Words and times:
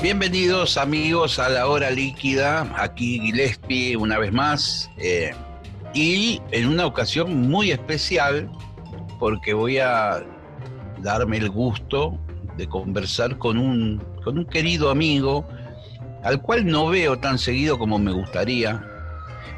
Bienvenidos 0.00 0.76
amigos 0.76 1.40
a 1.40 1.48
la 1.48 1.66
hora 1.66 1.90
líquida, 1.90 2.72
aquí 2.76 3.18
Gillespie 3.18 3.96
una 3.96 4.16
vez 4.16 4.32
más 4.32 4.88
eh, 4.96 5.32
y 5.92 6.40
en 6.52 6.68
una 6.68 6.86
ocasión 6.86 7.48
muy 7.48 7.72
especial 7.72 8.48
porque 9.18 9.54
voy 9.54 9.78
a 9.78 10.24
darme 11.02 11.38
el 11.38 11.50
gusto 11.50 12.16
de 12.56 12.68
conversar 12.68 13.38
con 13.38 13.58
un, 13.58 13.98
con 14.22 14.38
un 14.38 14.44
querido 14.44 14.90
amigo 14.90 15.44
al 16.22 16.40
cual 16.42 16.64
no 16.64 16.86
veo 16.86 17.18
tan 17.18 17.36
seguido 17.36 17.76
como 17.76 17.98
me 17.98 18.12
gustaría. 18.12 18.80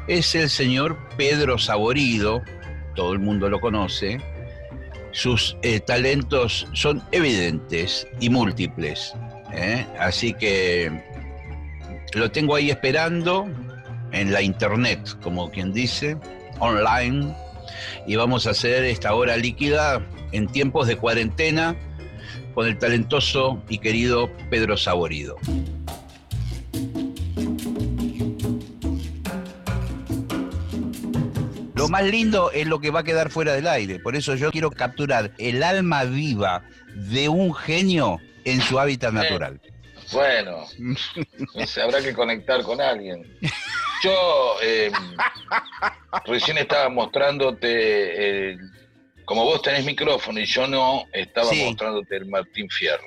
Es 0.07 0.33
el 0.33 0.49
señor 0.49 0.97
Pedro 1.17 1.59
Saborido, 1.59 2.41
todo 2.95 3.13
el 3.13 3.19
mundo 3.19 3.47
lo 3.47 3.61
conoce, 3.61 4.19
sus 5.11 5.55
eh, 5.61 5.79
talentos 5.81 6.67
son 6.73 7.03
evidentes 7.11 8.07
y 8.19 8.31
múltiples. 8.31 9.13
¿Eh? 9.53 9.85
Así 9.99 10.33
que 10.33 10.91
lo 12.13 12.31
tengo 12.31 12.55
ahí 12.55 12.69
esperando 12.69 13.47
en 14.11 14.31
la 14.31 14.41
internet, 14.41 15.17
como 15.21 15.49
quien 15.51 15.73
dice, 15.73 16.17
online. 16.59 17.33
Y 18.05 18.15
vamos 18.15 18.47
a 18.47 18.51
hacer 18.51 18.83
esta 18.83 19.13
hora 19.13 19.37
líquida 19.37 20.05
en 20.31 20.47
tiempos 20.47 20.87
de 20.87 20.97
cuarentena 20.97 21.75
con 22.53 22.67
el 22.67 22.77
talentoso 22.77 23.61
y 23.69 23.77
querido 23.77 24.29
Pedro 24.49 24.77
Saborido. 24.77 25.37
Lo 31.75 31.89
más 31.89 32.03
lindo 32.03 32.51
es 32.51 32.67
lo 32.67 32.79
que 32.79 32.91
va 32.91 32.99
a 32.99 33.03
quedar 33.03 33.31
fuera 33.31 33.53
del 33.53 33.67
aire. 33.67 33.99
Por 33.99 34.15
eso 34.15 34.35
yo 34.35 34.51
quiero 34.51 34.69
capturar 34.69 35.31
el 35.39 35.63
alma 35.63 36.03
viva 36.03 36.63
de 36.95 37.27
un 37.27 37.55
genio 37.55 38.19
en 38.45 38.61
su 38.61 38.79
hábitat 38.79 39.13
natural. 39.13 39.59
Bueno, 40.11 40.65
se 41.65 41.81
habrá 41.81 42.01
que 42.01 42.13
conectar 42.13 42.61
con 42.63 42.81
alguien. 42.81 43.25
Yo 44.03 44.55
em, 44.61 44.93
recién 46.25 46.57
estaba 46.57 46.89
mostrándote, 46.89 48.57
como 49.25 49.45
vos 49.45 49.61
tenés 49.61 49.85
micrófono 49.85 50.39
y 50.39 50.45
yo 50.45 50.67
no, 50.67 51.05
estaba 51.13 51.51
mostrándote 51.53 52.17
el 52.17 52.25
Martín 52.25 52.69
Fierro. 52.69 53.05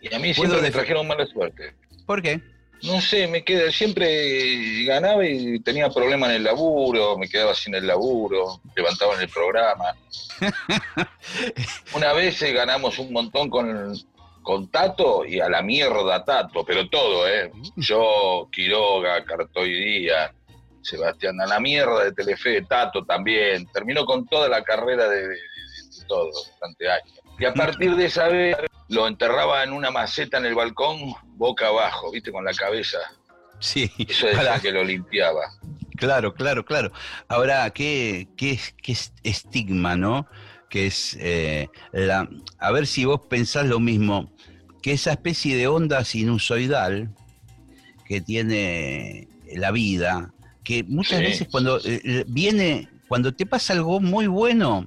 Y 0.00 0.14
a 0.14 0.18
mí 0.18 0.34
siempre 0.34 0.60
me 0.60 0.70
trajeron 0.70 1.08
mala 1.08 1.26
suerte. 1.26 1.74
¿Por 2.06 2.20
qué? 2.22 2.40
No 2.82 3.00
sé, 3.00 3.26
me 3.26 3.42
quedé, 3.42 3.72
siempre 3.72 4.84
ganaba 4.84 5.26
y 5.26 5.58
tenía 5.60 5.88
problemas 5.88 6.28
en 6.30 6.36
el 6.36 6.44
laburo, 6.44 7.16
me 7.16 7.28
quedaba 7.28 7.54
sin 7.54 7.74
el 7.74 7.86
laburo, 7.86 8.60
levantaba 8.76 9.14
en 9.14 9.22
el 9.22 9.28
programa. 9.30 9.96
Una 11.94 12.12
vez 12.12 12.42
eh, 12.42 12.52
ganamos 12.52 12.98
un 12.98 13.10
montón 13.10 13.48
con, 13.48 13.96
con 14.44 14.70
Tato 14.70 15.24
y 15.24 15.40
a 15.40 15.48
la 15.48 15.62
mierda 15.62 16.24
Tato, 16.24 16.64
pero 16.64 16.88
todo, 16.88 17.26
¿eh? 17.26 17.50
Yo, 17.74 18.48
Quiroga, 18.52 19.24
Cartoidía, 19.24 20.32
Sebastián, 20.82 21.40
a 21.40 21.46
la 21.46 21.58
mierda 21.58 22.04
de 22.04 22.12
Telefe, 22.12 22.62
Tato 22.62 23.04
también. 23.04 23.66
Terminó 23.72 24.04
con 24.04 24.26
toda 24.26 24.48
la 24.48 24.62
carrera 24.62 25.08
de, 25.08 25.36
todo, 26.06 26.30
durante 26.60 26.88
años. 26.88 27.20
Y 27.38 27.46
a 27.46 27.54
partir 27.54 27.96
de 27.96 28.04
esa 28.04 28.28
vez 28.28 28.56
lo 28.88 29.08
enterraba 29.08 29.64
en 29.64 29.72
una 29.72 29.90
maceta 29.90 30.38
en 30.38 30.44
el 30.44 30.54
balcón, 30.54 31.14
boca 31.24 31.68
abajo, 31.68 32.12
¿viste? 32.12 32.30
Con 32.30 32.44
la 32.44 32.52
cabeza. 32.52 32.98
Sí. 33.58 33.90
Eso 33.98 34.28
es 34.28 34.62
que 34.62 34.70
lo 34.70 34.84
limpiaba. 34.84 35.40
Claro, 35.96 36.34
claro, 36.34 36.64
claro. 36.64 36.92
Ahora, 37.28 37.70
qué, 37.70 38.28
qué, 38.36 38.60
qué 38.82 38.94
estigma, 39.22 39.96
¿no? 39.96 40.26
Que 40.74 40.86
es 40.86 41.16
eh, 41.20 41.68
la. 41.92 42.28
A 42.58 42.72
ver 42.72 42.88
si 42.88 43.04
vos 43.04 43.20
pensás 43.28 43.64
lo 43.64 43.78
mismo 43.78 44.28
que 44.82 44.90
esa 44.90 45.12
especie 45.12 45.56
de 45.56 45.68
onda 45.68 46.04
sinusoidal 46.04 47.14
que 48.08 48.20
tiene 48.20 49.28
la 49.54 49.70
vida, 49.70 50.34
que 50.64 50.82
muchas 50.82 51.20
veces 51.20 51.46
cuando 51.48 51.78
eh, 51.84 52.24
viene, 52.26 52.88
cuando 53.06 53.32
te 53.32 53.46
pasa 53.46 53.72
algo 53.72 54.00
muy 54.00 54.26
bueno, 54.26 54.84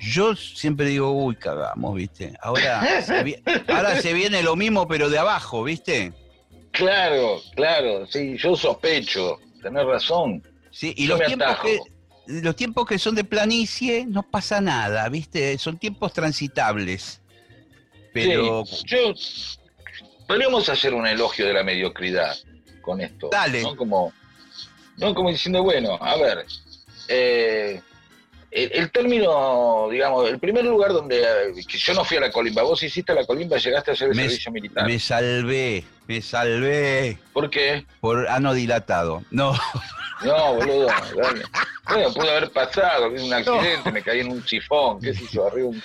yo 0.00 0.34
siempre 0.34 0.86
digo, 0.86 1.12
uy, 1.12 1.36
cagamos, 1.36 1.96
¿viste? 1.96 2.32
Ahora, 2.40 3.02
se, 3.02 3.42
ahora 3.68 4.00
se 4.00 4.14
viene 4.14 4.42
lo 4.42 4.56
mismo, 4.56 4.88
pero 4.88 5.10
de 5.10 5.18
abajo, 5.18 5.64
¿viste? 5.64 6.14
Claro, 6.70 7.42
claro, 7.56 8.06
sí, 8.06 8.38
yo 8.38 8.56
sospecho, 8.56 9.38
tenés 9.60 9.84
razón. 9.84 10.42
Sí, 10.70 10.94
y 10.96 11.06
los 11.06 11.20
tiempos, 11.20 11.58
que, 11.62 11.78
los 12.42 12.56
tiempos 12.56 12.86
que 12.86 12.98
son 12.98 13.14
de 13.14 13.24
planicie 13.24 14.06
no 14.06 14.22
pasa 14.22 14.60
nada, 14.60 15.08
¿viste? 15.08 15.58
Son 15.58 15.78
tiempos 15.78 16.12
transitables. 16.12 17.20
Pero. 18.12 18.64
yo. 18.84 19.14
Podríamos 20.26 20.68
hacer 20.68 20.94
un 20.94 21.06
elogio 21.08 21.44
de 21.46 21.52
la 21.54 21.64
mediocridad 21.64 22.36
con 22.82 23.00
esto. 23.00 23.28
Dale. 23.32 23.62
¿no? 23.62 23.74
Como, 23.74 24.12
no 24.96 25.12
como 25.12 25.30
diciendo, 25.30 25.62
bueno, 25.62 25.98
a 26.00 26.16
ver. 26.16 26.46
Eh, 27.08 27.80
el, 28.50 28.90
término, 28.90 29.88
digamos, 29.90 30.28
el 30.28 30.38
primer 30.38 30.64
lugar 30.64 30.92
donde 30.92 31.22
que 31.68 31.78
yo 31.78 31.94
no 31.94 32.04
fui 32.04 32.16
a 32.16 32.20
la 32.20 32.30
colimba, 32.30 32.62
vos 32.62 32.82
hiciste 32.82 33.14
la 33.14 33.24
colimba, 33.24 33.58
llegaste 33.58 33.92
a 33.92 33.94
hacer 33.94 34.08
el 34.08 34.16
servicio 34.16 34.50
militar. 34.50 34.86
Me 34.86 34.98
salvé, 34.98 35.84
me 36.08 36.20
salvé. 36.20 37.18
¿Por 37.32 37.48
qué? 37.48 37.84
Por 38.00 38.28
ano 38.28 38.52
dilatado. 38.54 39.22
No. 39.30 39.54
No, 40.22 40.54
boludo. 40.54 40.88
Bueno, 41.88 42.12
pudo 42.12 42.30
haber 42.30 42.50
pasado, 42.50 43.08
un 43.08 43.32
accidente, 43.32 43.90
me 43.90 44.02
caí 44.02 44.20
en 44.20 44.32
un 44.32 44.44
chifón, 44.44 45.00
qué 45.00 45.14
sé 45.14 45.24
yo, 45.32 45.46
arriba 45.46 45.68
un 45.68 45.82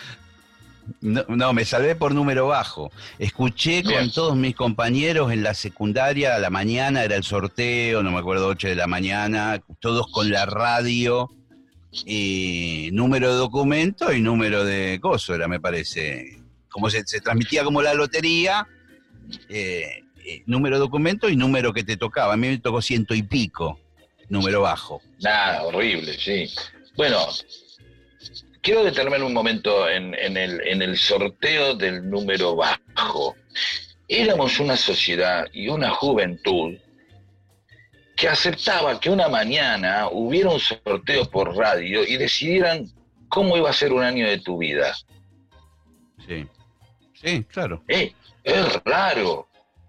no, 1.02 1.54
me 1.54 1.66
salvé 1.66 1.96
por 1.96 2.14
número 2.14 2.48
bajo. 2.48 2.92
Escuché 3.20 3.84
con 3.84 4.12
todos 4.12 4.36
mis 4.36 4.56
compañeros 4.56 5.32
en 5.32 5.44
la 5.44 5.54
secundaria 5.54 6.36
a 6.36 6.40
la 6.40 6.50
mañana, 6.50 7.04
era 7.04 7.16
el 7.16 7.24
sorteo, 7.24 8.04
no 8.04 8.12
me 8.12 8.20
acuerdo, 8.20 8.48
8 8.48 8.70
de 8.70 8.76
la 8.76 8.88
mañana, 8.88 9.62
todos 9.80 10.08
con 10.12 10.30
la 10.30 10.46
radio, 10.46 11.30
y 12.06 12.90
número 12.92 13.32
de 13.32 13.38
documento 13.38 14.12
y 14.12 14.22
número 14.22 14.66
de 14.66 15.00
coso, 15.02 15.36
era, 15.36 15.48
me 15.48 15.60
parece. 15.60 16.40
Como 16.70 16.90
se, 16.90 17.04
transmitía 17.22 17.64
como 17.64 17.82
la 17.82 17.94
lotería, 17.94 18.68
eh, 19.48 20.04
eh, 20.26 20.44
número 20.46 20.76
de 20.76 20.82
documento 20.82 21.30
y 21.30 21.38
número 21.38 21.72
que 21.72 21.84
te 21.84 21.96
tocaba. 21.96 22.34
A 22.34 22.38
mí 22.38 22.50
me 22.50 22.58
tocó 22.58 22.82
ciento 22.82 23.14
y 23.14 23.24
pico, 23.24 23.80
número 24.28 24.62
bajo. 24.62 25.02
Nada, 25.22 25.64
horrible, 25.64 26.18
sí. 26.18 26.52
Bueno, 26.98 27.20
quiero 28.62 28.84
detenerme 28.84 29.24
un 29.24 29.34
momento 29.34 29.88
en, 29.88 30.16
el, 30.16 30.98
sorteo 30.98 31.76
del 31.76 32.10
número 32.10 32.56
bajo. 32.56 33.36
Éramos 34.08 34.60
una 34.60 34.76
sociedad 34.76 35.46
y 35.54 35.68
una 35.68 35.92
juventud 35.92 36.76
que 38.16 38.30
aceptaba 38.30 39.00
que 39.00 39.10
una 39.10 39.28
mañana 39.28 40.08
hubiera 40.10 40.50
un 40.50 40.60
sorteo 40.60 41.30
por 41.30 41.56
radio 41.56 42.04
y 42.06 42.18
decidieran 42.18 42.88
cómo 43.28 43.58
iba 43.58 43.70
a 43.70 43.74
ser 43.74 43.92
un 43.92 44.04
año 44.04 44.28
de 44.28 44.40
tu 44.40 44.58
vida. 44.58 44.96
Sí, 46.26 46.48
sí, 47.14 47.44
claro. 47.44 47.84
Eh, 47.88 48.14
es 48.44 48.84
raro, 48.86 49.48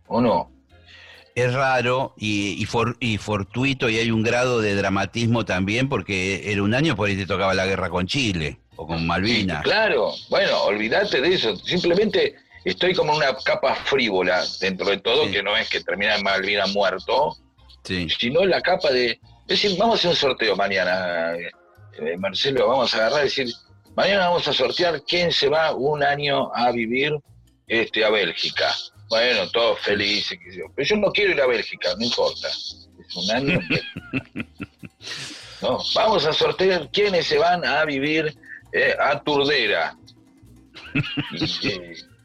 ¿o 0.09 0.21
no? 0.21 0.51
Es 1.35 1.53
raro 1.53 2.15
y, 2.17 2.57
y, 2.99 3.17
fortuito 3.19 3.91
y 3.91 3.99
hay 3.99 4.11
un 4.11 4.23
grado 4.23 4.63
de 4.63 4.75
dramatismo 4.75 5.45
también 5.45 5.89
porque 5.89 6.51
era 6.51 6.63
un 6.63 6.73
año 6.75 6.97
por 6.97 7.09
ahí 7.09 7.17
te 7.17 7.27
tocaba 7.27 7.53
la 7.53 7.67
guerra 7.67 7.91
con 7.91 8.07
Chile 8.07 8.59
o 8.77 8.87
con 8.87 9.07
Malvinas. 9.07 9.63
claro, 9.63 10.13
bueno, 10.31 10.63
olvídate 10.63 11.21
de 11.21 11.35
eso. 11.35 11.55
Simplemente 11.57 12.37
estoy 12.65 12.95
como 12.95 13.13
en 13.13 13.19
una 13.19 13.37
capa 13.45 13.75
frívola 13.75 14.45
dentro 14.61 14.87
de 14.87 14.97
todo, 14.97 15.31
que 15.31 15.43
no 15.43 15.55
es 15.57 15.69
que 15.69 15.83
termina 15.83 16.17
en 16.17 16.23
Malvinas 16.23 16.73
muerto, 16.73 17.37
sí. 17.87 18.09
sino 18.09 18.45
la 18.45 18.61
capa 18.61 18.91
de. 18.91 19.21
Es 19.49 19.63
decir, 19.63 19.79
vamos 19.79 19.95
a 19.95 19.99
hacer 19.99 20.11
un 20.11 20.17
sorteo 20.17 20.57
mañana, 20.57 21.35
eh, 21.35 22.17
Marcelo, 22.19 22.69
vamos 22.69 22.93
a 22.95 22.99
agarrar 22.99 23.21
y 23.21 23.25
decir, 23.25 23.47
mañana 23.95 24.29
vamos 24.29 24.47
a 24.49 24.53
sortear 24.53 25.03
quién 25.07 25.33
se 25.33 25.49
va 25.49 25.75
un 25.75 26.03
año 26.03 26.51
a 26.55 26.73
vivir 26.73 27.13
este, 27.67 28.05
a 28.05 28.11
Bélgica. 28.11 28.75
Bueno, 29.09 29.49
todos 29.51 29.79
felices. 29.81 30.39
Pero 30.75 30.89
yo 30.89 30.97
no 30.97 31.13
quiero 31.13 31.33
ir 31.33 31.41
a 31.41 31.47
Bélgica, 31.47 31.95
no 31.97 32.05
importa. 32.05 32.49
Es 32.49 33.17
un 33.17 33.31
año 33.31 33.61
No, 35.63 35.79
vamos 35.95 36.27
a 36.27 36.33
sortear 36.33 36.91
quiénes 36.91 37.27
se 37.27 37.39
van 37.39 37.65
a 37.65 37.85
vivir 37.85 38.37
eh, 38.73 38.95
a 38.99 39.23
Turdera. 39.23 39.97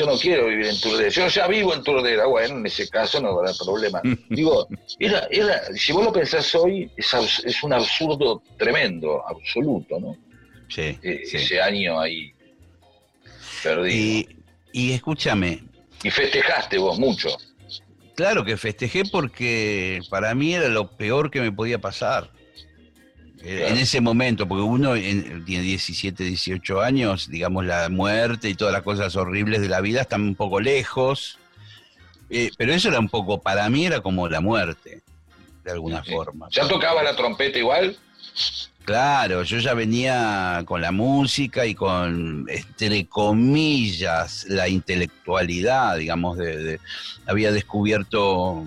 yo 0.00 0.06
no 0.06 0.16
quiero 0.16 0.46
vivir 0.46 0.66
en 0.66 0.80
Turdera, 0.80 1.10
yo 1.10 1.28
ya 1.28 1.46
vivo 1.46 1.74
en 1.74 1.82
Turdera, 1.82 2.24
bueno, 2.26 2.56
en 2.56 2.66
ese 2.66 2.88
caso 2.88 3.20
no 3.20 3.34
va 3.34 3.42
a 3.42 3.44
haber 3.48 3.56
problema. 3.58 4.00
Digo, 4.30 4.66
era, 4.98 5.28
era, 5.30 5.62
si 5.74 5.92
vos 5.92 6.04
lo 6.04 6.12
pensás 6.12 6.54
hoy, 6.54 6.90
es, 6.96 7.12
es 7.44 7.62
un 7.62 7.74
absurdo 7.74 8.42
tremendo, 8.56 9.22
absoluto, 9.28 10.00
¿no? 10.00 10.16
Sí, 10.68 10.98
e, 11.02 11.22
Ese 11.24 11.60
año 11.60 12.00
ahí 12.00 12.32
perdido. 13.62 13.94
Y, 13.94 14.28
y 14.72 14.92
escúchame. 14.92 15.64
Y 16.02 16.10
festejaste 16.10 16.78
vos 16.78 16.98
mucho. 16.98 17.28
Claro 18.14 18.42
que 18.44 18.56
festejé 18.56 19.04
porque 19.04 20.00
para 20.08 20.34
mí 20.34 20.54
era 20.54 20.68
lo 20.68 20.96
peor 20.96 21.30
que 21.30 21.40
me 21.42 21.52
podía 21.52 21.78
pasar. 21.78 22.30
En 23.42 23.78
ese 23.78 24.00
momento, 24.00 24.46
porque 24.46 24.62
uno 24.62 24.94
tiene 24.94 25.64
17, 25.64 26.24
18 26.24 26.80
años, 26.82 27.28
digamos, 27.30 27.64
la 27.64 27.88
muerte 27.88 28.50
y 28.50 28.54
todas 28.54 28.72
las 28.72 28.82
cosas 28.82 29.16
horribles 29.16 29.62
de 29.62 29.68
la 29.68 29.80
vida 29.80 30.02
están 30.02 30.22
un 30.22 30.34
poco 30.34 30.60
lejos, 30.60 31.38
eh, 32.28 32.50
pero 32.58 32.72
eso 32.72 32.88
era 32.88 32.98
un 32.98 33.08
poco, 33.08 33.40
para 33.40 33.68
mí 33.70 33.86
era 33.86 34.00
como 34.00 34.28
la 34.28 34.40
muerte, 34.40 35.00
de 35.64 35.70
alguna 35.70 36.04
forma. 36.04 36.48
¿Ya 36.50 36.68
tocaba 36.68 37.02
la 37.02 37.16
trompeta 37.16 37.58
igual? 37.58 37.96
Claro, 38.84 39.42
yo 39.42 39.58
ya 39.58 39.74
venía 39.74 40.62
con 40.66 40.80
la 40.80 40.90
música 40.90 41.66
y 41.66 41.74
con, 41.74 42.46
entre 42.48 43.06
comillas, 43.06 44.46
la 44.48 44.68
intelectualidad, 44.68 45.98
digamos, 45.98 46.38
de, 46.38 46.80
había 47.26 47.52
descubierto 47.52 48.66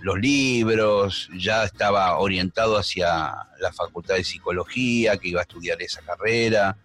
los 0.00 0.18
libros, 0.18 1.28
ya 1.36 1.64
estaba 1.64 2.18
orientado 2.18 2.78
hacia 2.78 3.32
la 3.60 3.72
facultad 3.72 4.16
de 4.16 4.24
psicología, 4.24 5.18
que 5.18 5.28
iba 5.28 5.40
a 5.40 5.42
estudiar 5.42 5.80
esa 5.82 6.00
carrera, 6.02 6.76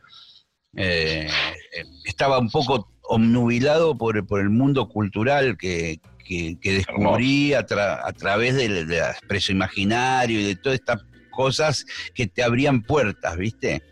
eh, 0.75 1.27
eh, 1.71 1.85
estaba 2.03 2.37
un 2.37 2.51
poco 2.51 2.91
omnubilado 3.03 3.97
por, 3.97 4.27
por 4.27 4.41
el 4.41 4.49
mundo 4.49 4.89
cultural 4.89 5.57
que, 5.57 5.99
que, 6.25 6.57
descubrí 6.61 7.53
a, 7.53 7.65
través 7.65 8.55
del 8.55 8.87
de 8.87 8.99
expreso 8.99 9.51
imaginario 9.51 10.39
y 10.39 10.43
de 10.43 10.55
toda 10.55 10.75
esta 10.75 10.99
cosas 11.35 11.85
que 12.15 12.25
te 12.25 12.41
abrían 12.41 12.81
puertas, 12.81 13.37
¿viste? 13.37 13.83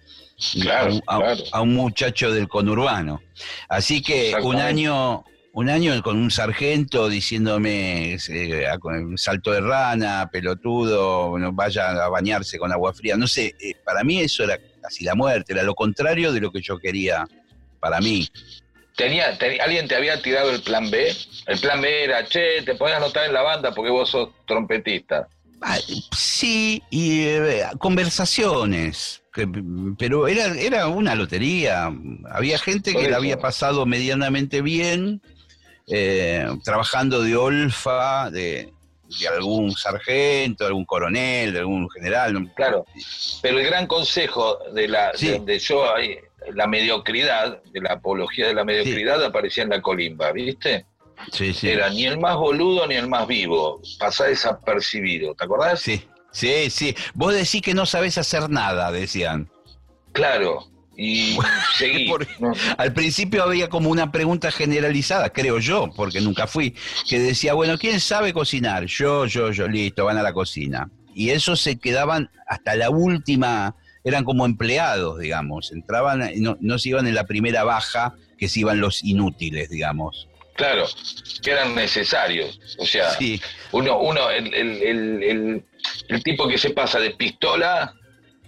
a, 1.08 1.62
un 1.62 1.74
muchacho 1.74 2.32
del 2.32 2.48
conurbano. 2.48 3.22
Así 3.70 4.02
que 4.02 4.36
un 4.42 4.58
año, 4.58 5.24
un 5.54 5.70
año 5.70 6.02
con 6.02 6.18
un 6.18 6.32
sargento 6.32 7.10
diciéndome 7.10 8.16
eh, 8.16 8.68
salto 9.16 9.52
de 9.52 9.62
rana, 9.62 10.30
pelotudo, 10.32 11.38
no 11.38 11.52
vaya 11.54 11.92
a 11.92 12.10
bañarse 12.10 12.58
con 12.58 12.72
agua 12.72 12.94
fría. 12.94 13.16
No 13.16 13.28
sé, 13.28 13.56
eh, 13.60 13.76
para 13.84 14.04
mí 14.04 14.20
eso 14.20 14.44
era 14.44 14.58
casi 14.82 15.04
la 15.04 15.16
muerte, 15.16 15.54
era 15.54 15.64
lo 15.64 15.76
contrario 15.76 16.32
de 16.32 16.42
lo 16.42 16.52
que 16.52 16.62
yo 16.62 16.78
quería 16.80 17.26
para 17.80 18.00
mí. 18.00 18.28
Tenía, 18.96 19.36
¿Alguien 19.64 19.88
te 19.88 19.96
había 19.96 20.22
tirado 20.22 20.52
el 20.52 20.62
plan 20.62 20.92
B? 20.92 21.12
El 21.48 21.60
plan 21.60 21.82
B 21.82 22.04
era, 22.04 22.26
che, 22.26 22.62
te 22.64 22.76
podés 22.76 22.96
anotar 22.96 23.26
en 23.26 23.34
la 23.34 23.42
banda 23.42 23.74
porque 23.74 23.90
vos 23.90 24.10
sos 24.10 24.30
trompetista. 24.46 25.28
Ah, 25.66 25.78
sí, 26.12 26.84
y 26.90 27.22
eh, 27.22 27.64
conversaciones, 27.80 29.24
pero 29.98 30.28
era, 30.28 30.48
era 30.60 30.88
una 30.90 31.16
lotería. 31.16 31.90
Había 32.30 32.60
gente 32.60 32.94
que 32.94 33.10
la 33.10 33.18
había 33.18 33.40
pasado 33.40 33.86
medianamente 33.86 34.62
bien, 34.62 35.22
eh, 35.88 36.46
trabajando 36.66 37.22
de 37.22 37.38
olfa, 37.38 38.30
de, 38.30 38.74
algún 39.34 39.72
sargento, 39.72 40.66
de 40.66 40.68
algún 40.68 40.84
coronel, 40.84 41.54
de 41.54 41.60
algún 41.60 41.90
general. 41.90 42.52
Claro, 42.56 42.86
pero 43.42 43.58
el 43.58 43.66
gran 43.66 43.88
consejo 43.88 44.60
de 44.74 44.90
la 44.90 45.14
de, 45.14 45.60
yo 45.60 45.86
la 46.54 46.68
mediocridad, 46.68 47.64
de 47.72 47.80
la 47.80 47.94
apología 47.94 48.48
de 48.48 48.54
la 48.54 48.66
mediocridad 48.66 49.24
aparecía 49.24 49.64
en 49.64 49.70
la 49.70 49.82
colimba, 49.82 50.34
¿viste? 50.34 50.88
Era 51.62 51.90
ni 51.90 52.06
el 52.06 52.20
más 52.20 52.36
boludo 52.36 52.88
ni 52.88 52.96
el 52.96 53.08
más 53.08 53.28
vivo. 53.28 53.82
Pasá 54.00 54.26
desapercibido, 54.26 55.34
¿te 55.36 55.46
acordás? 55.46 55.82
Sí, 55.82 56.04
sí, 56.32 56.70
sí. 56.70 56.96
Vos 57.14 57.34
decís 57.34 57.62
que 57.62 57.74
no 57.74 57.86
sabés 57.86 58.18
hacer 58.18 58.50
nada, 58.50 58.92
decían. 58.92 59.50
Claro, 60.12 60.68
y 60.96 61.38
seguí. 61.78 62.12
Al 62.78 62.94
principio 62.94 63.44
había 63.44 63.70
como 63.70 63.90
una 63.90 64.12
pregunta 64.12 64.52
generalizada, 64.52 65.30
creo 65.30 65.60
yo, 65.60 65.90
porque 65.96 66.22
nunca 66.22 66.48
fui, 66.48 66.76
que 67.10 67.20
decía, 67.20 67.54
bueno, 67.54 67.78
¿quién 67.78 68.00
sabe 68.00 68.34
cocinar? 68.34 68.86
Yo, 68.86 69.26
yo, 69.26 69.52
yo, 69.52 69.68
listo, 69.68 70.06
van 70.06 70.18
a 70.18 70.24
la 70.24 70.34
cocina. 70.34 70.90
Y 71.16 71.30
esos 71.30 71.62
se 71.62 71.78
quedaban 71.78 72.30
hasta 72.48 72.76
la 72.76 72.90
última, 72.90 73.76
eran 74.04 74.24
como 74.24 74.46
empleados, 74.46 75.20
digamos, 75.20 75.72
entraban, 75.72 76.30
no, 76.38 76.58
no 76.60 76.80
se 76.80 76.90
iban 76.90 77.08
en 77.08 77.16
la 77.16 77.26
primera 77.26 77.64
baja, 77.64 78.16
que 78.38 78.50
se 78.50 78.62
iban 78.62 78.80
los 78.80 79.04
inútiles, 79.04 79.70
digamos. 79.70 80.28
Claro, 80.56 80.86
que 81.42 81.52
eran 81.52 81.74
necesarios. 81.74 82.60
O 82.78 82.86
sea, 82.86 83.18
uno, 83.72 84.00
uno 84.00 84.30
el, 84.30 84.54
el, 84.54 85.64
el, 86.10 86.24
tipo 86.24 86.48
que 86.48 86.58
se 86.58 86.70
pasa 86.72 87.00
de 87.00 87.12
pistola, 87.12 87.94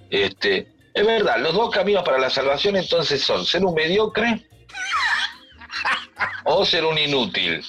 este, 0.09 0.67
es 0.93 1.05
verdad, 1.05 1.39
los 1.39 1.53
dos 1.53 1.71
caminos 1.71 2.03
para 2.03 2.19
la 2.19 2.29
salvación 2.29 2.75
entonces 2.75 3.21
son 3.23 3.45
ser 3.45 3.65
un 3.65 3.73
mediocre 3.73 4.47
o 6.45 6.63
ser 6.63 6.85
un 6.85 6.97
inútil. 6.97 7.63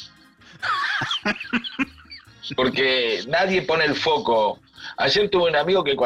Porque 2.55 3.25
nadie 3.27 3.63
pone 3.63 3.87
el 3.87 3.97
foco. 3.97 4.61
Ayer 4.99 5.29
tuve 5.31 5.51
un 5.51 5.57
amigo 5.57 5.83
que 5.83 5.97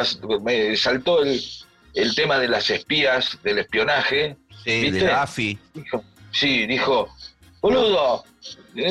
me 0.41 0.77
saltó 0.77 1.23
el, 1.23 1.43
el 1.95 2.15
tema 2.15 2.39
de 2.39 2.49
las 2.49 2.71
espías, 2.71 3.39
del 3.43 3.59
espionaje. 3.59 4.37
Sí, 4.65 4.91
de 4.91 5.11
AFI. 5.11 5.59
sí, 6.33 6.67
dijo, 6.67 7.13
Boludo, 7.61 8.25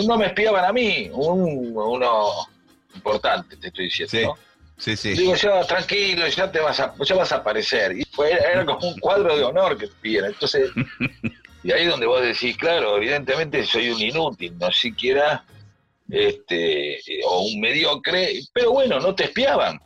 no 0.05 0.17
me 0.17 0.27
espiaban 0.27 0.65
a 0.65 0.73
mí, 0.73 1.09
un, 1.11 1.75
uno 1.75 2.47
importante, 2.93 3.57
te 3.57 3.67
estoy 3.67 3.85
diciendo. 3.85 4.37
Sí, 4.77 4.95
sí, 4.95 5.09
Digo, 5.13 5.35
ya 5.35 5.61
tranquilo, 5.65 6.25
ya 6.27 6.49
te 6.49 6.59
vas 6.61 6.79
a, 6.79 6.93
ya 7.03 7.15
vas 7.15 7.31
a 7.33 7.37
aparecer. 7.37 7.97
Y 7.97 8.03
fue, 8.05 8.31
era 8.31 8.65
como 8.65 8.87
un 8.87 8.99
cuadro 8.99 9.35
de 9.35 9.43
honor 9.43 9.77
que 9.77 9.87
te 9.87 10.17
Entonces, 10.19 10.71
y 11.63 11.71
ahí 11.71 11.85
donde 11.85 12.05
vos 12.05 12.21
decís, 12.21 12.55
claro, 12.55 12.95
evidentemente 12.95 13.65
soy 13.65 13.89
un 13.89 14.01
inútil, 14.01 14.57
no 14.57 14.71
siquiera 14.71 15.43
este, 16.09 16.99
o 17.25 17.41
un 17.41 17.59
mediocre, 17.59 18.39
pero 18.53 18.71
bueno, 18.71 19.01
no 19.01 19.13
te 19.13 19.25
espiaban. 19.25 19.81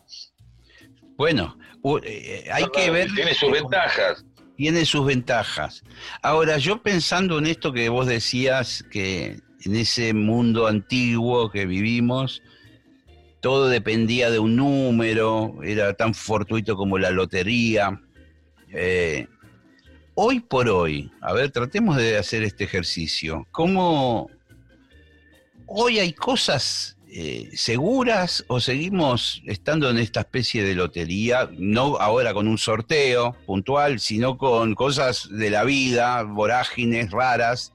Bueno, 1.16 1.58
eh, 2.04 2.48
hay 2.52 2.66
que 2.72 2.92
ver. 2.92 3.12
Tiene 3.16 3.34
sus 3.34 3.52
ventajas 3.52 4.24
tiene 4.56 4.86
sus 4.86 5.06
ventajas. 5.06 5.84
Ahora, 6.22 6.58
yo 6.58 6.82
pensando 6.82 7.40
en 7.40 7.48
esto 7.48 7.74
que 7.74 7.90
vos 7.90 8.08
decías, 8.08 8.84
que 8.92 9.40
en 9.66 9.76
ese 9.76 10.14
mundo 10.14 10.68
antiguo 10.68 11.50
que 11.50 11.66
vivimos, 11.66 12.42
todo 13.42 13.68
dependía 13.68 14.30
de 14.32 14.40
un 14.40 14.56
número, 14.56 15.56
era 15.64 15.94
tan 15.94 16.14
fortuito 16.14 16.76
como 16.76 16.98
la 16.98 17.12
lotería. 17.12 18.02
Eh, 18.72 19.28
hoy 20.16 20.40
por 20.40 20.70
hoy, 20.70 21.12
a 21.22 21.34
ver, 21.34 21.52
tratemos 21.52 21.98
de 21.98 22.18
hacer 22.18 22.44
este 22.44 22.64
ejercicio. 22.64 23.48
¿Cómo 23.52 24.30
hoy 25.66 26.00
hay 26.00 26.14
cosas 26.14 26.98
eh, 27.16 27.52
seguras 27.54 28.44
o 28.48 28.60
seguimos 28.60 29.44
estando 29.46 29.88
en 29.92 30.00
esta 30.00 30.22
especie 30.22 30.64
de 30.64 30.74
lotería, 30.74 31.48
no 31.52 31.98
ahora 31.98 32.34
con 32.34 32.48
un 32.48 32.58
sorteo 32.58 33.36
puntual, 33.46 34.00
sino 34.00 34.36
con 34.36 34.74
cosas 34.74 35.30
de 35.30 35.52
la 35.52 35.64
vida, 35.64 36.24
vorágines 36.24 37.12
raras, 37.12 37.72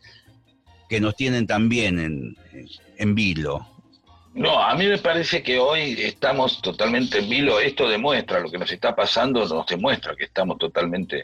que 0.89 0.99
nos 0.99 1.15
tienen 1.15 1.47
también 1.47 2.01
en, 2.01 2.37
en 2.97 3.15
vilo? 3.15 3.65
No, 4.35 4.61
a 4.61 4.75
mí 4.75 4.89
me 4.89 4.99
parece 4.99 5.41
que 5.41 5.61
hoy 5.61 5.93
estamos 6.01 6.61
totalmente 6.61 7.19
en 7.19 7.29
vilo. 7.29 7.61
Esto 7.61 7.89
demuestra 7.89 8.41
lo 8.41 8.51
que 8.51 8.59
nos 8.59 8.73
está 8.73 8.97
pasando, 8.97 9.47
nos 9.47 9.67
demuestra 9.67 10.17
que 10.17 10.25
estamos 10.25 10.59
totalmente 10.59 11.23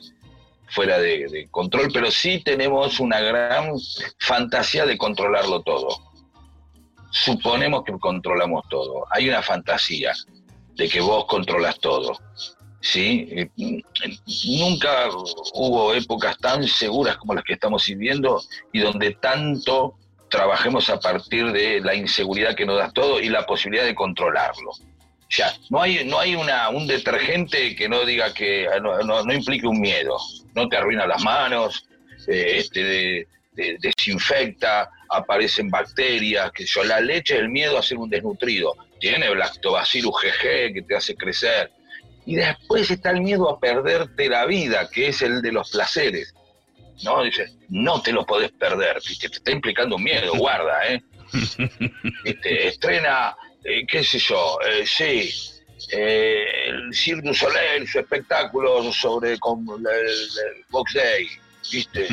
fuera 0.68 1.00
de 1.00 1.48
control, 1.50 1.90
pero 1.92 2.12
sí 2.12 2.40
tenemos 2.44 3.00
una 3.00 3.18
gran 3.18 3.72
fantasía 4.20 4.86
de 4.86 4.96
controlarlo 4.96 5.62
todo 5.62 6.13
suponemos 7.14 7.84
que 7.84 7.92
controlamos 7.92 8.64
todo. 8.68 9.06
Hay 9.10 9.28
una 9.28 9.40
fantasía 9.40 10.12
de 10.74 10.88
que 10.88 11.00
vos 11.00 11.26
controlas 11.26 11.78
todo. 11.78 12.18
¿sí? 12.80 13.48
Nunca 14.58 15.08
hubo 15.54 15.94
épocas 15.94 16.36
tan 16.38 16.66
seguras 16.66 17.16
como 17.16 17.34
las 17.34 17.44
que 17.44 17.54
estamos 17.54 17.86
viviendo 17.86 18.42
y 18.72 18.80
donde 18.80 19.12
tanto 19.12 19.94
trabajemos 20.28 20.90
a 20.90 20.98
partir 20.98 21.52
de 21.52 21.80
la 21.80 21.94
inseguridad 21.94 22.56
que 22.56 22.66
nos 22.66 22.78
da 22.78 22.90
todo 22.90 23.20
y 23.20 23.28
la 23.28 23.46
posibilidad 23.46 23.84
de 23.84 23.94
controlarlo. 23.94 24.72
Ya, 25.30 25.52
no 25.70 25.80
hay, 25.80 26.04
no 26.04 26.18
hay 26.18 26.34
una, 26.34 26.68
un 26.70 26.86
detergente 26.88 27.76
que 27.76 27.88
no 27.88 28.04
diga 28.04 28.34
que 28.34 28.66
no, 28.82 29.32
implique 29.32 29.66
un 29.68 29.80
miedo. 29.80 30.18
No 30.54 30.68
te 30.68 30.76
arruina 30.76 31.06
las 31.06 31.22
manos, 31.22 31.86
eh, 32.26 32.56
este, 32.58 33.28
desinfecta, 33.78 34.90
aparecen 35.16 35.70
bacterias, 35.70 36.50
que 36.52 36.64
yo, 36.64 36.84
la 36.84 37.00
leche, 37.00 37.36
el 37.36 37.48
miedo 37.48 37.78
a 37.78 37.82
ser 37.82 37.98
un 37.98 38.10
desnutrido, 38.10 38.74
tiene 39.00 39.34
lactobacillus 39.34 40.14
GG 40.22 40.74
que 40.74 40.84
te 40.86 40.96
hace 40.96 41.14
crecer. 41.14 41.70
Y 42.26 42.36
después 42.36 42.90
está 42.90 43.10
el 43.10 43.20
miedo 43.20 43.50
a 43.50 43.60
perderte 43.60 44.28
la 44.28 44.46
vida, 44.46 44.88
que 44.90 45.08
es 45.08 45.22
el 45.22 45.42
de 45.42 45.52
los 45.52 45.70
placeres. 45.70 46.34
¿no? 47.02 47.22
Dice, 47.22 47.52
no 47.68 48.00
te 48.00 48.12
lo 48.12 48.24
podés 48.24 48.52
perder, 48.52 49.00
te 49.00 49.26
está 49.26 49.50
implicando 49.50 49.96
un 49.96 50.04
miedo, 50.04 50.34
guarda, 50.38 50.86
¿eh? 50.88 51.02
Estrena, 52.44 53.36
eh, 53.64 53.84
qué 53.86 54.04
sé 54.04 54.18
yo, 54.18 54.58
eh, 54.66 54.84
sí, 54.86 55.30
eh, 55.90 56.44
el 56.68 56.94
Cirque 56.94 57.26
du 57.26 57.34
Soleil, 57.34 57.88
su 57.88 57.98
espectáculo 57.98 58.92
sobre 58.92 59.38
con 59.38 59.66
el, 59.68 60.64
Box 60.70 60.94
Day, 60.94 61.26
¿viste? 61.70 62.08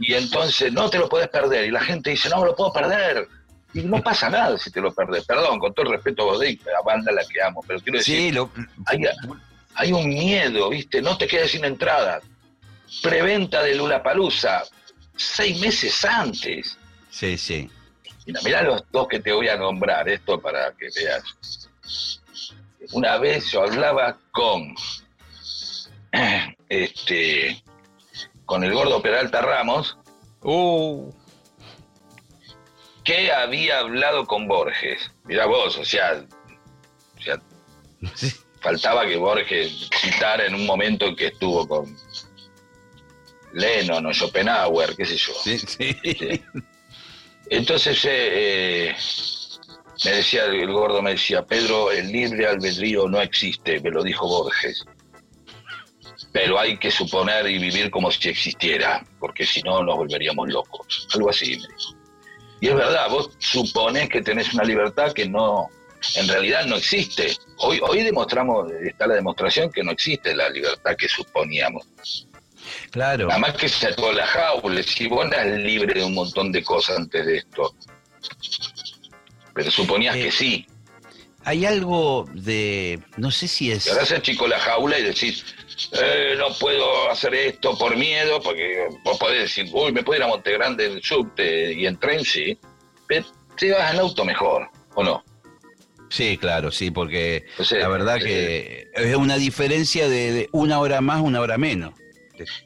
Y 0.00 0.14
entonces 0.14 0.72
no 0.72 0.88
te 0.90 0.98
lo 0.98 1.08
puedes 1.08 1.28
perder. 1.28 1.66
Y 1.66 1.70
la 1.70 1.80
gente 1.80 2.10
dice, 2.10 2.28
no 2.28 2.40
me 2.40 2.46
lo 2.46 2.56
puedo 2.56 2.72
perder. 2.72 3.28
Y 3.74 3.82
no 3.82 4.02
pasa 4.02 4.30
nada 4.30 4.56
si 4.58 4.70
te 4.70 4.80
lo 4.80 4.92
perdés. 4.92 5.24
Perdón, 5.24 5.58
con 5.58 5.74
todo 5.74 5.86
el 5.86 5.92
respeto 5.92 6.22
a 6.22 6.24
vos, 6.26 6.40
la 6.40 6.82
banda 6.84 7.12
la 7.12 7.22
que 7.24 7.42
amo, 7.42 7.62
pero 7.66 7.80
quiero 7.80 7.98
decir, 7.98 8.38
hay, 8.86 9.02
hay, 9.74 9.92
un 9.92 10.08
miedo, 10.08 10.70
¿viste? 10.70 11.02
No 11.02 11.18
te 11.18 11.26
quedes 11.26 11.50
sin 11.50 11.64
entrada. 11.64 12.20
Preventa 13.02 13.62
de 13.62 13.74
Lula 13.74 14.02
Palusa, 14.02 14.64
seis 15.16 15.60
meses 15.60 16.02
antes. 16.04 16.78
Sí, 17.10 17.36
sí. 17.36 17.70
Mira, 18.26 18.40
mirá 18.42 18.62
los 18.62 18.82
dos 18.90 19.08
que 19.08 19.20
te 19.20 19.32
voy 19.32 19.48
a 19.48 19.56
nombrar, 19.56 20.08
esto 20.08 20.40
para 20.40 20.72
que 20.72 20.88
veas. 20.94 21.68
Una 22.92 23.18
vez 23.18 23.50
yo 23.50 23.62
hablaba 23.64 24.18
con 24.32 24.74
este 26.68 27.62
con 28.48 28.64
el 28.64 28.72
gordo 28.72 29.02
Peralta 29.02 29.42
Ramos. 29.42 29.98
Uh. 30.42 31.12
Que 33.04 33.30
había 33.30 33.80
hablado 33.80 34.26
con 34.26 34.48
Borges. 34.48 35.10
Mirá 35.24 35.44
vos, 35.44 35.76
o 35.76 35.84
sea, 35.84 36.24
o 37.18 37.22
sea 37.22 37.40
faltaba 38.60 39.06
que 39.06 39.16
Borges 39.16 39.90
citara 40.00 40.46
en 40.46 40.54
un 40.54 40.64
momento 40.64 41.04
en 41.04 41.14
que 41.16 41.26
estuvo 41.26 41.68
con 41.68 41.94
Lennon 43.52 44.06
o 44.06 44.14
Schopenhauer, 44.14 44.96
qué 44.96 45.04
sé 45.04 45.16
yo. 45.18 45.34
Sí, 45.44 45.58
sí. 45.58 46.42
Entonces 47.50 48.00
eh, 48.08 48.96
me 50.06 50.10
decía 50.10 50.46
el 50.46 50.72
gordo, 50.72 51.02
me 51.02 51.10
decía, 51.10 51.44
Pedro, 51.44 51.90
el 51.90 52.10
libre 52.10 52.46
albedrío 52.46 53.08
no 53.08 53.20
existe, 53.20 53.78
me 53.80 53.90
lo 53.90 54.02
dijo 54.02 54.26
Borges. 54.26 54.86
Pero 56.38 56.56
hay 56.56 56.76
que 56.76 56.92
suponer 56.92 57.48
y 57.48 57.58
vivir 57.58 57.90
como 57.90 58.12
si 58.12 58.28
existiera, 58.28 59.04
porque 59.18 59.44
si 59.44 59.60
no 59.62 59.82
nos 59.82 59.96
volveríamos 59.96 60.48
locos. 60.48 61.08
Algo 61.12 61.30
así 61.30 61.56
me 61.56 61.66
dijo. 61.66 61.96
Y 62.60 62.68
es 62.68 62.76
verdad, 62.76 63.10
vos 63.10 63.30
suponés 63.38 64.08
que 64.08 64.22
tenés 64.22 64.54
una 64.54 64.62
libertad 64.62 65.12
que 65.12 65.28
no, 65.28 65.68
en 66.14 66.28
realidad 66.28 66.64
no 66.66 66.76
existe. 66.76 67.36
Hoy, 67.56 67.80
hoy 67.82 68.04
demostramos, 68.04 68.70
está 68.70 69.08
la 69.08 69.16
demostración 69.16 69.72
que 69.72 69.82
no 69.82 69.90
existe 69.90 70.32
la 70.32 70.48
libertad 70.48 70.94
que 70.96 71.08
suponíamos. 71.08 71.88
Claro. 72.92 73.26
Nada 73.26 73.40
más 73.40 73.54
que 73.54 73.68
se 73.68 73.88
ató 73.88 74.12
la 74.12 74.26
jaula, 74.28 74.80
si 74.84 75.08
vos 75.08 75.26
eras 75.26 75.58
libre 75.58 75.92
de 75.92 76.04
un 76.04 76.14
montón 76.14 76.52
de 76.52 76.62
cosas 76.62 76.98
antes 76.98 77.26
de 77.26 77.38
esto. 77.38 77.74
Pero 79.54 79.70
suponías 79.72 80.14
que 80.14 80.28
eh, 80.28 80.32
sí. 80.32 80.66
Hay 81.42 81.66
algo 81.66 82.26
de, 82.32 83.00
no 83.16 83.32
sé 83.32 83.48
si 83.48 83.72
es... 83.72 83.86
Y 83.86 83.90
ahora 83.90 84.06
se 84.06 84.22
chico 84.22 84.46
la 84.46 84.60
jaula 84.60 84.98
y 84.98 85.02
decís, 85.02 85.44
eh, 85.92 86.34
no 86.36 86.52
puedo 86.58 87.10
hacer 87.10 87.34
esto 87.34 87.76
por 87.76 87.96
miedo, 87.96 88.40
porque 88.40 88.88
vos 89.04 89.18
podés 89.18 89.42
decir, 89.42 89.68
uy, 89.72 89.92
me 89.92 90.02
puedo 90.02 90.18
ir 90.18 90.24
a 90.24 90.28
Montegrande 90.28 90.86
en 90.86 91.02
subte 91.02 91.72
y 91.72 91.86
en 91.86 91.98
tren, 91.98 92.24
sí, 92.24 92.58
pero 93.06 93.26
te 93.56 93.72
vas 93.72 93.92
en 93.92 94.00
auto 94.00 94.24
mejor, 94.24 94.68
¿o 94.94 95.04
no? 95.04 95.24
Sí, 96.10 96.38
claro, 96.38 96.70
sí, 96.70 96.90
porque 96.90 97.44
la 97.70 97.88
verdad 97.88 98.18
que 98.18 98.86
es 98.94 99.16
una 99.16 99.36
diferencia 99.36 100.08
de, 100.08 100.48
una 100.52 100.80
hora 100.80 101.00
más, 101.00 101.20
una 101.20 101.40
hora 101.40 101.58
menos. 101.58 101.92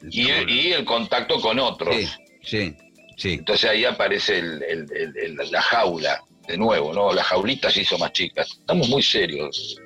Y, 0.09 0.29
el 0.29 0.85
contacto 0.85 1.41
con 1.41 1.59
otros. 1.59 1.95
Sí, 2.41 2.75
sí. 3.17 3.33
Entonces 3.33 3.69
ahí 3.69 3.85
aparece 3.85 4.41
la 4.41 5.61
jaula, 5.61 6.23
de 6.47 6.57
nuevo, 6.57 6.93
¿no? 6.93 7.11
La 7.13 7.23
jaulita 7.23 7.69
se 7.69 7.81
hizo 7.81 7.97
más 7.97 8.13
chica. 8.13 8.43
Estamos 8.43 8.87
muy 8.87 9.01
serios. 9.01 9.77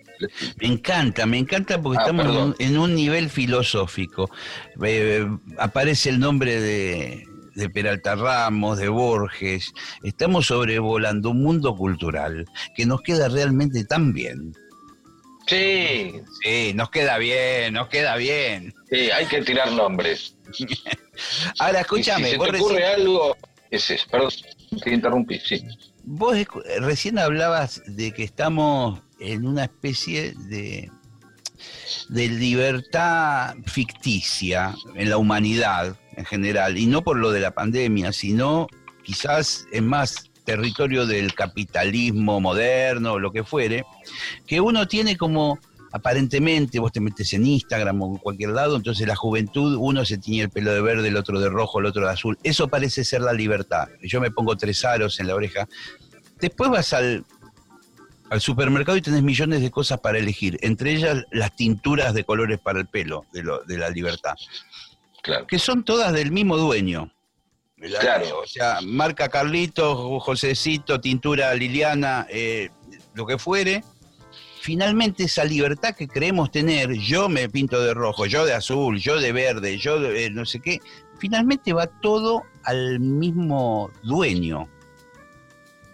Me 0.60 0.68
encanta, 0.68 1.26
me 1.26 1.38
encanta 1.38 1.82
porque 1.82 2.00
ah, 2.00 2.02
estamos 2.02 2.56
en 2.60 2.78
un, 2.78 2.96
nivel 2.96 3.30
filosófico. 3.30 4.30
Eh, 4.84 5.28
aparece 5.58 6.10
el 6.10 6.20
nombre 6.20 6.60
de, 6.60 7.26
de 7.56 7.70
Peralta 7.70 8.16
Ramos, 8.16 8.78
de 8.78 8.90
Borges. 8.90 9.74
Estamos 10.04 10.48
sobrevolando 10.48 11.32
un 11.32 11.44
mundo 11.44 11.76
cultural 11.76 12.46
que 12.76 12.86
nos 12.86 13.02
queda 13.02 13.30
realmente 13.30 13.84
tan 13.84 14.14
bien. 14.14 14.54
Sí. 15.48 16.14
Sí, 16.44 16.74
nos 16.76 16.90
queda 16.92 17.18
bien, 17.18 17.74
nos 17.74 17.88
queda 17.88 18.16
bien. 18.18 18.74
Sí, 18.90 19.10
hay 19.10 19.26
que 19.26 19.42
tirar 19.42 19.72
nombres. 19.72 20.36
Ahora, 21.60 21.82
escúchame. 21.82 22.32
si 22.32 22.38
te 22.38 22.58
ocurre 22.58 22.86
algo, 22.86 23.36
ese 23.72 23.98
perdón, 24.12 24.30
te 24.84 24.94
interrumpí, 24.94 25.40
sí. 25.40 25.64
Vos 26.04 26.38
recién 26.80 27.18
hablabas 27.18 27.82
de 27.88 28.12
que 28.14 28.24
estamos 28.24 29.02
en 29.20 29.46
una 29.46 29.66
especie 29.66 30.34
de, 30.34 30.92
de 32.10 32.28
libertad 32.28 33.56
ficticia 33.66 34.76
en 34.96 35.10
la 35.10 35.18
humanidad 35.18 35.98
en 36.16 36.26
general, 36.26 36.78
y 36.78 36.88
no 36.88 37.04
por 37.04 37.18
lo 37.18 37.32
de 37.32 37.40
la 37.40 37.52
pandemia, 37.52 38.12
sino 38.12 38.68
quizás 39.04 39.66
en 39.72 39.88
más 39.88 40.32
territorio 40.46 41.06
del 41.06 41.34
capitalismo 41.34 42.40
moderno 42.40 43.20
lo 43.20 43.32
que 43.32 43.44
fuere, 43.44 43.86
que 44.46 44.62
uno 44.62 44.88
tiene 44.88 45.18
como 45.18 45.60
aparentemente 45.92 46.80
vos 46.80 46.92
te 46.92 47.00
metes 47.00 47.34
en 47.34 47.46
Instagram 47.46 48.02
o 48.02 48.12
en 48.14 48.18
cualquier 48.18 48.52
lado, 48.52 48.76
entonces 48.76 49.08
la 49.08 49.16
juventud, 49.16 49.78
uno 49.80 50.06
se 50.06 50.18
tiñe 50.18 50.44
el 50.44 50.50
pelo 50.50 50.74
de 50.74 50.82
verde, 50.82 51.08
el 51.08 51.18
otro 51.18 51.40
de 51.40 51.50
rojo, 51.50 51.80
el 51.80 51.86
otro 51.86 52.06
de 52.06 52.12
azul. 52.12 52.38
Eso 52.44 52.68
parece 52.68 53.04
ser 53.04 53.22
la 53.22 53.34
libertad. 53.34 53.88
Yo 54.02 54.22
me 54.22 54.32
pongo 54.32 54.56
tres 54.56 54.84
aros 54.86 55.20
en 55.20 55.28
la 55.28 55.36
oreja. 55.36 55.68
Después 56.40 56.70
vas 56.70 56.94
al, 56.94 57.26
al 58.30 58.42
supermercado 58.42 58.98
y 58.98 59.02
tenés 59.02 59.24
millones 59.24 59.62
de 59.62 59.72
cosas 59.72 60.00
para 60.00 60.18
elegir, 60.18 60.58
entre 60.62 60.92
ellas 60.92 61.24
las 61.32 61.56
tinturas 61.56 62.14
de 62.14 62.24
colores 62.24 62.60
para 62.60 62.80
el 62.80 62.88
pelo 62.88 63.26
de, 63.32 63.44
lo, 63.44 63.64
de 63.64 63.78
la 63.78 63.90
libertad. 63.90 64.36
Claro. 65.22 65.48
Que 65.48 65.60
son 65.60 65.84
todas 65.84 66.14
del 66.14 66.32
mismo 66.32 66.58
dueño. 66.58 67.12
Claro. 68.00 68.40
O 68.40 68.48
sea, 68.48 68.80
marca 68.84 69.30
Carlitos, 69.30 70.24
Josecito, 70.24 71.00
tintura 71.00 71.54
Liliana, 71.54 72.26
eh, 72.30 72.70
lo 73.14 73.26
que 73.26 73.38
fuere 73.38 73.84
finalmente 74.68 75.24
esa 75.24 75.46
libertad 75.46 75.96
que 75.96 76.10
creemos 76.10 76.52
tener, 76.52 76.92
yo 76.92 77.30
me 77.30 77.48
pinto 77.48 77.82
de 77.82 77.94
rojo, 77.94 78.26
yo 78.26 78.46
de 78.46 78.54
azul, 78.54 79.00
yo 79.00 79.18
de 79.18 79.32
verde, 79.32 79.78
yo 79.78 79.98
de 79.98 80.26
eh, 80.26 80.30
no 80.30 80.46
sé 80.46 80.60
qué, 80.60 80.82
finalmente 81.20 81.72
va 81.72 81.88
todo 81.88 82.44
al 82.64 83.00
mismo 83.00 83.90
dueño 84.04 84.68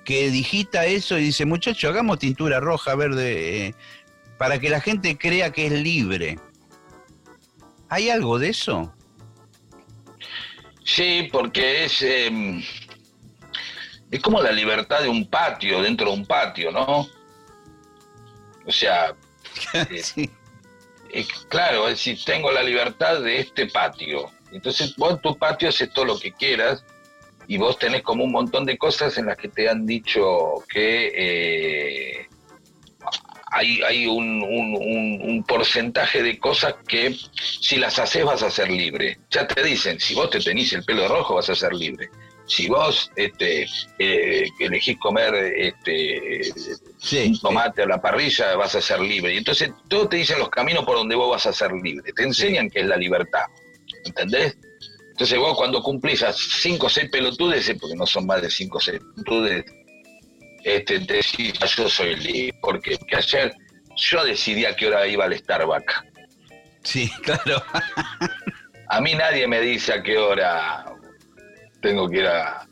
que 0.04 0.30
digita 0.30 0.86
eso 0.86 1.18
y 1.18 1.26
dice, 1.26 1.46
muchacho, 1.46 1.90
hagamos 1.90 2.20
tintura 2.20 2.60
roja, 2.60 2.96
verde, 2.96 3.68
eh, 3.68 3.76
para 4.38 4.60
que 4.60 4.70
la 4.70 4.82
gente 4.82 5.18
crea 5.18 5.52
que 5.52 5.68
es 5.68 5.72
libre. 5.72 6.40
¿Hay 7.90 8.10
algo 8.10 8.40
de 8.40 8.50
eso? 8.50 8.94
Sí, 10.84 11.30
porque 11.32 11.86
es, 11.86 12.02
em, 12.02 12.62
es 14.12 14.20
como 14.20 14.42
la 14.42 14.52
libertad 14.52 15.02
de 15.02 15.10
un 15.10 15.28
patio, 15.28 15.82
dentro 15.82 16.08
de 16.08 16.14
un 16.14 16.26
patio, 16.26 16.72
¿no? 16.72 17.08
O 18.66 18.72
sea, 18.72 19.16
eh, 19.74 21.28
claro, 21.50 21.88
es 21.88 21.96
decir, 21.96 22.20
tengo 22.26 22.52
la 22.52 22.64
libertad 22.64 23.22
de 23.22 23.40
este 23.40 23.68
patio. 23.68 24.32
Entonces 24.52 24.96
vos 24.98 25.14
en 25.14 25.22
tu 25.22 25.38
patio 25.38 25.70
haces 25.70 25.92
todo 25.94 26.06
lo 26.06 26.20
que 26.20 26.32
quieras 26.32 26.84
y 27.48 27.58
vos 27.58 27.78
tenés 27.78 28.02
como 28.02 28.24
un 28.24 28.32
montón 28.32 28.66
de 28.66 28.78
cosas 28.78 29.18
en 29.18 29.28
las 29.28 29.38
que 29.38 29.50
te 29.50 29.70
han 29.70 29.86
dicho 29.86 30.64
que 30.70 31.12
eh, 31.16 32.28
hay, 33.52 33.82
hay 33.84 34.08
un, 34.08 34.42
un, 34.42 35.44
porcentaje 35.44 36.24
de 36.24 36.40
cosas 36.40 36.76
que 36.88 37.16
si 37.60 37.78
las 37.78 38.00
haces 38.00 38.26
vas 38.26 38.42
a 38.42 38.50
ser 38.50 38.72
libre. 38.72 39.20
Ya 39.30 39.46
te 39.48 39.62
dicen, 39.64 40.00
si 40.00 40.16
vos 40.16 40.30
te 40.30 40.40
tenís 40.40 40.74
el 40.74 40.84
pelo 40.84 41.08
rojo 41.08 41.36
vas 41.36 41.50
a 41.50 41.56
ser 41.56 41.74
libre 41.74 42.10
si 42.46 42.68
vos 42.68 43.12
este, 43.16 43.66
eh, 44.00 44.48
elegís 44.60 44.98
comer 45.00 45.34
este, 45.56 46.42
tomate 47.42 47.84
a 47.84 47.88
la 47.88 48.02
parrilla, 48.02 48.56
vas 48.56 48.76
a 48.76 48.82
ser 48.82 49.00
libre. 49.00 49.34
Y 49.34 49.38
entonces 49.38 49.72
todos 49.88 50.10
te 50.10 50.18
dicen 50.18 50.40
los 50.40 50.50
caminos 50.50 50.86
por 50.86 50.98
donde 50.98 51.16
vos 51.16 51.30
vas 51.30 51.46
a 51.46 51.54
ser 51.54 51.72
libre. 51.72 52.12
Te 52.14 52.24
enseñan 52.24 52.70
que 52.70 52.82
es 52.82 52.88
la 52.88 52.98
libertad. 52.98 53.46
¿Entendés? 54.06 54.58
Entonces 55.14 55.38
vos 55.38 55.56
cuando 55.56 55.84
cumplís 55.84 56.24
a 56.24 56.34
cinco 56.34 56.88
o 56.88 56.90
seis 56.90 57.08
pelotudes, 57.12 57.70
eh, 57.70 57.76
porque 57.80 57.96
no 57.96 58.08
son 58.08 58.26
más 58.26 58.42
de 58.42 58.50
cinco 58.50 58.80
o 58.80 58.82
seis 58.82 59.00
pelotudes, 59.00 59.64
este, 60.64 61.00
te 61.02 61.14
decís, 61.14 61.54
ah, 61.62 61.68
yo 61.68 61.88
soy 61.88 62.16
libre. 62.16 62.58
Porque, 62.60 62.98
porque 62.98 63.18
ayer 63.18 63.54
yo 63.96 64.26
decidí 64.26 64.66
a 64.66 64.76
qué 64.76 64.88
hora 64.88 65.06
iba 65.06 65.26
al 65.26 65.38
Starbucks. 65.38 66.02
Sí, 66.84 67.12
claro. 67.24 67.64
a 68.90 69.02
mí 69.02 69.14
nadie 69.14 69.48
me 69.48 69.62
dice 69.62 69.94
a 69.94 70.02
qué 70.02 70.18
hora 70.18 70.84
tengo 71.82 72.10
que 72.10 72.18
ir 72.18 72.28
a, 72.28 72.66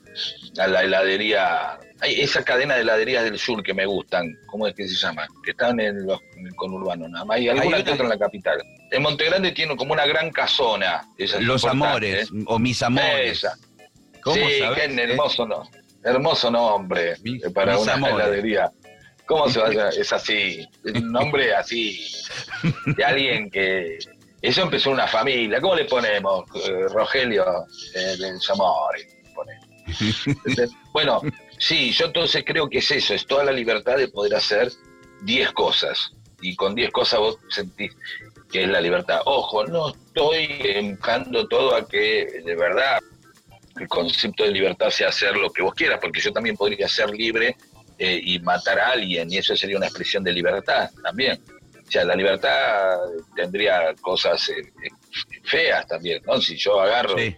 la 0.55 0.81
heladería 0.81 1.77
hay 2.01 2.19
esa 2.19 2.43
cadena 2.43 2.75
de 2.75 2.81
heladerías 2.81 3.23
del 3.23 3.37
sur 3.37 3.61
que 3.61 3.73
me 3.73 3.85
gustan, 3.85 4.35
¿cómo 4.47 4.67
es 4.67 4.73
que 4.73 4.87
se 4.87 4.95
llaman? 4.95 5.27
Que 5.45 5.51
están 5.51 5.79
en, 5.79 6.05
los, 6.05 6.19
el 6.35 6.55
conurbano 6.55 7.07
nada 7.07 7.25
más. 7.25 7.37
Hay 7.37 7.47
alguna 7.47 7.83
que 7.83 7.91
otra 7.91 8.03
en 8.03 8.09
la 8.09 8.17
capital. 8.17 8.61
En 8.89 9.03
Montegrande 9.03 9.51
tiene 9.51 9.77
como 9.77 9.93
una 9.93 10.05
gran 10.07 10.31
casona. 10.31 11.07
los 11.39 11.63
Amores, 11.63 12.27
¿eh? 12.27 12.43
o 12.47 12.57
Mis 12.57 12.81
Amores. 12.81 13.37
Esa. 13.37 13.55
¿Cómo 14.21 14.35
sí, 14.35 14.41
qué 14.75 14.83
hermoso, 14.83 15.47
no, 15.47 15.63
hermoso 16.03 16.51
nombre 16.51 17.15
para 17.53 17.77
una 17.77 17.95
heladería. 17.95 18.71
¿Cómo 19.27 19.47
se 19.49 19.59
va 19.59 19.67
a 19.67 19.89
Es 19.97 20.11
así, 20.11 20.67
un 20.83 21.11
nombre 21.11 21.53
así, 21.55 21.99
de 22.97 23.03
alguien 23.03 23.49
que... 23.49 23.99
Eso 24.41 24.63
empezó 24.63 24.89
una 24.89 25.05
familia. 25.05 25.61
¿Cómo 25.61 25.75
le 25.75 25.85
ponemos? 25.85 26.45
Eh, 26.55 26.87
Rogelio 26.91 27.45
eh, 27.93 28.17
del 28.17 28.39
bueno, 30.93 31.21
sí, 31.61 31.91
yo 31.91 32.07
entonces 32.07 32.43
creo 32.45 32.67
que 32.69 32.79
es 32.79 32.91
eso, 32.91 33.13
es 33.13 33.25
toda 33.25 33.45
la 33.45 33.51
libertad 33.51 33.97
de 33.97 34.07
poder 34.07 34.35
hacer 34.35 34.71
10 35.21 35.51
cosas. 35.51 36.11
Y 36.41 36.55
con 36.55 36.73
10 36.73 36.91
cosas 36.91 37.19
vos 37.19 37.37
sentís 37.49 37.91
que 38.51 38.63
es 38.63 38.69
la 38.69 38.81
libertad. 38.81 39.21
Ojo, 39.25 39.65
no 39.65 39.89
estoy 39.89 40.47
empujando 40.61 41.47
todo 41.47 41.75
a 41.75 41.87
que 41.87 42.41
de 42.43 42.55
verdad 42.55 42.99
el 43.79 43.87
concepto 43.87 44.43
de 44.43 44.51
libertad 44.51 44.89
sea 44.89 45.09
hacer 45.09 45.37
lo 45.37 45.49
que 45.51 45.61
vos 45.61 45.73
quieras, 45.73 45.99
porque 46.01 46.19
yo 46.19 46.33
también 46.33 46.57
podría 46.57 46.87
ser 46.87 47.11
libre 47.11 47.55
eh, 47.97 48.19
y 48.21 48.39
matar 48.39 48.79
a 48.79 48.89
alguien, 48.89 49.31
y 49.31 49.37
eso 49.37 49.55
sería 49.55 49.77
una 49.77 49.85
expresión 49.85 50.23
de 50.23 50.33
libertad 50.33 50.89
también. 51.03 51.39
O 51.87 51.91
sea, 51.91 52.03
la 52.03 52.15
libertad 52.15 52.97
tendría 53.35 53.93
cosas 54.01 54.49
eh, 54.49 54.59
eh, 54.59 54.89
feas 55.43 55.87
también, 55.87 56.21
¿no? 56.25 56.41
Si 56.41 56.57
yo 56.57 56.81
agarro 56.81 57.15
y 57.19 57.35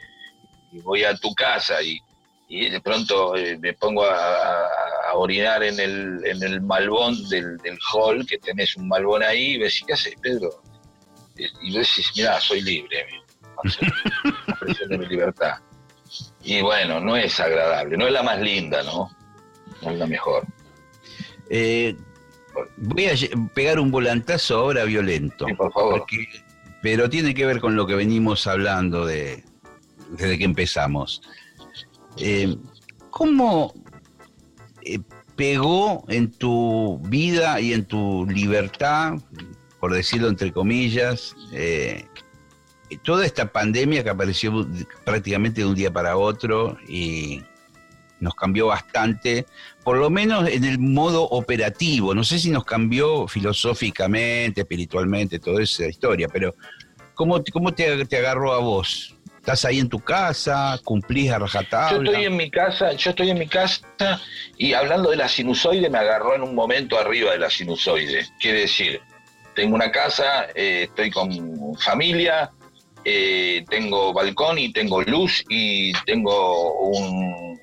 voy 0.82 1.04
a 1.04 1.16
tu 1.16 1.34
casa 1.36 1.82
y, 1.84 2.00
y 2.48 2.70
de 2.70 2.82
pronto 2.82 3.34
me 3.60 3.74
pongo 3.74 4.06
a, 4.06 4.70
orinar 5.16 5.62
en 5.62 5.80
el, 5.80 6.26
en 6.26 6.42
el 6.42 6.62
malbón 6.62 7.30
del, 7.30 7.60
hall, 7.92 8.26
que 8.26 8.40
tenés 8.40 8.76
un 8.76 8.88
malbón 8.88 9.22
ahí, 9.22 9.54
y 9.54 9.58
ves, 9.60 9.84
¿qué 9.86 9.94
haces, 9.94 10.16
Pedro? 10.20 10.50
Y 11.38 11.78
vos 11.78 11.88
decís, 11.88 12.12
mira, 12.16 12.40
soy 12.42 12.62
libre, 12.62 13.06
de 14.90 14.98
mi 14.98 15.06
libertad. 15.06 15.58
Y 16.44 16.62
bueno, 16.62 17.00
no 17.00 17.16
es 17.16 17.40
agradable, 17.40 17.96
no 17.98 18.08
es 18.08 18.14
la 18.14 18.24
más 18.24 18.40
linda, 18.40 18.82
¿no? 18.84 19.10
No 19.82 19.92
es 19.92 19.98
la 20.00 20.08
mejor. 20.08 20.46
Eh, 21.50 21.96
voy 22.78 23.06
a 23.06 23.14
pegar 23.54 23.80
un 23.80 23.92
volantazo 23.92 24.58
ahora 24.58 24.84
violento. 24.84 25.46
por 25.58 25.72
favor. 25.72 26.06
pero 26.82 27.10
tiene 27.10 27.34
que 27.34 27.46
ver 27.46 27.60
con 27.60 27.76
lo 27.76 27.86
que 27.86 27.96
venimos 27.96 28.48
hablando 28.48 29.06
de, 29.06 29.44
desde 30.10 30.38
que 30.38 30.46
empezamos. 30.46 31.22
Eh, 32.18 32.56
¿Cómo 33.10 33.74
eh, 34.84 35.00
pegó 35.36 36.04
en 36.08 36.32
tu 36.32 37.00
vida 37.04 37.60
y 37.60 37.74
en 37.74 37.86
tu 37.86 38.26
libertad, 38.28 39.14
por 39.80 39.94
decirlo 39.94 40.28
entre 40.28 40.52
comillas, 40.52 41.36
toda 43.04 43.26
esta 43.26 43.52
pandemia 43.52 44.04
que 44.04 44.10
apareció 44.10 44.68
prácticamente 45.04 45.62
de 45.62 45.68
un 45.68 45.76
día 45.76 45.92
para 45.92 46.18
otro 46.18 46.78
y 46.88 47.42
nos 48.24 48.36
cambió 48.36 48.68
bastante, 48.68 49.46
por 49.84 49.98
lo 49.98 50.10
menos 50.10 50.50
en 50.50 50.64
el 50.64 50.80
modo 50.80 51.24
operativo. 51.24 52.16
No 52.16 52.24
sé 52.24 52.40
si 52.40 52.50
nos 52.50 52.64
cambió 52.64 53.28
filosóficamente, 53.28 54.62
espiritualmente, 54.62 55.40
toda 55.40 55.62
esa 55.62 55.88
historia, 55.88 56.28
pero 56.30 56.56
¿cómo, 57.14 57.44
cómo 57.52 57.74
te 57.74 58.18
agarró 58.18 58.54
a 58.54 58.60
vos? 58.60 59.13
¿Estás 59.44 59.66
ahí 59.66 59.80
en 59.80 59.90
tu 59.90 60.00
casa? 60.00 60.80
¿Cumplís 60.86 61.30
a 61.30 61.38
rajatabla? 61.38 61.98
Yo 61.98 62.02
estoy 62.02 62.26
en 62.28 62.38
mi 62.38 62.50
casa, 62.50 62.94
yo 62.94 63.10
estoy 63.10 63.30
en 63.30 63.40
mi 63.40 63.46
casa 63.46 63.82
y 64.58 64.72
hablando 64.72 65.10
de 65.10 65.18
la 65.18 65.28
sinusoide 65.28 65.90
me 65.90 65.98
agarró 65.98 66.34
en 66.34 66.44
un 66.44 66.56
momento 66.56 66.98
arriba 66.98 67.34
de 67.34 67.40
la 67.40 67.50
sinusoide. 67.50 68.26
Quiere 68.40 68.62
decir, 68.62 69.02
tengo 69.54 69.76
una 69.76 69.92
casa, 69.92 70.46
eh, 70.56 70.84
estoy 70.84 71.12
con 71.12 71.76
familia, 71.78 72.54
eh, 73.04 73.66
tengo 73.70 74.14
balcón 74.14 74.60
y 74.60 74.72
tengo 74.72 75.02
luz 75.02 75.44
y 75.50 75.92
tengo 76.06 76.80
un, 76.80 77.60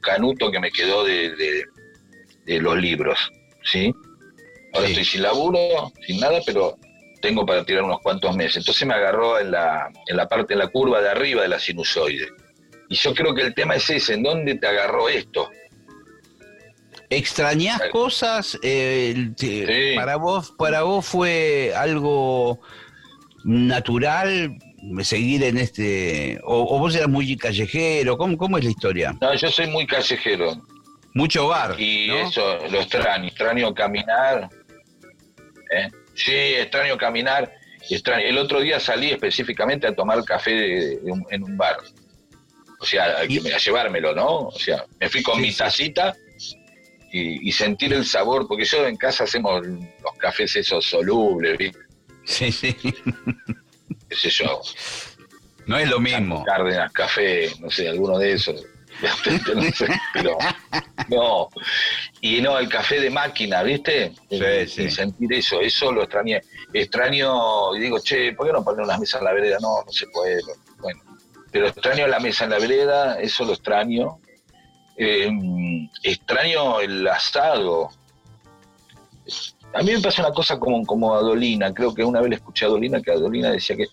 canuto 0.00 0.52
que 0.52 0.60
me 0.60 0.70
quedó 0.70 1.02
de, 1.02 1.64
los 2.46 2.76
libros, 2.76 3.18
¿sí? 3.64 3.92
Ahora 4.72 4.86
estoy 4.86 5.04
sin 5.04 5.22
laburo, 5.22 5.92
sin 6.06 6.20
nada, 6.20 6.38
pero 6.46 6.78
tengo 7.20 7.44
para 7.44 7.64
tirar 7.64 7.84
unos 7.84 8.00
cuantos 8.00 8.34
meses. 8.36 8.58
Entonces 8.58 8.86
me 8.86 8.94
agarró 8.94 9.38
en 9.38 9.50
la, 9.50 9.90
en 10.06 10.16
la 10.16 10.28
parte, 10.28 10.54
en 10.54 10.60
la 10.60 10.68
curva 10.68 11.00
de 11.00 11.10
arriba 11.10 11.42
de 11.42 11.48
la 11.48 11.58
sinusoide. 11.58 12.28
Y 12.88 12.96
yo 12.96 13.14
creo 13.14 13.34
que 13.34 13.42
el 13.42 13.54
tema 13.54 13.74
es 13.74 13.88
ese, 13.90 14.14
¿en 14.14 14.22
dónde 14.22 14.54
te 14.54 14.66
agarró 14.66 15.08
esto? 15.08 15.50
¿Extrañás 17.10 17.80
cosas? 17.90 18.58
Eh, 18.62 19.32
para, 19.96 20.16
vos, 20.16 20.52
¿Para 20.58 20.82
vos 20.82 21.06
fue 21.06 21.72
algo 21.74 22.60
natural 23.44 24.58
seguir 25.02 25.42
en 25.42 25.58
este... 25.58 26.38
O, 26.44 26.78
vos 26.78 26.94
eras 26.94 27.08
muy 27.08 27.36
callejero? 27.36 28.16
¿Cómo, 28.18 28.36
¿Cómo 28.36 28.58
es 28.58 28.64
la 28.64 28.70
historia? 28.70 29.16
No, 29.20 29.34
yo 29.34 29.50
soy 29.50 29.68
muy 29.68 29.86
callejero. 29.86 30.62
Mucho 31.14 31.48
bar. 31.48 31.80
Y 31.80 32.10
eso, 32.10 32.58
lo 32.70 32.80
extraño. 32.80 33.28
Extraño 33.28 33.74
caminar. 33.74 34.48
¿eh? 35.70 35.88
Sí, 36.18 36.32
extraño 36.32 36.98
caminar. 36.98 37.54
Extraño. 37.88 38.26
El 38.26 38.38
otro 38.38 38.60
día 38.60 38.80
salí 38.80 39.10
específicamente 39.10 39.86
a 39.86 39.94
tomar 39.94 40.22
café 40.24 40.92
en 41.30 41.42
un 41.42 41.56
bar. 41.56 41.78
O 42.80 42.84
sea, 42.84 43.18
a 43.18 43.24
llevármelo, 43.24 44.14
¿no? 44.14 44.48
O 44.48 44.58
sea, 44.58 44.84
me 45.00 45.08
fui 45.08 45.22
con 45.22 45.40
mi 45.40 45.52
tacita 45.52 46.14
y, 47.12 47.50
sentir 47.52 47.94
el 47.94 48.04
sabor, 48.04 48.46
porque 48.46 48.64
yo 48.64 48.86
en 48.86 48.96
casa 48.96 49.24
hacemos 49.24 49.66
los 49.66 50.14
cafés 50.18 50.56
esos 50.56 50.84
solubles, 50.84 51.56
¿viste? 51.56 51.78
Sí, 52.24 52.52
sí 52.52 52.76
qué 54.08 54.16
sé 54.16 54.30
yo. 54.30 54.60
No 55.66 55.78
es 55.78 55.88
lo 55.88 56.00
mismo. 56.00 56.44
Cárdenas, 56.44 56.92
café, 56.92 57.50
no 57.60 57.70
sé, 57.70 57.88
alguno 57.88 58.18
de 58.18 58.32
esos. 58.32 58.64
No 59.54 59.62
sé, 59.72 59.88
pero 60.12 60.38
no. 61.08 61.48
Y 62.20 62.40
no, 62.40 62.58
el 62.58 62.68
café 62.68 63.00
de 63.00 63.10
máquina, 63.10 63.62
¿viste? 63.62 64.12
Sí, 64.30 64.66
sí. 64.66 64.90
sentir 64.90 65.32
eso, 65.32 65.60
eso 65.60 65.92
lo 65.92 66.02
extrañé. 66.02 66.40
Extraño, 66.72 67.74
y 67.76 67.80
digo, 67.80 67.98
che, 68.00 68.32
¿por 68.32 68.46
qué 68.46 68.52
no 68.52 68.64
poner 68.64 68.84
unas 68.84 68.98
mesas 68.98 69.20
en 69.20 69.24
la 69.26 69.32
vereda? 69.32 69.58
No, 69.60 69.82
no 69.84 69.92
se 69.92 70.06
puede. 70.08 70.40
Bueno, 70.80 71.00
pero 71.50 71.68
extraño 71.68 72.06
la 72.06 72.20
mesa 72.20 72.44
en 72.44 72.50
la 72.50 72.58
vereda, 72.58 73.20
eso 73.20 73.44
lo 73.44 73.52
extraño. 73.52 74.18
Eh, 74.96 75.30
extraño 76.02 76.80
el 76.80 77.06
asado, 77.06 77.90
a 79.74 79.82
mí 79.82 79.92
me 79.92 80.00
pasa 80.00 80.22
una 80.22 80.32
cosa 80.32 80.58
como, 80.58 80.84
como 80.84 81.14
a 81.14 81.20
Dolina, 81.20 81.72
creo 81.72 81.94
que 81.94 82.04
una 82.04 82.20
vez 82.20 82.30
le 82.30 82.36
escuché 82.36 82.64
a 82.64 82.68
Dolina 82.68 83.02
que 83.02 83.12
Adolina 83.12 83.50
decía 83.50 83.76
que 83.76 83.86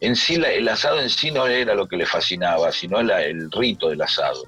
en 0.00 0.16
sí 0.16 0.34
el 0.34 0.66
asado 0.68 1.00
en 1.00 1.10
sí 1.10 1.30
no 1.30 1.46
era 1.46 1.74
lo 1.74 1.86
que 1.86 1.96
le 1.96 2.06
fascinaba, 2.06 2.72
sino 2.72 3.00
el 3.00 3.50
rito 3.52 3.90
del 3.90 4.00
asado. 4.02 4.44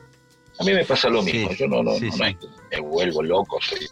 A 0.58 0.64
mí 0.64 0.72
me 0.72 0.84
pasa 0.84 1.08
lo 1.08 1.22
mismo, 1.22 1.50
yo 1.52 1.68
no, 1.68 1.82
no, 1.82 1.92
me 1.98 2.80
vuelvo 2.80 3.22
loco, 3.22 3.58
soy, 3.60 3.86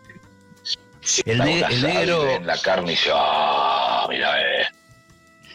el, 1.24 1.38
negro 1.38 2.28
en 2.28 2.46
la 2.46 2.58
carne 2.58 2.92
y 2.92 2.96
yo, 2.96 3.14
ah, 3.16 4.06
mira, 4.08 4.40
eh". 4.40 4.66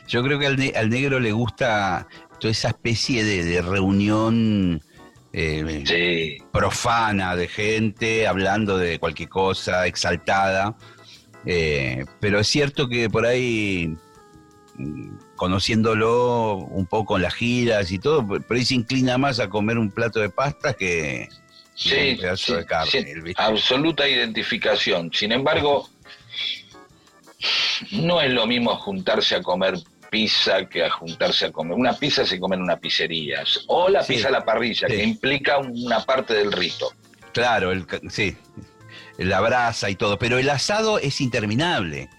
Yo 0.08 0.24
creo 0.24 0.40
que 0.40 0.48
al, 0.48 0.90
negro 0.90 1.20
le 1.20 1.32
gusta 1.32 2.08
toda 2.40 2.52
esa 2.52 2.70
especie 2.70 3.24
de, 3.24 3.62
reunión 3.62 4.82
eh, 5.34 6.38
profana 6.52 7.36
de 7.36 7.48
gente 7.48 8.28
hablando 8.28 8.78
de 8.78 9.00
cualquier 9.00 9.30
cosa, 9.30 9.88
exaltada. 9.88 10.76
Eh, 11.46 12.06
pero 12.20 12.40
es 12.40 12.48
cierto 12.48 12.88
que 12.88 13.10
por 13.10 13.26
ahí, 13.26 13.96
conociéndolo 15.36 16.56
un 16.56 16.86
poco 16.86 17.16
en 17.16 17.24
las 17.24 17.34
giras 17.34 17.92
y 17.92 18.00
todo, 18.00 18.26
por 18.26 18.56
ahí 18.56 18.66
se 18.66 18.76
inclina 18.76 19.18
más 19.18 19.40
a 19.40 19.50
comer 19.50 19.78
un 19.78 19.92
plato 19.92 20.20
de 20.20 20.30
pasta 20.30 20.74
que, 20.74 21.28
un 21.86 22.18
pedazo 22.18 22.56
de 22.56 22.66
carne. 22.66 23.34
absoluta 23.38 24.08
identificación. 24.08 25.12
Sin 25.14 25.32
embargo, 25.32 25.90
no 27.92 28.22
es 28.22 28.32
lo 28.32 28.46
mismo 28.48 28.76
juntarse 28.78 29.36
a 29.36 29.42
comer 29.42 29.76
pizza 30.10 30.66
que 30.66 30.84
a 30.84 30.90
juntarse 30.90 31.48
a 31.48 31.52
comer. 31.52 31.78
Una 31.78 31.94
pizza 31.94 32.26
se 32.26 32.40
come 32.40 32.56
en 32.56 32.62
una 32.62 32.78
pizzería. 32.78 33.44
O 33.68 33.90
la 33.90 34.04
pizza 34.04 34.30
a 34.30 34.32
la 34.32 34.46
parrilla, 34.46 34.88
que 34.88 35.04
implica 35.04 35.58
una 35.58 36.06
parte 36.06 36.34
del 36.34 36.52
rito. 36.52 36.94
Claro, 37.34 37.74
el, 37.74 37.86
sí, 38.10 38.38
la 39.18 39.42
brasa 39.42 39.90
y 39.90 39.96
todo, 39.96 40.18
pero 40.18 40.38
el 40.38 40.50
asado 40.50 41.00
es 41.00 41.20
interminable. 41.20 42.10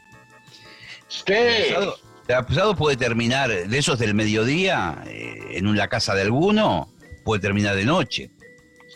El 1.26 1.72
asado, 1.72 1.98
puede 2.76 2.96
terminar, 2.96 3.50
de 3.50 3.78
esos 3.78 3.98
del 3.98 4.14
mediodía, 4.14 5.02
eh, 5.06 5.38
en 5.52 5.66
una 5.66 5.88
casa 5.88 6.14
de 6.14 6.22
alguno, 6.22 6.92
puede 7.24 7.40
terminar 7.40 7.76
de 7.76 7.84
noche. 7.84 8.30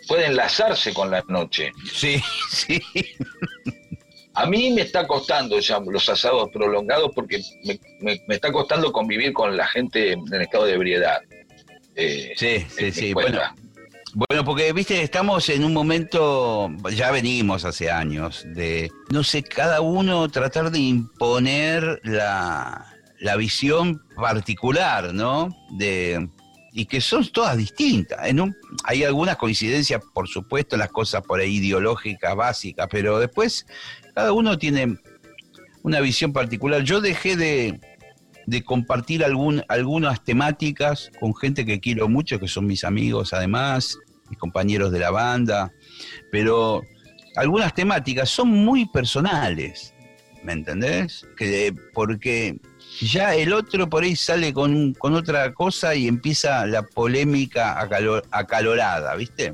Puede 0.09 0.27
enlazarse 0.27 0.93
con 0.93 1.11
la 1.11 1.23
noche. 1.29 1.73
Sí, 1.93 2.21
sí. 2.51 2.81
A 4.35 4.47
mí 4.47 4.71
me 4.71 4.83
está 4.83 5.07
costando 5.07 5.59
ya 5.61 5.81
los 5.81 6.09
asados 6.09 6.49
prolongados 6.53 7.11
porque 7.15 7.41
me, 8.01 8.21
está 8.29 8.53
costando 8.53 8.93
convivir 8.93 9.33
con 9.33 9.57
la 9.57 9.67
gente 9.67 10.13
en 10.13 10.41
estado 10.41 10.65
de 10.65 10.75
ebriedad. 10.75 11.21
Eh, 11.97 12.33
sí, 12.37 12.67
sí, 12.71 12.93
sí. 12.93 13.13
Bueno, 13.13 13.41
Bueno, 14.15 14.45
porque, 14.45 14.73
viste, 14.73 15.03
estamos 15.03 15.49
en 15.49 15.65
un 15.65 15.73
momento, 15.73 16.71
ya 16.93 17.11
venimos 17.11 17.65
hace 17.65 17.91
años, 17.91 18.45
de, 18.47 18.91
no 19.11 19.23
sé, 19.23 19.43
cada 19.43 19.81
uno 19.81 20.29
tratar 20.29 20.71
de 20.71 20.79
imponer 20.79 22.01
la, 22.05 22.91
la 23.21 23.37
visión 23.37 24.03
particular, 24.17 25.13
¿no? 25.15 25.55
De, 25.71 26.29
y 26.73 26.87
que 26.87 27.01
son 27.01 27.27
todas 27.29 27.57
distintas. 27.57 28.19
Hay 28.85 29.05
algunas 29.05 29.37
coincidencias, 29.37 30.01
por 30.15 30.29
supuesto, 30.29 30.77
las 30.77 30.91
cosas 30.91 31.23
por 31.23 31.41
ahí 31.41 31.57
ideológicas, 31.57 32.35
básicas, 32.35 32.89
pero 32.91 33.19
después 33.19 33.67
cada 34.15 34.33
uno 34.33 34.59
tiene 34.59 34.99
una 35.83 36.01
visión 36.01 36.33
particular. 36.33 36.83
Yo 36.83 37.01
dejé 37.01 37.37
de, 37.37 37.81
compartir 38.65 39.25
algunas 39.25 40.25
temáticas 40.25 41.11
con 41.21 41.35
gente 41.37 41.65
que 41.65 41.79
quiero 41.79 42.09
mucho, 42.09 42.41
que 42.41 42.49
son 42.49 42.67
mis 42.67 42.83
amigos 42.83 43.33
además, 43.33 43.97
mis 44.29 44.39
compañeros 44.39 44.91
de 44.91 44.99
la 44.99 45.11
banda, 45.11 45.73
pero 46.33 46.83
algunas 47.37 47.75
temáticas 47.75 48.29
son 48.29 48.49
muy 48.49 48.87
personales, 48.87 49.95
¿me 50.43 50.53
entendés? 50.53 51.27
Que, 51.37 51.73
porque 51.95 52.59
ya 53.01 53.35
el 53.35 53.53
otro 53.53 53.89
por 53.89 54.03
ahí 54.03 54.15
sale 54.15 54.53
con, 54.53 54.95
con 54.95 55.15
otra 55.15 55.53
cosa 55.55 55.95
y 55.95 56.07
empieza 56.07 56.67
la 56.67 56.83
polémica 56.83 57.81
acalorada, 58.31 59.15
¿viste? 59.17 59.53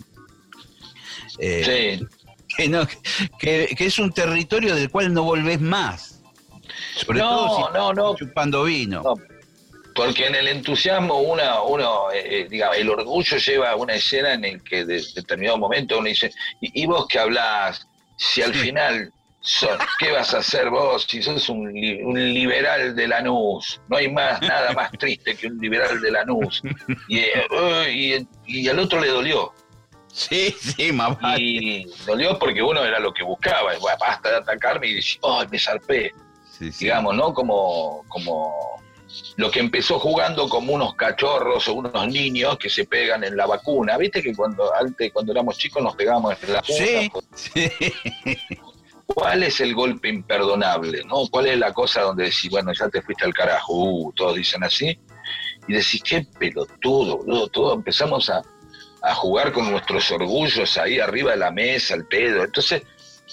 Eh, 1.39 1.99
sí. 1.99 2.07
Que, 3.39 3.75
que, 3.77 3.85
es 3.85 3.99
un 3.99 4.11
territorio 4.13 4.75
del 4.75 4.91
cual 4.91 5.13
no 5.13 5.25
volvés 5.25 5.61
más. 5.61 6.23
Sobre 6.95 7.19
no, 7.19 7.29
todo 7.29 7.71
no, 7.73 7.93
no. 7.93 8.17
chupando 8.17 8.65
vino. 8.65 9.03
porque 9.95 10.27
en 10.27 10.35
el 10.35 10.49
entusiasmo 10.49 11.21
una, 11.21 11.61
uno, 11.61 12.11
eh, 12.13 12.41
eh, 12.41 12.47
digamos, 12.49 12.79
el 12.79 12.89
orgullo 12.89 13.37
lleva 13.37 13.77
una 13.77 13.95
escena 13.95 14.33
en 14.33 14.45
el 14.45 14.63
que 14.63 14.87
de 14.87 15.05
determinado 15.15 15.59
momento 15.59 15.99
uno 15.99 16.09
dice, 16.09 16.33
¿y, 16.61 16.87
vos 16.87 17.07
que 17.09 17.19
hablás? 17.19 17.87
Si 18.17 18.41
al 18.41 18.55
final 18.55 19.13
¿Qué 19.99 20.11
vas 20.11 20.35
a 20.35 20.39
hacer 20.39 20.71
vos 20.71 21.07
si 21.09 21.23
sos 21.23 21.49
un, 21.49 21.73
liberal 21.73 22.97
de 22.97 23.07
Lanús? 23.07 23.81
No 23.89 23.97
hay 23.97 24.11
más 24.11 24.41
nada 24.43 24.73
más 24.73 24.91
triste 24.93 25.37
que 25.37 25.47
un 25.47 25.59
liberal 25.59 26.01
de 26.01 26.11
Lanús. 26.11 26.63
Y, 27.09 27.19
eh, 27.19 28.27
y, 28.47 28.69
al 28.69 28.79
otro 28.79 29.01
le 29.01 29.09
dolió. 29.09 29.53
Sí, 30.13 30.55
sí, 30.59 30.93
mamá. 30.93 31.37
Y 31.39 31.85
dolió 32.07 32.39
porque 32.39 32.63
uno 32.63 32.85
era 32.85 32.99
lo 32.99 33.13
que 33.13 33.23
buscaba. 33.23 33.77
Bueno, 33.79 33.97
basta 34.01 34.31
de 34.31 34.37
atacarme 34.37 34.89
y 34.89 34.95
decir, 34.95 35.21
¡ay, 35.23 35.47
me 35.51 35.59
zarpé! 35.59 36.13
Digamos, 36.59 37.15
¿no? 37.15 37.33
Como, 37.35 38.05
como 38.09 38.83
lo 39.37 39.51
que 39.51 39.61
empezó 39.61 39.99
jugando 39.99 40.49
como 40.49 40.73
unos 40.73 40.95
cachorros 40.95 41.69
o 41.69 41.75
unos 41.75 42.09
niños 42.09 42.59
que 42.59 42.69
se 42.69 42.85
pegan 42.85 43.23
en 43.25 43.37
la 43.37 43.47
vacuna. 43.47 43.97
¿Viste 43.97 44.23
que 44.23 44.35
cuando 44.35 44.75
antes, 44.75 45.13
cuando 45.13 45.33
éramos 45.33 45.57
chicos, 45.59 45.83
nos 45.83 45.95
pegábamos 45.95 46.37
en 46.43 46.53
la 46.53 46.61
vacuna? 46.61 46.79
Sí, 46.79 47.11
sí. 47.35 48.39
¿Cuál 49.07 49.45
es 49.45 49.61
el 49.61 49.75
golpe 49.75 50.09
imperdonable? 50.09 51.03
¿no? 51.05 51.27
¿Cuál 51.31 51.47
es 51.47 51.59
la 51.59 51.73
cosa 51.73 52.03
donde 52.03 52.25
decís, 52.25 52.51
bueno, 52.51 52.73
ya 52.73 52.89
te 52.89 53.03
fuiste 53.03 53.25
al 53.25 53.33
carajo, 53.33 53.73
uh, 53.73 54.13
todos 54.13 54.35
dicen 54.35 54.65
así? 54.65 54.99
Y 55.69 55.73
decís, 55.73 56.03
qué 56.03 56.27
pelotudo, 56.39 57.19
boludo, 57.19 57.49
todo 57.49 57.75
empezamos 57.75 58.31
a, 58.31 58.43
jugar 59.15 59.53
con 59.53 59.71
nuestros 59.71 60.11
orgullos 60.11 60.77
ahí 60.79 60.99
arriba 60.99 61.31
de 61.31 61.37
la 61.37 61.53
mesa, 61.53 61.95
el 61.95 62.07
pedo. 62.07 62.43
Entonces, 62.43 62.83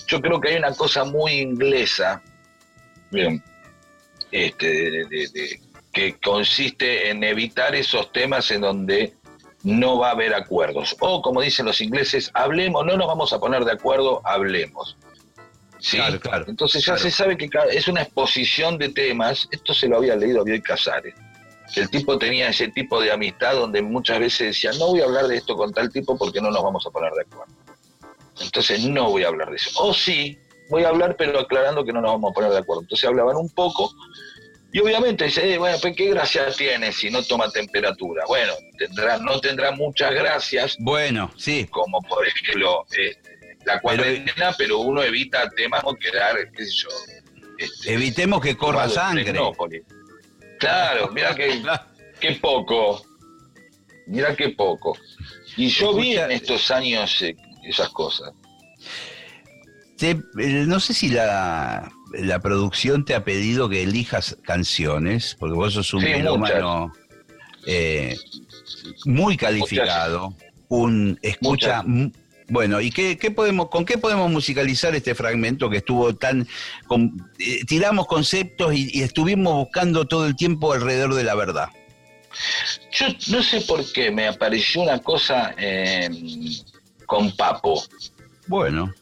yo 0.05 0.21
creo 0.21 0.39
que 0.39 0.49
hay 0.49 0.57
una 0.57 0.71
cosa 0.75 1.03
muy 1.03 1.31
inglesa, 1.39 2.21
bien, 3.09 3.43
este, 4.31 5.07
que 5.91 6.15
consiste 6.19 7.09
en 7.09 7.23
evitar 7.23 7.73
esos 7.73 8.11
temas 8.11 8.51
en 8.51 8.61
donde 8.61 9.13
no 9.63 9.97
va 9.97 10.09
a 10.09 10.11
haber 10.11 10.33
acuerdos. 10.33 10.95
O 10.99 11.21
como 11.21 11.41
dicen 11.41 11.65
los 11.65 11.81
ingleses, 11.81 12.29
hablemos, 12.33 12.85
no 12.85 12.97
nos 12.97 13.07
vamos 13.07 13.33
a 13.33 13.39
poner 13.39 13.63
de 13.65 13.71
acuerdo, 13.71 14.21
hablemos. 14.25 14.97
¿Sí? 15.83 15.97
Claro, 15.97 16.45
Entonces 16.47 16.83
ya 16.85 16.97
se 16.97 17.11
sabe 17.11 17.37
que 17.37 17.49
es 17.71 17.87
una 17.87 18.03
exposición 18.03 18.77
de 18.77 18.89
temas, 18.89 19.47
esto 19.51 19.73
se 19.73 19.87
lo 19.87 19.97
había 19.97 20.15
leído 20.15 20.41
a 20.41 20.43
Bioy 20.45 20.61
Casares, 20.61 21.13
que 21.73 21.81
el 21.81 21.89
tipo 21.89 22.17
tenía 22.17 22.49
ese 22.49 22.69
tipo 22.69 23.01
de 23.01 23.11
amistad 23.11 23.55
donde 23.55 23.81
muchas 23.81 24.19
veces 24.19 24.47
decía, 24.47 24.71
no 24.79 24.87
voy 24.87 25.01
a 25.01 25.05
hablar 25.05 25.27
de 25.27 25.35
esto 25.35 25.55
con 25.55 25.73
tal 25.73 25.91
tipo 25.91 26.17
porque 26.17 26.39
no 26.39 26.49
nos 26.51 26.63
vamos 26.63 26.85
a 26.87 26.89
poner 26.89 27.11
de 27.11 27.21
acuerdo. 27.23 27.53
Entonces 28.39 28.85
no 28.85 29.09
voy 29.09 29.23
a 29.23 29.27
hablar 29.27 29.49
de 29.49 29.57
eso. 29.57 29.71
O 29.75 29.93
sí, 29.93 30.39
voy 30.69 30.83
a 30.83 30.89
hablar 30.89 31.15
pero 31.17 31.39
aclarando 31.39 31.83
que 31.83 31.91
no 31.91 32.01
nos 32.01 32.11
vamos 32.11 32.31
a 32.31 32.33
poner 32.33 32.51
de 32.51 32.59
acuerdo. 32.59 32.83
Entonces 32.83 33.07
hablaban 33.07 33.35
un 33.35 33.49
poco 33.49 33.91
y 34.71 34.79
obviamente 34.79 35.25
dice, 35.25 35.53
eh, 35.53 35.57
bueno, 35.57 35.77
pues 35.81 35.95
qué 35.95 36.09
gracia 36.09 36.49
tiene 36.51 36.93
si 36.93 37.11
no 37.11 37.21
toma 37.23 37.49
temperatura. 37.51 38.23
Bueno, 38.27 38.53
tendrá, 38.77 39.17
no 39.17 39.39
tendrá 39.39 39.71
muchas 39.71 40.11
gracias. 40.11 40.77
Bueno, 40.79 41.29
sí. 41.35 41.67
Como 41.69 42.01
por 42.01 42.25
ejemplo, 42.25 42.85
este, 42.89 43.32
la 43.65 43.79
cuarentena, 43.81 44.53
pero, 44.57 44.79
uno 44.79 45.01
evita 45.03 45.49
temas 45.51 45.81
como 45.81 45.97
quedar, 45.97 46.35
qué 46.51 46.65
sé 46.65 46.71
yo. 46.71 46.89
Este, 47.57 47.93
Evitemos 47.93 48.41
que 48.41 48.55
corra 48.57 48.89
sangre. 48.89 49.33
Claro, 50.59 51.09
mira 51.11 51.35
que, 51.35 51.61
qué 52.19 52.33
poco. 52.33 53.03
Mira 54.07 54.35
qué 54.35 54.49
poco. 54.49 54.97
Y 55.55 55.69
yo 55.69 55.93
vi 55.93 56.17
en 56.17 56.31
estos 56.31 56.71
años 56.71 57.21
eh, 57.21 57.35
esas 57.63 57.89
cosas. 57.89 58.31
Eh, 60.01 60.15
no 60.37 60.79
sé 60.81 60.93
si 60.93 61.09
la, 61.09 61.89
la, 62.11 62.39
producción 62.39 63.05
te 63.05 63.15
ha 63.15 63.23
pedido 63.23 63.69
que 63.69 63.83
elijas 63.83 64.37
canciones, 64.43 65.37
porque 65.39 65.55
vos 65.55 65.73
sos 65.73 65.93
un 65.93 66.01
sí, 66.01 66.11
eh, 67.65 68.17
muy 69.05 69.37
calificado, 69.37 70.35
un 70.67 71.17
escucha 71.21 71.83
bueno, 72.49 72.81
¿y 72.81 72.91
qué, 72.91 73.15
podemos, 73.31 73.69
con 73.69 73.85
qué 73.85 73.97
podemos 73.97 74.29
musicalizar 74.29 74.95
este 74.95 75.15
fragmento 75.15 75.69
que 75.69 75.77
estuvo 75.77 76.15
tan... 76.15 76.47
Eh, 77.39 77.65
tiramos 77.65 78.07
conceptos 78.07 78.73
y, 78.73 79.01
estuvimos 79.01 79.53
buscando 79.55 80.05
todo 80.05 80.27
el 80.27 80.35
tiempo 80.35 80.73
alrededor 80.73 81.13
de 81.15 81.23
la 81.23 81.35
verdad? 81.35 81.69
Yo 82.91 83.07
no 83.29 83.43
sé 83.43 83.61
por 83.61 83.91
qué 83.91 84.11
me 84.11 84.27
apareció 84.27 84.81
una 84.81 84.99
cosa 84.99 85.55
con 87.05 87.35
Papo. 87.35 87.83
Bueno. 88.47 88.93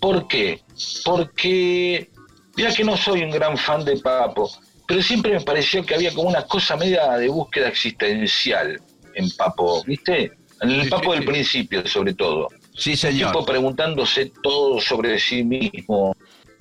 ¿Por 0.00 0.28
qué? 0.28 0.60
Porque, 1.04 2.10
mira 2.56 2.74
que 2.74 2.84
no 2.84 2.96
soy 2.96 3.22
un 3.22 3.30
gran 3.30 3.56
fan 3.56 3.84
de 3.84 3.96
Papo, 3.96 4.50
pero 4.86 5.02
siempre 5.02 5.32
me 5.32 5.40
pareció 5.40 5.84
que 5.84 5.94
había 5.94 6.12
como 6.12 6.28
una 6.28 6.42
cosa 6.46 6.76
media 6.76 7.12
de 7.12 7.28
búsqueda 7.28 7.68
existencial 7.68 8.80
en 9.14 9.30
Papo, 9.30 9.82
¿viste? 9.84 10.32
En 10.60 10.70
el 10.70 10.88
Papo 10.88 11.12
del 11.12 11.24
principio, 11.24 11.86
sobre 11.86 12.14
todo. 12.14 12.48
Sí, 12.76 12.96
señor. 12.96 13.32
tipo 13.32 13.44
preguntándose 13.44 14.32
todo 14.42 14.80
sobre 14.80 15.18
sí 15.18 15.44
mismo. 15.44 16.14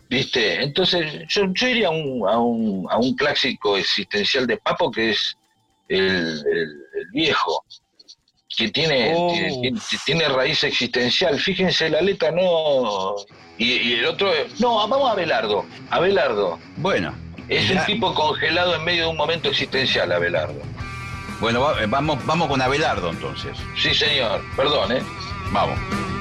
¿Viste? 0.09 0.61
Entonces, 0.61 1.23
yo, 1.27 1.45
iría 1.67 1.87
a 1.87 1.91
un, 1.91 2.27
a, 2.29 2.97
un, 2.97 3.15
clásico 3.15 3.77
existencial 3.77 4.45
de 4.45 4.57
Papo 4.57 4.91
que 4.91 5.11
es 5.11 5.35
el, 5.87 6.43
viejo, 7.11 7.63
que 8.55 8.69
tiene, 8.69 9.13
oh. 9.15 9.33
tiene, 10.05 10.29
raíz 10.29 10.63
existencial. 10.63 11.39
Fíjense, 11.39 11.89
la 11.89 12.01
letra 12.01 12.31
no. 12.31 13.15
Y, 13.57 13.93
el 13.93 14.05
otro. 14.05 14.31
No, 14.59 14.75
vamos 14.87 15.09
a 15.09 15.13
Abelardo. 15.13 15.65
Abelardo. 15.89 16.59
Bueno. 16.77 17.15
Es 17.49 17.69
un 17.71 17.85
tipo 17.85 18.13
congelado 18.13 18.75
en 18.75 18.83
medio 18.85 19.03
de 19.03 19.09
un 19.09 19.17
momento 19.17 19.49
existencial, 19.49 20.11
Abelardo. 20.11 20.61
Bueno, 21.41 21.61
vamos, 21.87 22.25
vamos 22.25 22.47
con 22.47 22.61
Abelardo 22.61 23.09
entonces. 23.09 23.57
Sí, 23.77 23.93
señor. 23.93 24.41
Perdón, 24.55 24.93
¿eh? 24.93 25.01
Vamos. 25.51 26.12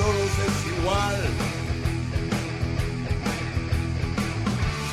Todos 0.00 0.32
es 0.48 0.56
igual. 0.78 1.20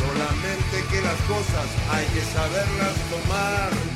Solamente 0.01 0.75
que 0.91 1.01
las 1.01 1.19
cosas 1.33 1.67
hay 1.93 2.05
que 2.13 2.21
saberlas 2.35 2.95
tomar. 3.13 3.86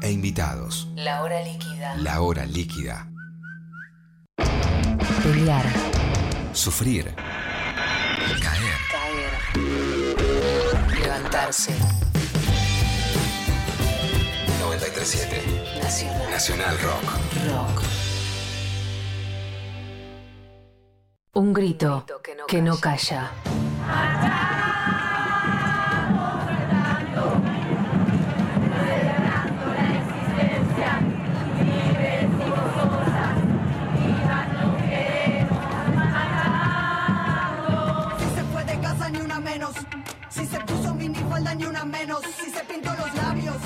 E 0.00 0.12
invitados. 0.12 0.88
La 0.94 1.22
hora 1.22 1.42
líquida. 1.42 1.96
La 1.96 2.20
hora 2.20 2.46
líquida. 2.46 3.08
Pelear. 5.22 5.66
Sufrir. 6.52 7.14
Caer. 8.42 8.78
Caer. 8.92 9.32
Levantarse. 11.00 11.72
937. 14.60 15.42
Nacional. 15.82 16.30
Nacional 16.30 16.78
Rock. 16.78 17.04
Rock. 17.48 17.82
Un 21.32 21.52
grito 21.52 22.06
que 22.46 22.62
no 22.62 22.78
calla. 22.78 23.32
Ni 41.40 41.64
una 41.64 41.84
menos. 41.84 42.20
Si 42.42 42.50
se 42.50 42.64
pintó 42.64 42.90
los 42.94 43.14
labios, 43.14 43.56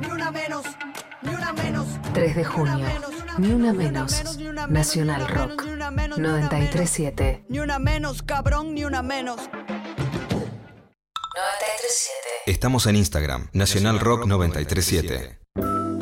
ni 0.00 0.06
una 0.08 0.30
menos, 0.30 0.64
ni 1.22 1.34
una 1.34 1.52
menos. 1.52 1.86
3 2.12 2.36
de 2.36 2.44
junio, 2.44 2.86
ni 3.38 3.52
una 3.52 3.72
menos. 3.72 4.22
Nacional 4.68 5.28
Rock 5.28 5.64
937. 5.64 7.44
Ni 7.48 7.60
una 7.60 7.78
menos, 7.78 8.22
cabrón, 8.22 8.74
ni 8.74 8.84
una 8.84 9.02
menos. 9.02 9.36
937. 9.36 9.70
Estamos 12.46 12.86
en 12.86 12.96
Instagram, 12.96 13.48
Nacional 13.52 14.00
Rock 14.00 14.26
937. 14.26 15.38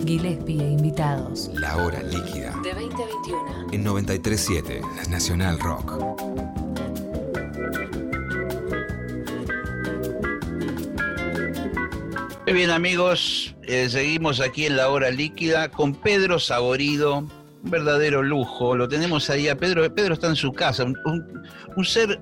Gillespie 0.05 0.63
e 0.63 0.71
invitados. 0.71 1.51
La 1.53 1.77
hora 1.77 2.03
líquida. 2.03 2.57
De 2.63 2.73
20 2.73 3.03
a 3.03 3.07
21. 3.07 3.67
En 3.73 3.85
937, 3.85 4.81
Nacional 5.11 5.61
Rock. 5.61 6.38
Muy 12.49 12.57
bien 12.61 12.71
amigos, 12.71 13.55
eh, 13.65 13.91
seguimos 13.91 14.41
aquí 14.41 14.65
en 14.65 14.79
la 14.79 14.89
hora 14.89 15.11
líquida 15.11 15.69
con 15.69 15.95
Pedro 15.95 16.39
Saborido, 16.39 17.19
un 17.19 17.31
verdadero 17.71 18.23
lujo. 18.23 18.75
Lo 18.75 18.89
tenemos 18.89 19.29
ahí 19.29 19.49
a 19.49 19.57
Pedro. 19.59 19.95
Pedro 19.95 20.15
está 20.15 20.29
en 20.29 20.37
su 20.37 20.55
casa, 20.55 20.85
un, 20.85 21.85
ser 21.85 22.19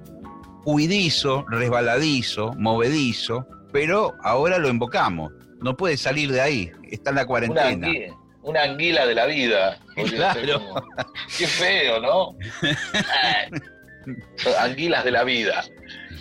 huidizo, 0.64 1.46
resbaladizo, 1.48 2.54
movedizo, 2.54 3.46
pero 3.72 4.16
ahora 4.24 4.58
lo 4.58 4.68
invocamos. 4.68 5.32
No 5.62 5.76
puede 5.76 5.96
salir 5.96 6.32
de 6.32 6.40
ahí, 6.40 6.72
está 6.90 7.10
en 7.10 7.16
la 7.16 7.26
cuarentena. 7.26 7.88
Una 8.42 8.64
anguila, 8.64 9.06
de 9.06 9.14
la 9.14 9.26
vida. 9.26 9.78
Claro. 9.94 10.60
Qué 11.38 11.46
feo, 11.46 12.00
¿no? 12.00 12.36
Anguilas 14.58 15.04
de 15.04 15.10
la 15.12 15.22
vida. 15.22 15.64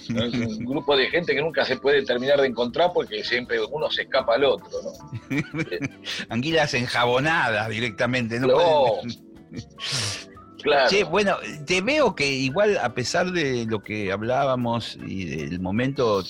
Un 0.10 0.66
grupo 0.66 0.96
de 0.96 1.08
gente 1.10 1.34
que 1.34 1.42
nunca 1.42 1.66
se 1.66 1.78
puede 1.78 2.04
terminar 2.04 2.40
de 2.42 2.48
encontrar 2.48 2.92
porque 2.94 3.24
siempre 3.24 3.60
uno 3.64 3.90
se 3.90 4.04
escapa 4.04 4.36
al 4.36 4.46
otro, 4.46 4.68
¿no? 4.84 5.40
Anguilas 6.30 6.74
enjabonadas 6.74 7.70
directamente, 7.70 8.40
¿no? 8.40 8.48
Claro. 10.66 11.10
bueno, 11.12 11.38
te 11.68 11.82
veo 11.82 12.16
que 12.16 12.26
igual 12.28 12.80
a 12.80 12.96
pesar 12.96 13.32
de 13.32 13.68
lo 13.68 13.84
que 13.84 14.12
hablábamos 14.12 14.98
y 15.06 15.26
del 15.26 15.60
momento 15.60 16.24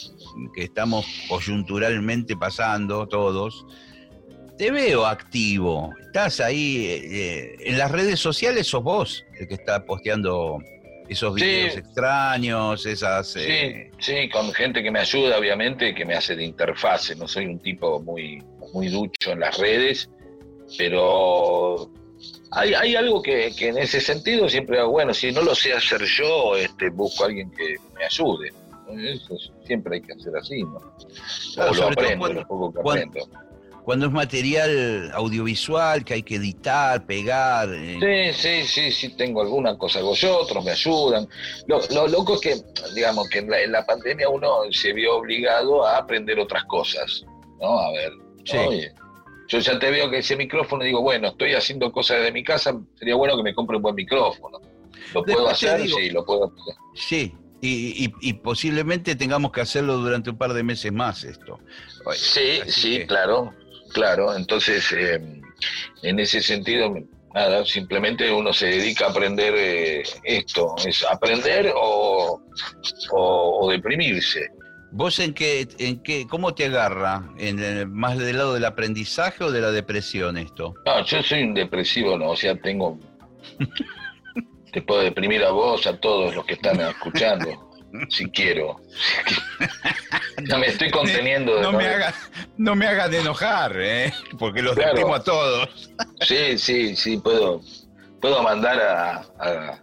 que 0.54 0.64
estamos 0.64 1.06
coyunturalmente 1.30 2.36
pasando 2.36 3.08
todos, 3.08 3.66
te 4.58 4.72
veo 4.72 5.06
activo. 5.06 5.94
Estás 6.02 6.42
ahí 6.42 6.86
eh, 6.86 7.56
en 7.62 7.78
las 7.78 7.90
redes 7.90 8.20
sociales, 8.20 8.68
sos 8.68 8.84
vos 8.84 9.24
el 9.40 9.48
que 9.48 9.54
está 9.54 9.86
posteando 9.86 10.60
esos 11.08 11.34
videos 11.36 11.78
extraños, 11.78 12.86
esas... 12.86 13.28
Sí, 13.28 13.39
eh, 13.41 13.91
sí, 14.00 14.30
con 14.30 14.52
gente 14.54 14.82
que 14.82 14.91
me 14.91 15.00
ayuda, 15.00 15.38
obviamente, 15.38 15.94
que 15.94 16.06
me 16.06 16.15
hace 16.15 16.36
de 16.36 16.44
interfase. 16.44 17.15
No 17.15 17.28
soy 17.28 17.46
un 17.46 17.60
tipo 17.60 18.02
muy, 18.02 18.44
muy 18.74 18.89
ducho 18.89 19.32
en 19.32 19.39
las 19.39 19.58
redes, 19.58 20.10
pero 20.78 21.91
hay, 22.52 22.74
hay 22.74 22.96
algo 22.96 23.22
que, 23.22 23.48
en 23.48 23.78
ese 23.78 24.02
sentido 24.02 24.50
siempre 24.50 24.80
hago, 24.80 24.91
bueno, 24.91 25.13
si 25.13 25.32
no 25.32 25.41
lo 25.41 25.56
sé 25.56 25.74
hacer 25.74 26.04
yo, 26.04 26.56
este, 26.56 26.89
busco 26.89 27.24
a 27.24 27.28
alguien 27.28 27.52
que 27.52 27.76
me 27.98 28.06
ayude. 28.06 28.52
Eso 28.88 29.36
siempre 29.65 29.96
hay 29.96 30.02
que 30.02 30.13
hacer 30.13 30.36
así, 30.38 30.62
¿no? 30.62 30.78
O 30.78 31.74
lo 31.74 31.88
aprendo, 31.88 32.34
lo 32.34 32.48
poco 32.48 32.72
que 32.72 32.80
aprendo 32.80 33.28
cuando 33.86 34.08
es 34.08 34.12
material 34.12 35.12
audiovisual 35.13 36.04
que 36.04 36.15
hay 36.15 36.24
que 36.24 36.36
editar, 36.36 37.06
pegar. 37.06 37.69
Eh. 37.71 38.34
Sí, 38.34 38.34
sí, 38.34 38.67
sí, 38.67 38.91
sí, 38.91 39.15
tengo 39.15 39.43
alguna 39.43 39.78
cosa, 39.78 40.00
hago 40.00 40.15
yo, 40.15 40.39
otros 40.39 40.65
me 40.65 40.71
ayudan. 40.71 41.28
Lo, 41.67 42.08
loco 42.08 42.34
es 42.34 42.41
que, 42.41 42.56
digamos, 42.95 43.30
que 43.30 43.39
en 43.39 43.71
la, 43.71 43.86
pandemia 43.86 44.28
uno 44.28 44.63
se 44.71 44.91
vio 44.91 45.17
obligado 45.17 45.86
a 45.86 45.98
aprender 45.98 46.39
otras 46.39 46.63
cosas, 46.65 47.24
¿no? 47.62 47.78
A 47.78 47.91
ver, 47.91 48.12
yo 49.48 49.60
ya 49.60 49.78
te 49.78 49.91
veo 49.91 50.10
que 50.10 50.17
ese 50.17 50.36
micrófono 50.36 50.84
digo, 50.84 51.04
bueno, 51.04 51.28
estoy 51.28 51.54
haciendo 51.54 51.91
cosas 51.91 52.24
de 52.24 52.32
mi 52.32 52.43
casa, 52.43 52.76
sería 52.98 53.13
bueno 53.13 53.38
que 53.38 53.43
me 53.43 53.54
compre 53.54 53.78
un 53.78 53.84
buen 53.84 53.95
micrófono. 53.95 54.60
¿Lo 55.13 55.24
puedo 55.24 55.48
hacer? 55.48 55.88
sí, 55.88 56.10
lo 56.10 56.26
puedo 56.26 56.45
hacer. 56.45 56.76
Sí, 56.95 57.34
y, 57.62 58.34
posiblemente 58.34 59.15
tengamos 59.15 59.52
que 59.52 59.62
hacerlo 59.62 59.98
durante 59.98 60.32
un 60.32 60.38
par 60.38 60.54
de 60.54 60.63
meses 60.63 60.91
más 60.91 61.24
esto. 61.24 61.60
Sí, 62.13 62.62
sí, 62.67 63.06
claro, 63.08 63.54
claro. 63.95 64.36
Entonces, 64.36 64.91
eh, 64.91 65.19
en 66.03 66.19
ese 66.19 66.41
sentido, 66.41 66.93
nada, 67.34 67.65
simplemente 67.65 68.31
uno 68.31 68.53
se 68.53 68.67
dedica 68.67 69.08
a 69.08 69.10
aprender 69.10 69.53
eh, 69.58 70.03
esto, 70.23 70.75
es 70.86 71.03
aprender 71.10 71.71
o, 71.73 72.41
o, 73.12 73.69
deprimirse. 73.71 74.49
¿Vos 74.91 75.19
en 75.19 75.34
qué, 75.34 75.67
en 75.79 76.03
qué, 76.03 76.27
cómo 76.27 76.53
te 76.53 76.65
agarra? 76.65 77.23
¿En 77.38 77.91
¿Más 77.91 78.17
del 78.17 78.38
lado 78.38 78.53
del 78.53 78.65
aprendizaje 78.65 79.43
o 79.43 79.51
de 79.51 79.62
la 79.62 79.71
depresión 79.71 80.38
esto? 80.38 80.75
No, 80.86 81.03
yo 81.03 81.23
soy 81.23 81.43
un 81.43 81.53
depresivo, 81.53 82.17
no, 82.17 82.31
o 82.31 82.36
sea, 82.36 82.55
tengo... 82.55 82.99
te 84.71 84.81
puedo 84.81 85.01
deprimir 85.01 85.43
a 85.43 85.51
vos, 85.51 85.88
a 85.88 85.97
todos 85.97 86.36
los 86.36 86.45
que 86.45 86.55
están 86.55 86.79
escuchando 86.81 87.64
si 88.10 88.29
quiero. 88.29 88.81
no 90.47 90.60
me 90.60 90.67
estoy 90.67 90.89
conteniendo. 90.91 91.62
no, 91.62 91.71
me 91.71 91.88
hagas, 91.88 92.15
no 92.58 92.75
me 92.75 92.88
hagas 92.88 93.12
de 93.12 93.19
enojar, 93.19 93.73
¿eh? 93.77 94.13
porque 94.38 94.62
los 94.62 94.75
claro. 94.75 95.13
a 95.13 95.23
todos. 95.23 95.91
sí, 96.21 96.58
sí, 96.58 96.95
sí, 96.95 97.17
puedo, 97.17 97.62
puedo 98.21 98.41
mandar 98.43 98.79
a, 98.79 99.79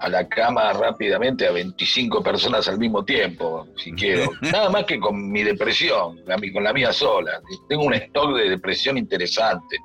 a, 0.00 0.08
la 0.08 0.28
cama 0.28 0.70
rápidamente 0.74 1.46
a 1.46 1.52
25 1.52 2.22
personas 2.22 2.68
al 2.68 2.78
mismo 2.78 3.04
tiempo, 3.04 3.66
si 3.76 3.92
quiero. 3.92 4.30
Nada 4.42 4.68
más 4.68 4.84
que 4.84 4.98
con 5.00 5.30
mi 5.30 5.42
depresión, 5.42 6.20
con 6.52 6.64
la 6.64 6.72
mía 6.72 6.92
sola. 6.92 7.40
Tengo 7.68 7.84
un 7.84 7.94
stock 7.94 8.36
de 8.36 8.50
depresión 8.50 8.98
interesante. 8.98 9.78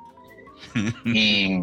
Y, 1.06 1.58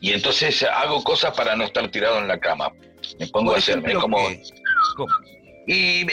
y 0.00 0.12
entonces 0.12 0.62
hago 0.62 1.02
cosas 1.02 1.34
para 1.34 1.56
no 1.56 1.64
estar 1.64 1.90
tirado 1.90 2.18
en 2.18 2.28
la 2.28 2.38
cama 2.38 2.70
me 3.18 3.26
pongo 3.28 3.54
a 3.54 3.58
hacerme 3.58 3.94
como... 3.94 4.18
Y 5.70 6.06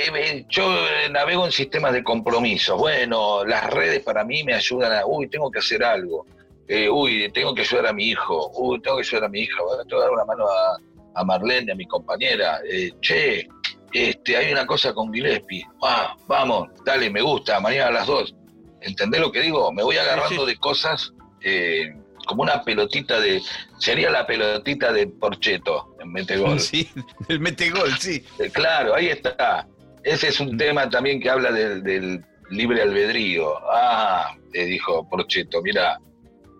yo 0.49 0.69
navego 1.11 1.45
en 1.45 1.51
sistemas 1.51 1.93
de 1.93 2.03
compromiso. 2.03 2.75
Bueno, 2.75 3.45
las 3.45 3.69
redes 3.69 4.03
para 4.03 4.25
mí 4.25 4.43
me 4.43 4.53
ayudan 4.53 4.91
a, 4.91 5.05
uy, 5.05 5.29
tengo 5.29 5.49
que 5.49 5.59
hacer 5.59 5.81
algo. 5.81 6.25
Eh, 6.67 6.89
uy, 6.89 7.31
tengo 7.31 7.55
que 7.55 7.61
ayudar 7.61 7.87
a 7.87 7.93
mi 7.93 8.09
hijo. 8.09 8.51
Uy, 8.55 8.81
tengo 8.81 8.97
que 8.97 9.03
ayudar 9.03 9.23
a 9.23 9.29
mi 9.29 9.41
hija. 9.41 9.61
Voy 9.63 9.75
a 9.75 9.99
dar 9.99 10.11
una 10.11 10.25
mano 10.25 10.45
a, 10.45 10.77
a 11.21 11.23
Marlene, 11.23 11.71
a 11.71 11.75
mi 11.75 11.87
compañera. 11.87 12.59
Eh, 12.69 12.91
che, 12.99 13.47
este, 13.93 14.35
hay 14.35 14.51
una 14.51 14.65
cosa 14.65 14.93
con 14.93 15.13
Gillespie. 15.13 15.65
Ah, 15.81 16.17
vamos, 16.27 16.67
dale, 16.85 17.09
me 17.09 17.21
gusta, 17.21 17.59
mañana 17.61 17.87
a 17.87 17.91
las 17.91 18.07
dos. 18.07 18.35
¿Entendés 18.81 19.21
lo 19.21 19.31
que 19.31 19.39
digo? 19.39 19.71
Me 19.71 19.83
voy 19.83 19.95
agarrando 19.95 20.45
de 20.45 20.57
cosas 20.57 21.13
eh, 21.41 21.95
como 22.25 22.43
una 22.43 22.61
pelotita 22.63 23.19
de. 23.19 23.41
Sería 23.79 24.09
la 24.09 24.25
pelotita 24.25 24.91
de 24.91 25.07
Porcheto 25.07 25.95
en 25.99 26.11
Metegol. 26.11 26.59
Sí, 26.65 26.89
el 27.29 27.39
Metegol, 27.39 27.91
sí. 27.99 28.23
Eh, 28.39 28.49
claro, 28.51 28.95
ahí 28.95 29.07
está. 29.07 29.67
Ese 30.03 30.27
es 30.27 30.39
un 30.39 30.57
tema 30.57 30.89
también 30.89 31.19
que 31.19 31.29
habla 31.29 31.51
del, 31.51 32.23
libre 32.49 32.81
albedrío. 32.81 33.55
Ah, 33.71 34.35
le 34.53 34.65
dijo 34.65 35.07
Porcheto, 35.09 35.61
mira, 35.61 35.99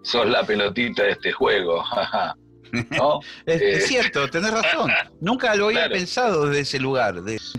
sos 0.04 0.28
la 0.28 0.44
pelotita 0.44 1.04
de 1.04 1.12
este 1.12 1.32
juego. 1.32 1.84
¿No? 2.92 3.20
es, 3.46 3.62
eh, 3.62 3.82
cierto, 3.82 4.30
tenés 4.30 4.52
razón. 4.52 4.92
Nunca 5.22 5.56
lo 5.56 5.68
había 5.68 5.90
pensado 5.90 6.48
desde 6.48 6.62
ese 6.62 6.80
lugar. 6.80 7.16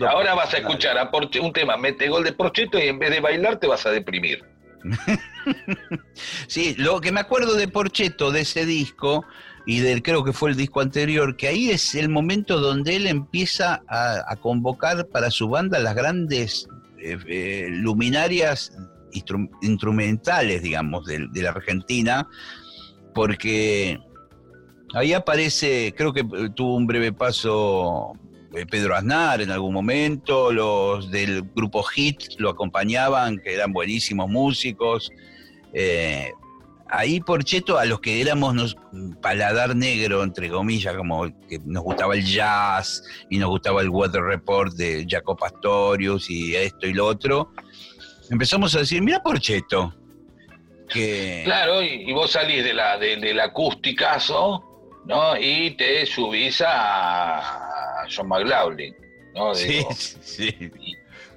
Ahora 0.07 0.33
vas 0.35 0.53
a 0.53 0.57
escuchar 0.57 0.97
a 0.97 1.09
un 1.41 1.53
tema, 1.53 1.77
mete 1.77 2.07
gol 2.09 2.23
de 2.23 2.33
Porcheto 2.33 2.77
y 2.77 2.83
en 2.83 2.99
vez 2.99 3.11
de 3.11 3.19
bailar 3.19 3.59
te 3.59 3.67
vas 3.67 3.85
a 3.85 3.91
deprimir. 3.91 4.43
sí, 6.47 6.75
lo 6.77 7.01
que 7.01 7.11
me 7.11 7.19
acuerdo 7.19 7.55
de 7.55 7.67
Porcheto, 7.67 8.31
de 8.31 8.41
ese 8.41 8.65
disco, 8.65 9.25
y 9.65 9.79
del 9.79 10.01
creo 10.01 10.23
que 10.23 10.33
fue 10.33 10.51
el 10.51 10.55
disco 10.55 10.81
anterior, 10.81 11.35
que 11.35 11.47
ahí 11.47 11.69
es 11.69 11.95
el 11.95 12.09
momento 12.09 12.59
donde 12.59 12.95
él 12.95 13.07
empieza 13.07 13.83
a, 13.87 14.35
convocar 14.37 15.07
para 15.07 15.29
su 15.29 15.49
banda 15.49 15.79
las 15.79 15.95
grandes 15.95 16.67
eh, 16.99 17.17
eh, 17.27 17.67
luminarias 17.71 18.71
instrumentales, 19.61 20.61
digamos, 20.61 21.05
de, 21.05 21.27
de, 21.31 21.41
la 21.41 21.49
Argentina, 21.49 22.27
porque 23.13 23.99
ahí 24.93 25.13
aparece, 25.13 25.93
creo 25.97 26.13
que 26.13 26.23
tuvo 26.55 26.75
un 26.75 26.87
breve 26.87 27.11
paso 27.11 28.13
eh, 28.13 28.26
Pedro 28.69 28.95
Aznar 28.95 29.41
en 29.41 29.51
algún 29.51 29.73
momento, 29.73 30.51
los 30.51 31.11
del 31.11 31.43
grupo 31.55 31.83
Hit 31.83 32.21
lo 32.37 32.49
acompañaban, 32.49 33.39
que 33.39 33.53
eran 33.53 33.73
buenísimos 33.73 34.29
músicos. 34.29 35.11
Eh, 35.73 36.31
ahí 36.89 37.19
por 37.19 37.43
Cheto, 37.43 37.77
a 37.77 37.85
los 37.85 37.99
que 37.99 38.21
éramos 38.21 38.77
paladar 39.21 39.75
negro, 39.75 40.23
entre 40.23 40.49
comillas, 40.49 40.95
como 40.95 41.25
que 41.47 41.59
nos 41.65 41.83
gustaba 41.83 42.15
el 42.15 42.25
jazz 42.25 43.03
y 43.29 43.37
nos 43.37 43.49
gustaba 43.49 43.81
el 43.81 43.89
Weather 43.89 44.21
Report 44.21 44.73
de 44.73 45.05
Jaco 45.07 45.35
Pastorius 45.35 46.29
y 46.29 46.55
esto 46.55 46.87
y 46.87 46.93
lo 46.93 47.05
otro, 47.05 47.51
empezamos 48.29 48.75
a 48.75 48.79
decir, 48.79 49.01
mira 49.01 49.21
Porcheto. 49.21 49.93
Que... 50.89 51.41
Claro, 51.43 51.81
y, 51.81 52.13
vos 52.13 52.31
salís 52.31 52.63
de 52.63 52.73
la, 52.73 52.97
de, 52.97 53.17
del 53.17 53.39
acústicazo, 53.41 54.63
¿no? 55.05 55.37
Y 55.37 55.71
te 55.71 56.05
subís 56.05 56.63
a, 56.65 57.66
John 58.13 58.27
McLaughlin, 58.27 58.95
¿no? 59.35 59.53
sí, 59.53 59.85
sí. 59.91 60.71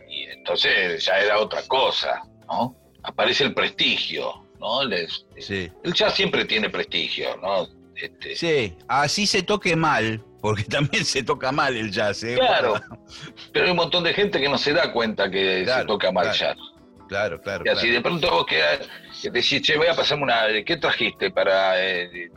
Y, 0.09 0.25
entonces 0.25 1.05
ya 1.05 1.19
era 1.19 1.39
otra 1.39 1.63
cosa, 1.69 2.23
¿no? 2.49 2.75
Aparece 3.03 3.45
el 3.45 3.55
prestigio, 3.55 4.47
¿no? 4.59 4.85
Les, 4.85 5.27
sí. 5.39 5.71
Él 5.85 5.95
ya 5.95 6.11
siempre 6.11 6.45
tiene 6.45 6.69
prestigio, 6.71 7.37
¿no? 7.37 7.69
Este, 7.95 8.35
sí, 8.35 8.77
así 8.89 9.27
se 9.27 9.43
toque 9.43 9.77
mal, 9.77 10.25
porque 10.41 10.65
también 10.71 11.05
se 11.05 11.23
toca 11.23 11.53
mal 11.53 11.77
el 11.77 11.91
jazz, 11.91 12.23
¿eh? 12.25 12.35
Claro, 12.37 12.75
pero 13.53 13.67
hay 13.67 13.71
un 13.71 13.77
montón 13.77 14.05
de 14.05 14.15
gente 14.15 14.41
que 14.41 14.49
no 14.49 14.59
se 14.59 14.73
da 14.73 14.93
cuenta 14.93 15.31
que 15.31 15.67
se 15.67 15.85
toca 15.85 16.11
mal 16.11 16.25
claro, 16.25 16.39
jazz. 16.39 16.57
Claro, 17.09 17.41
claro. 17.41 17.65
Y 17.67 17.69
así 17.69 17.91
de 17.91 18.01
pronto 18.01 18.31
vos 18.31 18.47
quedas, 18.47 18.89
que 19.21 19.31
decís, 19.31 19.63
che, 19.63 19.77
voy 19.77 19.89
a 19.89 19.95
pasarme 19.95 20.25
una. 20.25 20.45
¿Qué 20.65 20.77
trajiste 20.77 21.31
para 21.31 21.85
eh, 21.85 22.31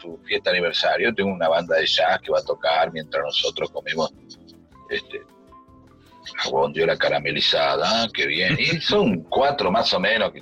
su 0.00 0.18
fiesta 0.24 0.50
aniversario, 0.50 1.14
tengo 1.14 1.32
una 1.32 1.48
banda 1.48 1.76
de 1.76 1.86
jazz 1.86 2.20
que 2.20 2.30
va 2.30 2.38
a 2.38 2.44
tocar 2.44 2.92
mientras 2.92 3.22
nosotros 3.22 3.70
comemos 3.70 4.12
este 4.88 5.22
jabón 6.36 6.72
de 6.72 6.86
la 6.86 6.96
caramelizada, 6.96 8.08
que 8.12 8.26
bien, 8.26 8.56
y 8.58 8.80
son 8.80 9.22
cuatro 9.24 9.70
más 9.70 9.92
o 9.94 10.00
menos. 10.00 10.32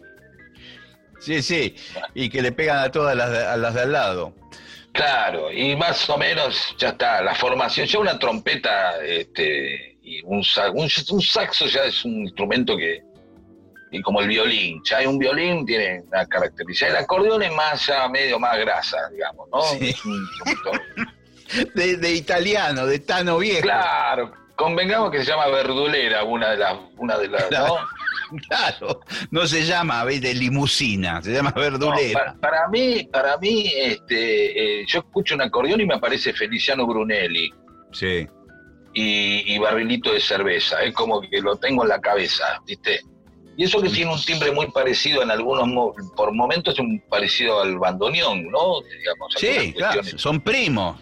Sí, 1.20 1.42
sí, 1.42 1.74
y 2.14 2.28
que 2.28 2.42
le 2.42 2.52
pegan 2.52 2.78
a 2.78 2.90
todas 2.90 3.16
las 3.16 3.30
de, 3.30 3.44
a 3.44 3.56
las 3.56 3.74
de 3.74 3.80
al 3.82 3.92
lado. 3.92 4.34
Claro, 4.92 5.52
y 5.52 5.76
más 5.76 6.08
o 6.08 6.16
menos 6.16 6.74
ya 6.78 6.90
está, 6.90 7.22
la 7.22 7.34
formación, 7.34 7.86
ya 7.86 7.98
una 7.98 8.18
trompeta 8.18 8.98
este, 9.04 9.98
y 10.02 10.22
un, 10.22 10.42
un, 10.74 10.88
un 11.10 11.22
saxo 11.22 11.66
ya 11.66 11.84
es 11.84 12.04
un 12.04 12.22
instrumento 12.22 12.76
que, 12.76 13.02
y 13.90 14.02
como 14.02 14.20
el 14.20 14.28
violín. 14.28 14.82
Ya 14.84 14.98
hay 14.98 15.06
un 15.06 15.18
violín, 15.18 15.66
tiene 15.66 16.02
una 16.06 16.26
característica. 16.26 16.90
El 16.90 16.96
acordeón 16.96 17.42
es 17.42 17.54
más, 17.54 17.86
ya 17.86 18.08
medio 18.08 18.38
más 18.38 18.58
grasa, 18.58 18.98
digamos, 19.12 19.48
¿no? 19.50 19.62
de, 21.74 22.12
italiano, 22.12 22.86
de 22.86 22.98
Tano 22.98 23.38
Viejo. 23.38 23.62
Claro, 23.62 24.32
convengamos 24.56 25.10
que 25.10 25.18
se 25.18 25.30
llama 25.30 25.46
verdulera, 25.48 26.24
una 26.24 26.50
de 26.50 26.56
las, 26.58 26.78
una 26.96 27.18
de 27.18 27.28
las, 27.28 27.44
claro, 27.44 27.66
¿no? 27.66 27.76
Claro, 28.46 29.00
no 29.30 29.46
se 29.46 29.64
llama 29.64 30.04
de 30.04 30.34
limusina, 30.34 31.22
se 31.22 31.32
llama 31.32 31.50
verdulera. 31.52 32.36
para, 32.42 32.68
mí, 32.68 33.08
para 33.10 33.38
mí, 33.38 33.72
este, 33.74 34.82
eh, 34.82 34.86
yo 34.86 34.98
escucho 34.98 35.34
un 35.34 35.40
acordeón 35.40 35.80
y 35.80 35.86
me 35.86 35.94
aparece 35.94 36.34
Feliciano 36.34 36.86
Brunelli. 36.86 37.50
Sí. 37.92 38.28
Y, 38.92 39.54
y 39.54 39.58
barrilito 39.58 40.12
de 40.12 40.20
cerveza, 40.20 40.82
es 40.82 40.92
como 40.92 41.22
que 41.22 41.40
lo 41.40 41.56
tengo 41.56 41.84
en 41.84 41.88
la 41.88 42.00
cabeza, 42.00 42.60
¿viste? 42.66 43.00
Y 43.58 43.64
eso 43.64 43.82
que 43.82 43.88
tiene 43.88 44.12
un 44.12 44.22
timbre 44.22 44.52
muy 44.52 44.70
parecido 44.70 45.20
en 45.20 45.32
algunos, 45.32 45.68
por 46.14 46.32
momentos 46.32 46.78
un 46.78 47.02
parecido 47.10 47.60
al 47.60 47.76
bandoneón, 47.76 48.48
¿no? 48.52 48.82
Digamos, 48.82 49.34
sí, 49.36 49.72
claro, 49.72 50.00
son 50.16 50.40
primos. 50.40 50.96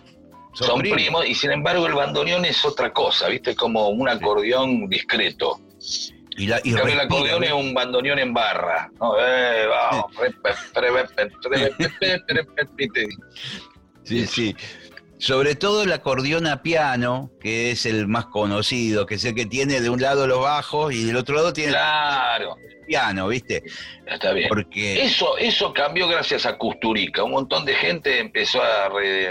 Son, 0.54 0.80
primos. 0.80 1.26
y 1.26 1.34
sin 1.34 1.52
embargo 1.52 1.86
el 1.86 1.92
bandoneón 1.92 2.46
es 2.46 2.64
otra 2.64 2.94
cosa, 2.94 3.28
¿viste? 3.28 3.54
Como 3.54 3.90
un 3.90 4.08
acordeón 4.08 4.88
discreto. 4.88 5.60
Y, 6.38 6.46
la, 6.46 6.58
y 6.64 6.70
el 6.70 6.98
acordeón 6.98 7.44
es 7.44 7.52
un 7.52 7.74
bandoneón 7.74 8.18
en 8.20 8.32
barra. 8.32 8.90
¿no? 8.98 9.12
Eh, 9.20 9.66
vamos. 9.66 10.12
sí, 14.02 14.26
sí. 14.26 14.56
Sobre 15.18 15.54
todo 15.54 15.82
el 15.82 15.92
acordeón 15.92 16.46
a 16.46 16.62
piano, 16.62 17.30
que 17.40 17.70
es 17.70 17.86
el 17.86 18.06
más 18.06 18.26
conocido, 18.26 19.06
que 19.06 19.14
es 19.14 19.24
el 19.24 19.34
que 19.34 19.46
tiene 19.46 19.80
de 19.80 19.88
un 19.88 20.00
lado 20.00 20.26
los 20.26 20.40
bajos 20.40 20.92
y 20.92 21.04
del 21.04 21.16
otro 21.16 21.36
lado 21.36 21.52
tiene 21.52 21.72
claro. 21.72 22.56
el 22.58 22.84
piano, 22.84 23.28
¿viste? 23.28 23.62
Está 24.06 24.32
bien. 24.32 24.48
Porque... 24.48 25.02
Eso, 25.02 25.38
eso 25.38 25.72
cambió 25.72 26.06
gracias 26.06 26.44
a 26.44 26.58
Custurica. 26.58 27.24
Un 27.24 27.32
montón 27.32 27.64
de 27.64 27.74
gente 27.74 28.18
empezó 28.18 28.62
a 28.62 28.90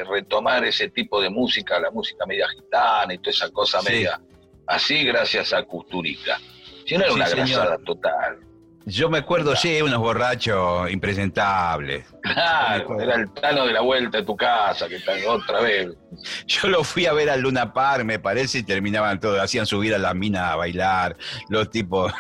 retomar 0.10 0.66
ese 0.66 0.90
tipo 0.90 1.22
de 1.22 1.30
música, 1.30 1.80
la 1.80 1.92
música 1.92 2.26
media 2.26 2.48
gitana 2.50 3.14
y 3.14 3.20
toda 3.20 3.32
esa 3.32 3.50
cosa 3.52 3.82
media 3.84 4.20
así 4.68 5.04
gracias 5.04 5.54
a 5.54 5.64
Custurica. 5.64 6.40
Si 6.86 6.98
no 6.98 7.04
era 7.04 7.14
una 7.14 7.30
grasada 7.30 7.78
total. 7.80 8.40
Yo 8.88 9.10
me 9.10 9.18
acuerdo, 9.18 9.56
sí, 9.56 9.82
unos 9.82 10.00
borrachos 10.00 10.92
impresentables. 10.92 12.06
Claro, 12.22 13.00
era 13.02 13.16
el 13.16 13.28
plano 13.30 13.66
de 13.66 13.74
la 13.74 13.82
vuelta 13.82 14.20
de 14.20 14.24
tu 14.24 14.36
casa, 14.36 14.88
que 14.88 14.98
está 14.98 15.14
otra 15.28 15.62
vez. 15.62 15.90
Yo 16.46 16.68
lo 16.68 16.84
fui 16.84 17.08
a 17.08 17.14
ver 17.14 17.32
al 17.32 17.42
Luna 17.42 17.74
Park, 17.74 18.04
me 18.04 18.20
parece, 18.20 18.60
y 18.60 18.64
terminaban 18.64 19.20
todos, 19.20 19.40
hacían 19.40 19.66
subir 19.66 19.96
a 19.96 19.98
la 19.98 20.14
mina 20.14 20.52
a 20.52 20.56
bailar, 20.56 21.18
los 21.50 21.70
tipos 21.72 22.14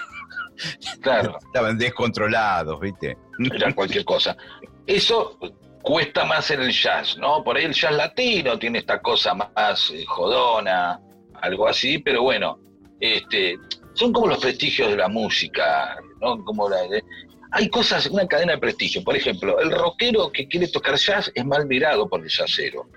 claro. 1.01 1.37
estaban 1.45 1.77
descontrolados, 1.77 2.79
¿viste? 2.79 3.15
Era 3.53 3.71
cualquier 3.73 4.03
cosa. 4.03 4.35
Eso 4.87 5.37
cuesta 5.83 6.25
más 6.25 6.49
en 6.49 6.61
el 6.61 6.71
jazz, 6.71 7.15
¿no? 7.17 7.43
Por 7.43 7.57
ahí 7.57 7.65
el 7.65 7.73
jazz 7.73 7.93
latino 7.93 8.57
tiene 8.57 8.79
esta 8.79 8.99
cosa 9.01 9.35
más 9.35 9.91
eh, 9.93 10.03
jodona, 10.07 10.99
algo 11.41 11.67
así, 11.67 11.99
pero 11.99 12.23
bueno, 12.23 12.59
este, 12.99 13.59
son 13.93 14.11
como 14.11 14.27
los 14.27 14.39
prestigios 14.39 14.89
de 14.89 14.97
la 14.97 15.07
música, 15.07 15.97
¿no? 16.25 16.43
Como 16.43 16.69
la, 16.69 16.77
hay 17.51 17.69
cosas, 17.69 18.07
una 18.07 18.27
cadena 18.27 18.53
de 18.53 18.57
prestigio. 18.59 19.03
Por 19.03 19.15
ejemplo, 19.15 19.59
el 19.59 19.71
rockero 19.71 20.31
que 20.31 20.47
quiere 20.47 20.67
tocar 20.67 20.95
jazz 20.95 21.31
es 21.33 21.45
mal 21.45 21.65
mirado 21.67 22.07
por 22.09 22.21
el 22.21 22.29
jazzero. 22.29 22.87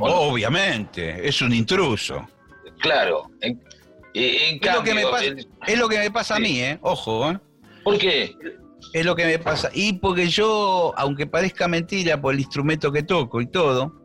Obviamente, 0.00 1.26
es 1.26 1.40
un 1.42 1.52
intruso. 1.52 2.26
Claro. 2.80 3.30
En, 3.40 3.60
es, 4.14 4.60
lo 4.74 4.82
que 4.82 4.94
me 4.94 5.02
pasa, 5.02 5.24
es 5.66 5.78
lo 5.78 5.88
que 5.88 5.98
me 5.98 6.10
pasa 6.10 6.36
a 6.36 6.40
mí, 6.40 6.60
¿eh? 6.60 6.78
Ojo, 6.82 7.30
¿eh? 7.30 7.38
¿Por 7.84 7.98
qué? 7.98 8.34
Es 8.92 9.04
lo 9.04 9.14
que 9.14 9.26
me 9.26 9.38
pasa. 9.38 9.70
Y 9.74 9.94
porque 9.94 10.28
yo, 10.28 10.94
aunque 10.96 11.26
parezca 11.26 11.68
mentira 11.68 12.20
por 12.20 12.34
el 12.34 12.40
instrumento 12.40 12.90
que 12.90 13.02
toco 13.02 13.40
y 13.40 13.46
todo, 13.46 13.97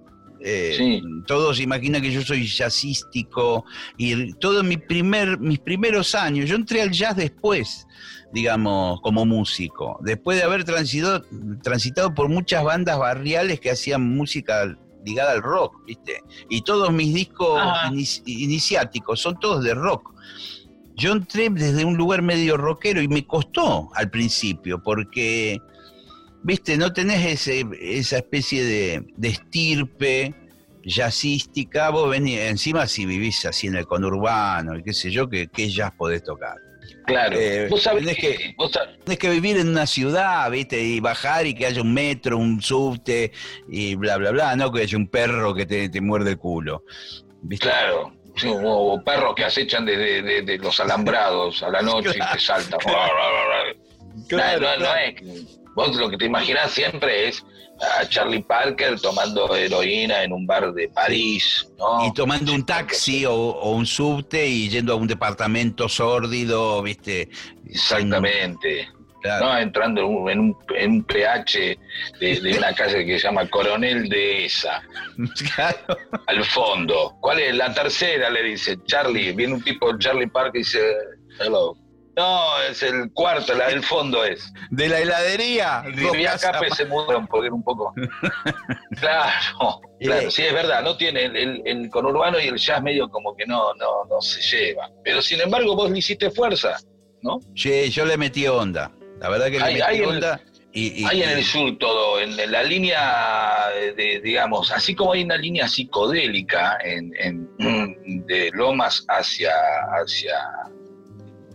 eh, 0.46 1.02
todos 1.26 1.60
imaginan 1.62 2.02
que 2.02 2.12
yo 2.12 2.22
soy 2.22 2.46
jazzístico 2.46 3.66
y 3.98 4.34
todos 4.34 4.64
mi 4.64 4.78
primer, 4.78 5.40
mis 5.40 5.60
primeros 5.60 6.14
años, 6.16 6.50
yo 6.50 6.56
entré 6.56 6.82
al 6.82 6.92
jazz 6.92 7.16
después, 7.16 7.88
digamos, 8.34 9.00
como 9.02 9.26
músico, 9.26 9.98
después 10.02 10.38
de 10.38 10.44
haber 10.44 10.66
transitado, 10.66 11.24
transitado 11.64 12.14
por 12.14 12.28
muchas 12.28 12.64
bandas 12.64 13.00
barriales 13.00 13.62
que 13.62 13.72
hacían 13.72 14.16
música 14.16 14.78
ligada 15.06 15.32
al 15.32 15.42
rock, 15.42 15.86
¿viste? 15.86 16.22
Y 16.50 16.62
todos 16.62 16.92
mis 16.92 17.14
discos 17.14 17.62
iniciáticos 18.26 19.22
son 19.22 19.40
todos 19.40 19.64
de 19.64 19.74
rock. 19.74 20.14
Yo 20.96 21.14
entré 21.14 21.50
desde 21.50 21.86
un 21.86 21.96
lugar 21.96 22.22
medio 22.22 22.58
rockero 22.58 23.02
y 23.02 23.08
me 23.08 23.26
costó 23.26 23.90
al 23.96 24.10
principio, 24.10 24.82
porque, 24.84 25.60
viste, 26.44 26.78
no 26.78 26.94
tenés 26.94 27.26
ese, 27.26 27.66
esa 27.82 28.18
especie 28.18 28.64
de, 28.64 29.06
de 29.16 29.28
estirpe 29.28 30.36
jazzística, 30.84 31.90
vos 31.90 32.10
venís, 32.10 32.40
encima 32.40 32.88
si 32.88 33.06
vivís 33.06 33.46
así 33.46 33.68
en 33.68 33.76
el 33.76 33.88
conurbano 33.88 34.78
y 34.78 34.84
qué 34.84 34.94
sé 34.94 35.12
yo, 35.12 35.30
¿qué, 35.30 35.48
qué 35.48 35.70
jazz 35.70 35.94
podés 35.98 36.24
tocar? 36.24 36.58
Claro, 37.06 37.38
eh, 37.38 37.68
vos 37.70 37.82
sabés 37.82 38.18
que, 38.18 38.54
vos 38.58 38.72
tenés 39.04 39.20
que 39.20 39.30
vivir 39.30 39.58
en 39.58 39.70
una 39.70 39.86
ciudad, 39.86 40.50
¿viste? 40.52 40.82
Y 40.82 41.00
bajar 41.00 41.46
y 41.46 41.54
que 41.54 41.66
haya 41.66 41.82
un 41.82 41.94
metro, 41.94 42.38
un 42.38 42.62
subte 42.62 43.32
y 43.68 43.96
bla, 43.96 44.18
bla, 44.18 44.32
bla, 44.32 44.56
no 44.56 44.72
que 44.72 44.82
haya 44.82 44.98
un 44.98 45.08
perro 45.08 45.54
que 45.54 45.66
te, 45.66 45.90
te 45.90 46.02
muerde 46.02 46.32
el 46.32 46.38
culo. 46.38 46.84
¿viste? 47.42 47.68
Claro, 47.68 48.14
o, 48.46 49.02
perros 49.04 49.36
que 49.36 49.46
acechan 49.46 49.86
desde 49.86 50.58
los 50.58 50.80
alambrados 50.80 51.62
a 51.64 51.70
la 51.70 51.82
noche 51.84 52.12
y 52.16 52.34
te 52.34 52.40
saltan. 52.40 52.80
Claro, 54.28 54.66
no, 54.80 54.96
es. 54.96 55.60
Vos 55.76 55.96
lo 55.96 56.10
que 56.10 56.18
te 56.18 56.26
imaginás 56.26 56.72
siempre 56.72 57.28
es 57.28 57.44
a 58.00 58.08
Charlie 58.08 58.44
Parker 58.44 59.00
tomando 59.00 59.54
heroína 59.56 60.24
en 60.24 60.32
un 60.32 60.46
bar 60.46 60.74
de 60.74 60.90
París. 60.90 61.68
¿no? 61.78 62.06
Y 62.06 62.14
tomando 62.14 62.54
un 62.54 62.66
taxi 62.66 63.26
o, 63.26 63.72
un 63.72 63.86
subte 63.86 64.46
y 64.46 64.70
yendo 64.70 64.94
a 64.94 64.96
un 64.96 65.08
departamento 65.08 65.90
sórdido, 65.90 66.82
¿viste? 66.82 67.30
Exactamente. 67.68 68.88
¿no? 69.40 69.58
Entrando 69.58 70.02
en 70.02 70.40
un, 70.40 70.56
en 70.76 70.92
un, 70.92 71.04
PH 71.04 71.78
de, 72.20 72.56
una 72.58 72.74
calle 72.76 73.06
que 73.06 73.18
se 73.18 73.28
llama 73.28 73.50
Coronel 73.50 74.10
de 74.10 74.46
esa. 74.46 74.82
Claro. 75.56 75.78
Al 76.28 76.44
fondo. 76.44 77.16
¿Cuál 77.22 77.40
es? 77.40 77.56
La 77.56 77.74
tercera, 77.74 78.30
le 78.30 78.44
dice 78.44 78.78
Charlie. 78.86 79.32
Viene 79.32 79.54
un 79.54 79.64
tipo, 79.64 79.98
Charlie 79.98 80.28
Parker, 80.28 80.60
y 80.60 80.64
dice, 80.64 80.80
hello. 81.40 81.76
No, 82.16 82.62
es 82.70 82.84
el 82.84 83.12
cuarto, 83.12 83.56
la 83.56 83.70
del 83.70 83.84
fondo 83.84 84.24
es. 84.24 84.54
¿De 84.70 84.88
la 84.88 85.00
heladería? 85.00 85.84
Y 86.14 86.26
acá 86.26 86.60
se 86.76 86.86
mudan 86.86 87.26
porque 87.26 87.50
un 87.50 87.64
poco. 87.64 87.92
claro, 89.00 89.82
claro, 90.00 90.30
sí 90.30 90.44
es 90.44 90.54
verdad, 90.54 90.84
no 90.84 90.96
tiene 90.96 91.26
el, 91.26 91.62
el, 91.66 91.90
conurbano 91.90 92.40
y 92.40 92.48
el 92.48 92.58
jazz 92.58 92.84
medio 92.84 93.10
como 93.10 93.36
que 93.36 93.48
no, 93.48 93.74
no, 93.76 94.06
no 94.08 94.22
se 94.22 94.42
lleva. 94.42 94.92
Pero 95.04 95.22
sin 95.24 95.42
embargo 95.42 95.76
vos 95.76 95.90
le 95.90 96.00
hiciste 96.00 96.30
fuerza, 96.30 96.78
¿no? 97.24 97.40
Sí, 97.56 97.90
yo 97.90 98.06
le 98.06 98.16
metí 98.16 98.48
onda. 98.48 98.92
La 99.20 99.30
verdad 99.30 99.48
que 99.48 99.60
le 99.60 99.74
metí 99.74 100.02
onda. 100.04 100.40
y, 100.72 101.04
hay 101.06 101.24
en 101.24 101.30
el 101.30 101.44
sur 101.44 101.76
todo, 101.80 102.20
en, 102.20 102.52
la 102.52 102.62
línea 102.62 103.70
de, 103.98 104.22
digamos, 104.24 104.72
así 104.72 104.94
como 104.94 105.14
hay 105.14 105.24
una 105.24 105.38
línea 105.38 105.68
psicodélica 105.68 106.78
en, 106.84 107.12
en 107.18 107.48
de 108.28 108.52
Lomas 108.54 109.04
hacia, 109.08 109.52
hacia 110.00 110.36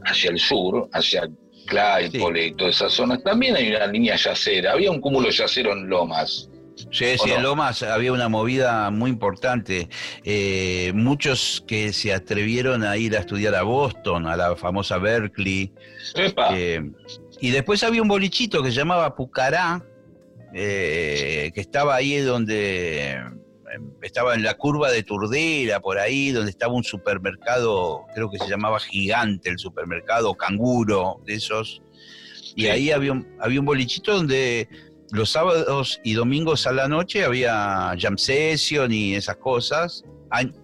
hacia 0.08 0.30
el 0.30 0.38
sur, 0.38 0.88
hacia 0.92 1.28
Claypole 1.66 2.46
y 2.46 2.54
todas 2.54 2.76
esas 2.76 2.92
zonas, 2.92 3.22
también 3.22 3.56
hay 3.56 3.70
una 3.70 3.86
línea 3.86 4.16
yacera. 4.16 4.72
Había 4.72 4.90
un 4.90 5.00
cúmulo 5.00 5.30
yacero 5.30 5.72
en 5.72 5.88
Lomas. 5.88 6.48
Sí, 6.90 7.18
sí, 7.18 7.30
en 7.30 7.42
Lomas 7.42 7.82
había 7.82 8.12
una 8.12 8.28
movida 8.28 8.90
muy 8.90 9.10
importante. 9.10 9.88
Eh, 10.24 10.92
muchos 10.94 11.64
que 11.66 11.92
se 11.92 12.14
atrevieron 12.14 12.84
a 12.84 12.96
ir 12.96 13.16
a 13.16 13.20
estudiar 13.20 13.54
a 13.54 13.62
Boston, 13.62 14.26
a 14.26 14.36
la 14.36 14.56
famosa 14.56 14.98
Berkeley. 14.98 15.72
Eh, 16.52 16.90
y 17.40 17.50
después 17.50 17.82
había 17.82 18.00
un 18.00 18.08
bolichito 18.08 18.62
que 18.62 18.70
se 18.70 18.76
llamaba 18.76 19.14
Pucará, 19.16 19.84
eh, 20.54 21.50
que 21.54 21.60
estaba 21.60 21.96
ahí 21.96 22.16
donde 22.18 23.22
estaba 24.02 24.34
en 24.34 24.42
la 24.42 24.54
curva 24.54 24.90
de 24.90 25.02
Turdera, 25.02 25.80
por 25.80 25.98
ahí, 25.98 26.30
donde 26.30 26.50
estaba 26.50 26.72
un 26.72 26.84
supermercado, 26.84 28.06
creo 28.14 28.30
que 28.30 28.38
se 28.38 28.48
llamaba 28.48 28.80
Gigante, 28.80 29.50
el 29.50 29.58
supermercado 29.58 30.34
Canguro, 30.34 31.20
de 31.24 31.34
esos. 31.34 31.82
Y 32.54 32.66
ahí 32.66 32.90
había 32.90 33.12
un, 33.12 33.26
había 33.40 33.60
un 33.60 33.66
bolichito 33.66 34.14
donde 34.14 34.68
los 35.12 35.30
sábados 35.30 36.00
y 36.04 36.14
domingos 36.14 36.66
a 36.66 36.72
la 36.72 36.88
noche 36.88 37.24
había 37.24 37.94
jam 37.98 38.18
session 38.18 38.92
y 38.92 39.14
esas 39.14 39.36
cosas. 39.36 40.04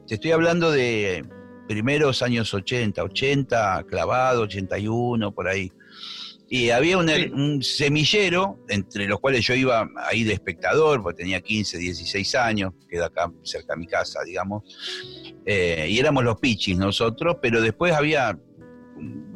Te 0.06 0.14
estoy 0.14 0.32
hablando 0.32 0.70
de 0.70 1.24
primeros 1.66 2.22
años 2.22 2.52
80, 2.52 3.02
80, 3.02 3.84
clavado, 3.88 4.42
81, 4.42 5.32
por 5.32 5.48
ahí. 5.48 5.72
Y 6.54 6.70
había 6.70 6.98
un, 6.98 7.64
semillero, 7.64 8.60
entre 8.68 9.06
los 9.06 9.18
cuales 9.18 9.44
yo 9.44 9.54
iba 9.54 9.88
ahí 10.08 10.22
de 10.22 10.34
espectador, 10.34 11.02
porque 11.02 11.24
tenía 11.24 11.40
15, 11.40 11.78
16 11.78 12.32
años, 12.36 12.74
queda 12.88 13.06
acá 13.06 13.28
cerca 13.42 13.74
de 13.74 13.80
mi 13.80 13.88
casa, 13.88 14.20
digamos, 14.24 14.62
eh, 15.44 15.88
y 15.90 15.98
éramos 15.98 16.22
los 16.22 16.38
pichis 16.38 16.78
nosotros, 16.78 17.38
pero 17.42 17.60
después 17.60 17.92
había, 17.92 18.38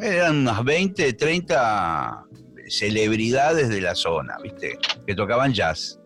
eran 0.01 0.37
unas 0.43 0.63
20, 0.63 1.13
30 1.15 2.25
celebridades 2.69 3.69
de 3.69 3.81
la 3.81 3.97
zona, 3.97 4.37
¿viste? 4.41 4.79
Que 5.05 5.17
tocaban 5.17 5.53
jazz. 5.53 5.99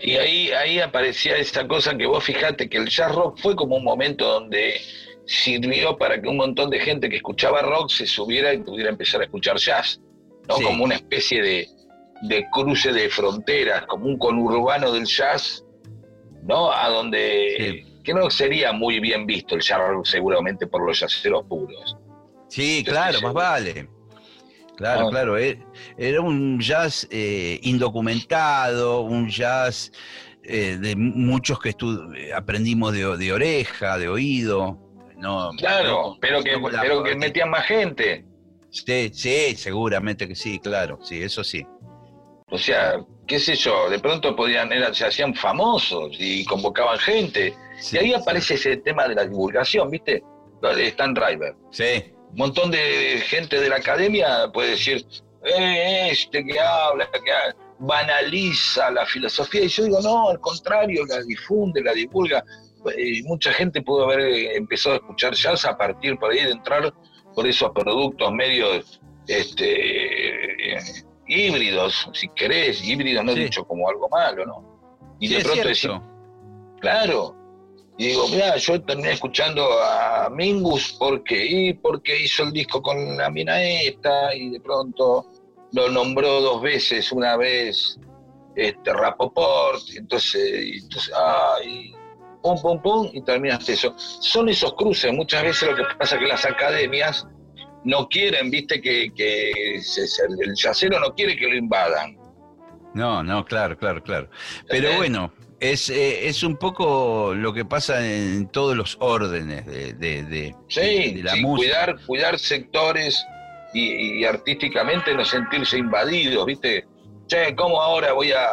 Y 0.00 0.16
ahí, 0.16 0.50
ahí 0.50 0.80
aparecía 0.80 1.36
esa 1.36 1.68
cosa 1.68 1.96
que 1.96 2.06
vos 2.06 2.24
fijate 2.24 2.68
que 2.68 2.78
el 2.78 2.88
jazz 2.88 3.14
rock 3.14 3.38
fue 3.40 3.54
como 3.54 3.76
un 3.76 3.84
momento 3.84 4.26
donde 4.26 4.80
sirvió 5.26 5.96
para 5.96 6.20
que 6.20 6.26
un 6.26 6.38
montón 6.38 6.70
de 6.70 6.80
gente 6.80 7.08
que 7.08 7.18
escuchaba 7.18 7.62
rock 7.62 7.88
se 7.90 8.04
subiera 8.04 8.52
y 8.52 8.58
pudiera 8.58 8.90
empezar 8.90 9.20
a 9.20 9.24
escuchar 9.26 9.58
jazz. 9.58 10.00
¿No? 10.48 10.56
Como 10.56 10.84
una 10.84 10.96
especie 10.96 11.42
de, 11.42 12.46
cruce 12.52 12.92
de 12.92 13.08
fronteras, 13.08 13.86
como 13.86 14.06
un 14.06 14.18
conurbano 14.18 14.92
del 14.92 15.04
jazz, 15.04 15.64
¿no? 16.42 16.72
A 16.72 16.88
donde 16.88 17.84
que 18.06 18.14
no 18.14 18.30
sería 18.30 18.72
muy 18.72 19.00
bien 19.00 19.26
visto 19.26 19.56
el 19.56 19.60
jazz 19.60 19.80
seguramente 20.04 20.66
por 20.66 20.86
los 20.86 21.00
jazzeros 21.00 21.44
puros. 21.48 21.96
Sí, 22.48 22.84
claro, 22.86 23.20
más 23.20 23.34
vale. 23.34 23.88
Claro, 24.76 25.08
ah. 25.08 25.10
claro. 25.10 25.38
Eh, 25.38 25.58
era 25.98 26.20
un 26.20 26.60
jazz 26.60 27.08
eh, 27.10 27.58
indocumentado, 27.62 29.00
un 29.00 29.28
jazz 29.28 29.90
eh, 30.44 30.78
de 30.80 30.94
muchos 30.94 31.58
que 31.58 31.74
aprendimos 32.34 32.92
de, 32.92 33.32
oreja, 33.32 33.98
de 33.98 34.08
oído. 34.08 34.78
No, 35.16 35.50
claro, 35.58 36.16
pero 36.20 36.42
que, 36.44 36.56
pero 36.80 37.02
que 37.02 37.16
metían 37.16 37.50
más 37.50 37.66
gente. 37.66 38.24
Sí, 38.70 39.10
sí, 39.12 39.56
seguramente 39.56 40.28
que 40.28 40.34
sí, 40.34 40.58
claro, 40.58 40.98
sí, 41.02 41.22
eso 41.22 41.42
sí. 41.42 41.66
O 42.50 42.58
sea, 42.58 42.94
qué 43.26 43.38
sé 43.40 43.56
yo, 43.56 43.90
de 43.90 43.98
pronto 43.98 44.36
podían, 44.36 44.70
se 44.94 45.06
hacían 45.06 45.34
famosos 45.34 46.16
y 46.18 46.44
convocaban 46.44 46.98
gente. 46.98 47.54
y 47.92 47.96
ahí 47.96 48.14
aparece 48.14 48.54
ese 48.54 48.76
tema 48.78 49.08
de 49.08 49.16
la 49.16 49.24
divulgación, 49.24 49.90
¿viste? 49.90 50.22
Lo 50.62 50.74
de 50.74 50.88
Stan 50.88 51.12
Driver. 51.12 51.54
Sí. 51.70 52.12
Un 52.30 52.36
montón 52.36 52.70
de 52.70 53.20
gente 53.24 53.60
de 53.60 53.68
la 53.68 53.76
academia 53.76 54.50
puede 54.52 54.70
decir, 54.70 55.04
eh, 55.44 56.08
este 56.10 56.44
que 56.44 56.60
habla, 56.60 57.08
que 57.12 57.32
banaliza 57.78 58.90
la 58.90 59.06
filosofía. 59.06 59.62
Y 59.62 59.68
yo 59.68 59.84
digo, 59.84 60.00
no, 60.00 60.30
al 60.30 60.40
contrario, 60.40 61.04
la 61.06 61.22
difunde, 61.22 61.82
la 61.82 61.92
divulga. 61.92 62.44
Y 62.96 63.22
mucha 63.24 63.52
gente 63.52 63.82
pudo 63.82 64.04
haber 64.04 64.20
empezado 64.56 64.94
a 64.94 64.98
escuchar 64.98 65.34
jazz 65.34 65.64
a 65.64 65.76
partir 65.76 66.16
por 66.18 66.30
ahí 66.30 66.44
de 66.44 66.52
entrar 66.52 66.92
por 67.36 67.46
esos 67.46 67.70
productos 67.72 68.32
medios 68.32 68.98
este, 69.28 70.74
eh, 70.74 70.78
híbridos, 71.28 72.08
si 72.14 72.28
querés, 72.30 72.82
híbridos 72.82 73.24
no 73.24 73.32
he 73.32 73.34
dicho 73.34 73.64
como 73.64 73.88
algo 73.88 74.08
malo, 74.08 74.46
¿no? 74.46 75.16
Y 75.20 75.28
de 75.28 75.44
pronto 75.44 75.68
decir, 75.68 75.90
claro, 76.80 77.36
y 77.98 78.08
digo, 78.08 78.26
mira, 78.28 78.56
yo 78.56 78.80
terminé 78.82 79.12
escuchando 79.12 79.68
a 79.82 80.30
Mingus 80.30 80.96
porque, 80.98 81.46
y 81.46 81.74
porque 81.74 82.18
hizo 82.22 82.44
el 82.44 82.52
disco 82.52 82.80
con 82.80 83.18
la 83.18 83.28
mina 83.30 83.62
esta, 83.62 84.34
y 84.34 84.50
de 84.50 84.60
pronto 84.60 85.26
lo 85.72 85.90
nombró 85.90 86.40
dos 86.40 86.62
veces, 86.62 87.12
una 87.12 87.36
vez 87.36 87.98
este 88.54 88.94
Rapoport, 88.94 89.82
entonces, 89.94 90.82
entonces 90.82 91.12
ay, 91.14 91.94
pum, 92.46 92.60
pum, 92.62 92.82
pum, 92.82 93.10
y 93.12 93.20
terminaste 93.22 93.72
eso. 93.72 93.94
Son 93.98 94.48
esos 94.48 94.74
cruces, 94.74 95.12
muchas 95.12 95.42
veces 95.42 95.68
lo 95.68 95.76
que 95.76 95.82
pasa 95.98 96.14
es 96.14 96.20
que 96.20 96.28
las 96.28 96.44
academias 96.44 97.26
no 97.84 98.08
quieren, 98.08 98.50
viste, 98.50 98.80
que, 98.80 99.12
que 99.14 99.50
el 99.76 100.54
yacero 100.54 101.00
no 101.00 101.14
quiere 101.14 101.36
que 101.36 101.48
lo 101.48 101.56
invadan. 101.56 102.16
No, 102.94 103.22
no, 103.22 103.44
claro, 103.44 103.76
claro, 103.76 104.02
claro. 104.02 104.30
Pero 104.68 104.94
bueno, 104.96 105.32
es, 105.60 105.90
eh, 105.90 106.28
es 106.28 106.42
un 106.42 106.56
poco 106.56 107.34
lo 107.34 107.52
que 107.52 107.64
pasa 107.64 108.06
en 108.06 108.48
todos 108.48 108.76
los 108.76 108.96
órdenes 109.00 109.66
de, 109.66 109.92
de, 109.92 110.54
la 111.22 111.36
música. 111.36 111.56
Cuidar, 111.56 111.96
cuidar 112.06 112.38
sectores 112.38 113.24
y, 113.74 114.24
artísticamente 114.24 115.14
no 115.14 115.24
sentirse 115.24 115.78
invadidos, 115.78 116.46
¿viste? 116.46 116.86
Che, 117.26 117.54
¿cómo 117.56 117.80
ahora 117.80 118.12
voy 118.12 118.30
a 118.32 118.48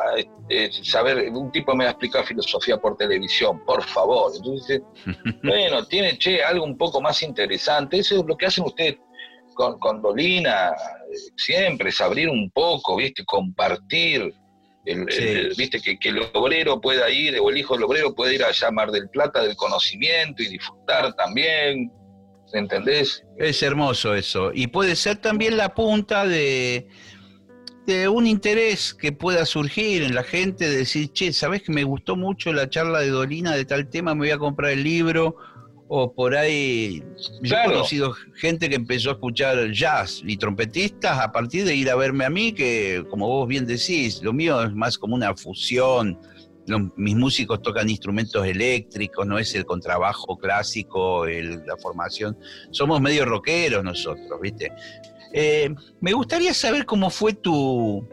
eh, 0.49 0.69
saber? 0.83 1.29
Un 1.29 1.51
tipo 1.51 1.75
me 1.75 1.85
ha 1.85 1.91
explicado 1.91 2.25
filosofía 2.25 2.77
por 2.77 2.97
televisión, 2.97 3.63
por 3.65 3.83
favor. 3.83 4.31
Entonces, 4.35 4.81
bueno, 5.43 5.85
tiene, 5.85 6.17
che, 6.17 6.43
algo 6.43 6.65
un 6.65 6.77
poco 6.77 6.99
más 6.99 7.21
interesante. 7.21 7.99
Eso 7.99 8.19
es 8.19 8.25
lo 8.25 8.35
que 8.35 8.47
hacen 8.47 8.65
ustedes 8.65 8.97
con, 9.53 9.77
con 9.79 10.01
Dolina, 10.01 10.69
eh, 10.71 11.17
siempre, 11.35 11.89
es 11.89 12.01
abrir 12.01 12.29
un 12.29 12.49
poco, 12.49 12.95
¿viste? 12.95 13.23
Compartir. 13.25 14.33
viste 15.55 15.79
que, 15.79 15.97
que, 15.99 16.09
el 16.09 16.19
obrero 16.33 16.81
pueda 16.81 17.09
ir, 17.11 17.39
o 17.39 17.49
el 17.51 17.57
hijo 17.57 17.75
del 17.75 17.83
obrero 17.83 18.15
puede 18.15 18.35
ir 18.35 18.43
a 18.43 18.51
llamar 18.51 18.89
del 18.89 19.07
Plata 19.09 19.43
del 19.43 19.55
conocimiento 19.55 20.41
y 20.41 20.47
disfrutar 20.47 21.13
también, 21.13 21.91
¿entendés? 22.53 23.23
Es 23.37 23.61
hermoso 23.61 24.15
eso. 24.15 24.51
Y 24.53 24.67
puede 24.67 24.95
ser 24.95 25.17
también 25.17 25.57
la 25.57 25.73
punta 25.73 26.25
de, 26.25 26.87
de 27.85 28.07
un 28.07 28.27
interés 28.27 28.93
que 28.93 29.11
pueda 29.11 29.45
surgir 29.45 30.03
en 30.03 30.15
la 30.15 30.23
gente, 30.23 30.69
de 30.69 30.77
decir, 30.77 31.11
che, 31.11 31.33
¿sabes 31.33 31.61
que 31.63 31.71
me 31.71 31.83
gustó 31.83 32.15
mucho 32.15 32.53
la 32.53 32.69
charla 32.69 32.99
de 32.99 33.09
Dolina 33.09 33.53
de 33.53 33.65
tal 33.65 33.89
tema? 33.89 34.13
Me 34.13 34.19
voy 34.19 34.31
a 34.31 34.37
comprar 34.37 34.71
el 34.71 34.83
libro 34.83 35.35
o 35.95 36.11
por 36.13 36.35
ahí 36.35 37.03
yo 37.41 37.55
he 37.55 37.65
conocido 37.65 38.13
gente 38.35 38.69
que 38.69 38.75
empezó 38.75 39.11
a 39.11 39.13
escuchar 39.13 39.71
jazz 39.71 40.23
y 40.25 40.37
trompetistas 40.37 41.19
a 41.19 41.31
partir 41.31 41.65
de 41.65 41.75
ir 41.75 41.89
a 41.89 41.95
verme 41.95 42.25
a 42.25 42.29
mí, 42.29 42.53
que 42.53 43.05
como 43.09 43.27
vos 43.27 43.47
bien 43.47 43.65
decís, 43.65 44.21
lo 44.23 44.33
mío 44.33 44.63
es 44.63 44.73
más 44.73 44.97
como 44.97 45.13
una 45.13 45.35
fusión. 45.35 46.19
mis 46.95 47.15
músicos 47.15 47.61
tocan 47.61 47.89
instrumentos 47.89 48.43
eléctricos, 48.43 49.27
no 49.27 49.37
es 49.37 49.53
el 49.53 49.65
contrabajo 49.65 50.37
clásico, 50.37 51.27
la 51.27 51.77
formación. 51.77 52.37
Somos 52.71 52.99
medio 53.01 53.25
rockeros 53.25 53.83
nosotros, 53.83 54.39
¿viste? 54.41 54.71
Eh, 55.33 55.73
me 55.99 56.13
gustaría 56.13 56.53
saber 56.53 56.85
cómo 56.85 57.09
fue 57.09 57.33
tu, 57.33 58.07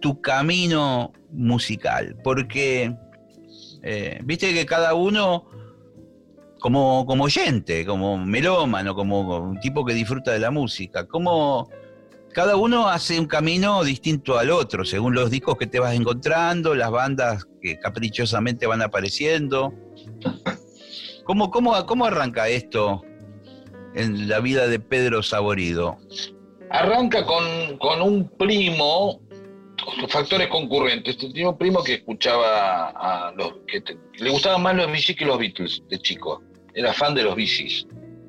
tu 0.00 0.20
camino 0.20 1.12
musical, 1.32 2.16
porque 2.22 2.94
eh, 3.82 4.20
viste 4.24 4.54
que 4.54 4.64
cada 4.64 4.94
uno 4.94 5.46
como, 6.60 7.04
como 7.06 7.24
oyente, 7.24 7.84
como 7.84 8.16
melómano, 8.18 8.94
como 8.94 9.38
un 9.38 9.58
tipo 9.58 9.84
que 9.84 9.94
disfruta 9.94 10.30
de 10.30 10.38
la 10.38 10.52
música. 10.52 11.06
Como 11.08 11.68
cada 12.32 12.54
uno 12.54 12.88
hace 12.88 13.18
un 13.18 13.26
camino 13.26 13.82
distinto 13.82 14.38
al 14.38 14.50
otro, 14.50 14.84
según 14.84 15.14
los 15.14 15.30
discos 15.30 15.56
que 15.56 15.66
te 15.66 15.80
vas 15.80 15.94
encontrando, 15.94 16.74
las 16.76 16.90
bandas 16.90 17.46
que 17.60 17.80
caprichosamente 17.80 18.66
van 18.68 18.82
apareciendo. 18.82 19.74
¿Cómo, 21.24 21.50
cómo, 21.50 21.84
cómo 21.84 22.04
arranca 22.06 22.48
esto 22.48 23.02
en 23.98 24.28
la 24.28 24.40
vida 24.40 24.68
de 24.68 24.78
Pedro 24.78 25.22
Saborido? 25.22 25.98
Arranca 26.70 27.24
con, 27.24 27.78
con 27.78 28.00
un 28.00 28.28
primo, 28.28 29.20
factores 30.08 30.48
concurrentes. 30.48 31.16
Tenía 31.18 31.48
un 31.48 31.58
primo 31.58 31.82
que 31.82 31.94
escuchaba 31.94 32.90
a 32.90 33.32
los 33.32 33.54
que 33.66 33.82
le 34.18 34.30
gustaban 34.30 34.62
más 34.62 34.76
los 34.76 34.86
Beatles 34.86 35.16
que 35.16 35.24
los 35.24 35.38
Beatles 35.38 35.82
de 35.88 35.98
chico 35.98 36.42
era 36.74 36.92
fan 36.92 37.14
de 37.14 37.24
los 37.24 37.34
bicis. 37.34 37.86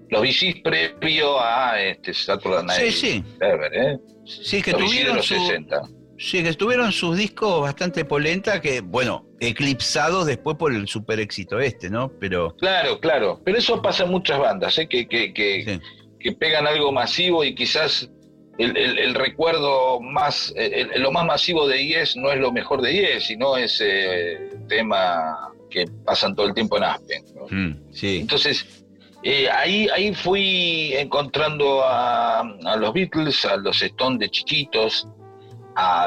Los 0.10 0.24
bicis 0.24 0.62
previo 0.62 1.40
a 1.40 1.80
este 1.80 2.14
Saturday 2.14 2.66
Night 2.66 2.82
sí, 2.82 2.92
sí. 2.92 3.24
¿eh? 3.42 3.98
Sí, 4.26 4.62
que 4.62 4.74
tuvieron 4.74 5.18
los 5.18 5.28
60. 5.28 5.82
Sí, 6.18 6.44
que 6.44 6.50
estuvieron 6.50 6.92
sus 6.92 7.16
discos 7.16 7.62
bastante 7.62 8.06
polenta, 8.06 8.60
que, 8.60 8.82
bueno, 8.82 9.29
eclipsados 9.40 10.26
después 10.26 10.58
por 10.58 10.74
el 10.74 10.88
super 10.88 11.20
éxito 11.20 11.60
este, 11.60 11.90
¿no? 11.90 12.12
Pero... 12.20 12.56
Claro, 12.58 13.00
claro. 13.00 13.42
Pero 13.44 13.58
eso 13.58 13.82
pasa 13.82 14.04
en 14.04 14.12
muchas 14.12 14.40
bandas, 14.40 14.78
¿eh? 14.78 14.88
Que, 14.88 15.08
que, 15.08 15.34
que, 15.34 15.80
que 16.20 16.32
pegan 16.34 16.68
algo 16.68 16.92
masivo 16.92 17.44
y 17.44 17.56
quizás 17.56 18.10
el, 18.58 19.16
recuerdo 19.16 20.02
más, 20.02 20.54
lo 20.98 21.12
más 21.12 21.26
masivo 21.26 21.68
de 21.68 21.86
Yes 21.86 22.18
no 22.18 22.32
es 22.32 22.40
lo 22.40 22.52
mejor 22.52 22.82
de 22.82 22.94
Yes, 22.94 23.26
sino 23.28 23.56
ese 23.56 24.50
tema 24.68 25.50
que 25.70 25.86
pasan 26.04 26.36
todo 26.36 26.48
el 26.48 26.54
tiempo 26.54 26.78
en 26.78 26.84
Aspen. 26.84 27.24
Mm, 27.50 27.94
sí. 27.94 28.18
Entonces, 28.20 28.86
eh, 29.24 29.50
ahí, 29.50 29.88
ahí 29.94 30.14
fui 30.14 30.94
encontrando 30.96 31.82
a, 31.86 32.44
los 32.78 32.94
Beatles, 32.94 33.46
a 33.46 33.58
los 33.58 33.82
Stones 33.82 34.20
de 34.20 34.30
chiquitos, 34.30 35.08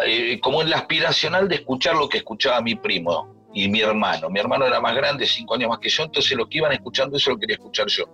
eh, 0.06 0.38
como 0.40 0.62
en 0.62 0.70
la 0.70 0.78
aspiracional 0.78 1.48
de 1.48 1.56
escuchar 1.56 1.96
lo 1.96 2.08
que 2.08 2.18
escuchaba 2.18 2.60
mi 2.60 2.74
primo 2.74 3.34
y 3.54 3.68
mi 3.68 3.80
hermano. 3.80 4.30
Mi 4.30 4.40
hermano 4.40 4.66
era 4.66 4.80
más 4.80 4.94
grande, 4.94 5.26
cinco 5.26 5.54
años 5.54 5.68
más 5.68 5.78
que 5.78 5.88
yo, 5.88 6.04
entonces 6.04 6.36
lo 6.36 6.48
que 6.48 6.58
iban 6.58 6.72
escuchando 6.72 7.16
eso 7.16 7.30
lo 7.30 7.38
quería 7.38 7.56
escuchar 7.56 7.86
yo. 7.88 8.04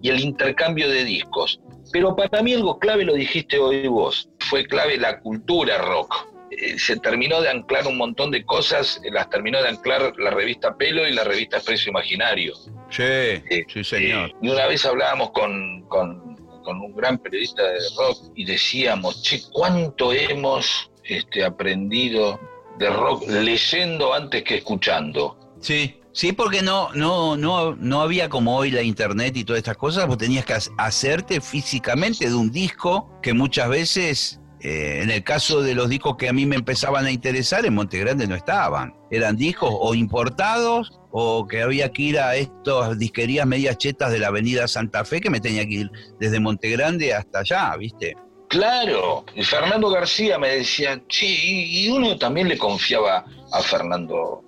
Y 0.00 0.10
el 0.10 0.20
intercambio 0.20 0.88
de 0.88 1.04
discos. 1.04 1.60
Pero 1.92 2.14
para 2.14 2.42
mí 2.42 2.54
algo 2.54 2.78
clave, 2.78 3.04
lo 3.04 3.14
dijiste 3.14 3.58
hoy 3.58 3.86
vos, 3.88 4.28
fue 4.38 4.66
clave 4.66 4.96
la 4.96 5.20
cultura 5.20 5.78
rock 5.78 6.32
eh, 6.58 6.78
se 6.78 6.98
terminó 6.98 7.40
de 7.40 7.48
anclar 7.48 7.86
un 7.86 7.96
montón 7.96 8.30
de 8.30 8.44
cosas, 8.44 9.00
las 9.10 9.30
terminó 9.30 9.62
de 9.62 9.68
anclar 9.68 10.12
la 10.18 10.30
revista 10.30 10.76
Pelo 10.76 11.08
y 11.08 11.12
la 11.12 11.24
revista 11.24 11.56
Expreso 11.56 11.88
Imaginario. 11.88 12.54
Sí, 12.90 13.02
eh, 13.02 13.64
sí, 13.72 13.82
señor. 13.82 14.32
y 14.42 14.48
una 14.50 14.66
vez 14.66 14.84
hablábamos 14.84 15.30
con, 15.30 15.82
con, 15.88 16.36
un 16.64 16.94
gran 16.94 17.18
periodista 17.18 17.62
de 17.62 17.78
rock 17.96 18.32
y 18.34 18.44
decíamos, 18.44 19.22
che, 19.22 19.40
¿cuánto 19.50 20.12
hemos 20.12 20.91
este, 21.04 21.44
aprendido 21.44 22.40
de 22.78 22.90
rock 22.90 23.28
leyendo 23.28 24.14
antes 24.14 24.42
que 24.44 24.56
escuchando? 24.56 25.36
Sí, 25.60 25.98
Sí, 26.14 26.32
porque 26.32 26.60
no, 26.60 26.92
no, 26.92 27.38
no, 27.38 27.74
no 27.74 28.02
había 28.02 28.28
como 28.28 28.54
hoy 28.54 28.70
la 28.70 28.82
internet 28.82 29.34
y 29.34 29.44
todas 29.44 29.60
estas 29.60 29.78
cosas, 29.78 30.06
vos 30.06 30.18
tenías 30.18 30.44
que 30.44 30.54
hacerte 30.76 31.40
físicamente 31.40 32.28
de 32.28 32.34
un 32.34 32.52
disco 32.52 33.18
que 33.22 33.32
muchas 33.32 33.70
veces 33.70 34.40
eh, 34.60 35.00
en 35.02 35.10
el 35.10 35.24
caso 35.24 35.60
de 35.60 35.74
los 35.74 35.88
discos 35.88 36.16
que 36.16 36.28
a 36.28 36.32
mí 36.32 36.46
me 36.46 36.54
empezaban 36.54 37.04
a 37.06 37.10
interesar, 37.10 37.66
en 37.66 37.74
Montegrande 37.74 38.28
no 38.28 38.36
estaban. 38.36 38.94
Eran 39.10 39.36
discos 39.36 39.70
o 39.72 39.94
importados 39.94 41.00
o 41.10 41.46
que 41.48 41.62
había 41.62 41.90
que 41.90 42.02
ir 42.02 42.18
a 42.18 42.36
estas 42.36 42.96
disquerías 42.96 43.46
medias 43.46 43.76
chetas 43.76 44.12
de 44.12 44.20
la 44.20 44.28
avenida 44.28 44.68
Santa 44.68 45.04
Fe 45.04 45.20
que 45.20 45.30
me 45.30 45.40
tenía 45.40 45.66
que 45.66 45.74
ir 45.74 45.90
desde 46.20 46.38
Montegrande 46.38 47.12
hasta 47.12 47.40
allá, 47.40 47.76
¿viste? 47.76 48.14
Claro, 48.52 49.24
y 49.34 49.42
Fernando 49.42 49.88
García 49.88 50.38
me 50.38 50.56
decía, 50.56 51.00
sí, 51.08 51.86
y 51.86 51.88
uno 51.88 52.18
también 52.18 52.50
le 52.50 52.58
confiaba 52.58 53.24
a 53.50 53.62
Fernando, 53.62 54.44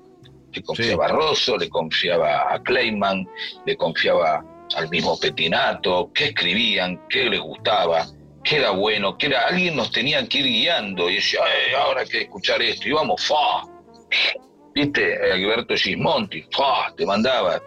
le 0.53 0.63
confiaba 0.63 1.07
a 1.07 1.09
Rosso, 1.09 1.57
le 1.57 1.71
confiaba 1.71 2.53
a 2.53 2.63
Clayman, 2.63 3.27
le 3.65 3.75
confiaba 3.79 4.45
al 4.77 4.91
mismo 4.91 5.19
Petinato, 5.19 6.11
qué 6.13 6.27
escribían, 6.27 7.01
qué 7.09 7.31
les 7.31 7.41
gustaba 7.41 8.07
que 8.43 8.57
era 8.57 8.73
bueno, 8.73 9.17
que 9.17 9.29
era 9.29 9.47
alguien 9.47 9.75
nos 9.75 9.91
tenía 9.91 10.29
que 10.29 10.41
ir 10.41 10.45
guiando 10.49 11.09
y 11.09 11.15
decía, 11.15 11.41
ahora 11.79 12.03
hay 12.03 12.09
que 12.09 12.21
escuchar 12.25 12.61
esto, 12.61 12.87
y 12.87 12.93
vamos, 12.93 13.27
fa, 13.27 13.67
viste, 14.75 15.33
Alberto 15.33 15.75
Gismonti, 15.75 16.45
fa, 16.51 16.93
te 16.95 17.07
mandaba. 17.07 17.63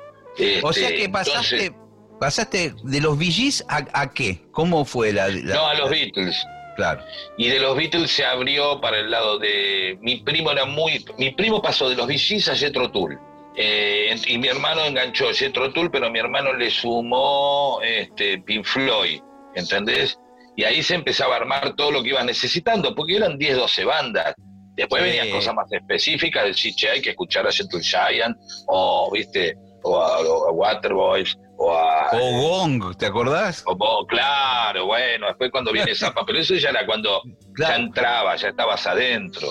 o 0.61 0.71
sea 0.71 0.89
que 0.89 0.95
este, 0.97 1.09
pasaste, 1.09 1.73
pasaste 2.19 2.73
de 2.83 3.01
los 3.01 3.17
VGs 3.17 3.65
a, 3.67 4.11
qué, 4.11 4.41
¿cómo 4.51 4.85
fue 4.85 5.13
la, 5.13 5.29
No, 5.29 5.67
a 5.67 5.73
los 5.75 5.89
Beatles. 5.89 6.45
Claro. 6.75 7.03
Y 7.37 7.49
de 7.49 7.59
los 7.59 7.75
Beatles 7.75 8.11
se 8.11 8.23
abrió 8.23 8.79
para 8.79 8.99
el 8.99 9.09
lado 9.09 9.39
de. 9.39 9.97
Mi 10.01 10.17
primo 10.17 10.51
era 10.51 10.65
muy. 10.65 11.03
Mi 11.17 11.31
primo 11.31 11.61
pasó 11.61 11.89
de 11.89 11.95
los 11.95 12.07
VGs 12.07 12.49
a 12.49 12.55
Jetro 12.55 12.91
Tull. 12.91 13.17
Eh, 13.55 14.15
y 14.27 14.37
mi 14.37 14.47
hermano 14.47 14.85
enganchó 14.85 15.33
Jetro 15.33 15.73
Tull, 15.73 15.89
pero 15.89 16.11
mi 16.11 16.19
hermano 16.19 16.53
le 16.53 16.69
sumó 16.69 17.79
este, 17.81 18.37
Pink 18.39 18.63
Floyd. 18.65 19.21
¿Entendés? 19.55 20.19
y 20.57 20.63
ahí 20.63 20.81
se 20.81 20.95
empezaba 20.95 21.35
a 21.35 21.37
armar 21.37 21.75
todo 21.75 21.91
lo 21.91 22.01
que 22.01 22.09
iba 22.09 22.23
necesitando, 22.23 22.93
porque 22.95 23.15
eran 23.15 23.37
10, 23.37 23.57
12 23.57 23.85
bandas. 23.85 24.33
Después 24.75 25.03
venían 25.03 25.29
cosas 25.29 25.53
más 25.53 25.71
específicas, 25.71 26.45
decir, 26.45 26.73
che, 26.75 26.89
hay 26.89 27.01
que 27.01 27.11
escuchar 27.11 27.47
a 27.47 27.51
Gentle 27.51 27.81
Giant, 27.81 28.35
o, 28.65 29.09
viste, 29.13 29.55
o 29.83 30.01
a, 30.01 30.51
Waterboys, 30.51 31.35
o 31.35 31.39
a... 31.39 31.46
O 31.59 32.09
Gong, 32.11 32.95
¿te 32.97 33.07
acordás? 33.07 33.63
O, 33.65 34.05
claro, 34.05 34.85
bueno, 34.85 35.27
después 35.27 35.51
cuando 35.51 35.71
viene 35.71 35.95
Zapa, 35.95 36.25
pero 36.25 36.39
eso 36.39 36.55
ya 36.55 36.69
era 36.69 36.85
cuando 36.85 37.21
ya 37.57 37.75
entraba, 37.75 38.35
ya 38.35 38.49
estabas 38.49 38.85
adentro, 38.85 39.47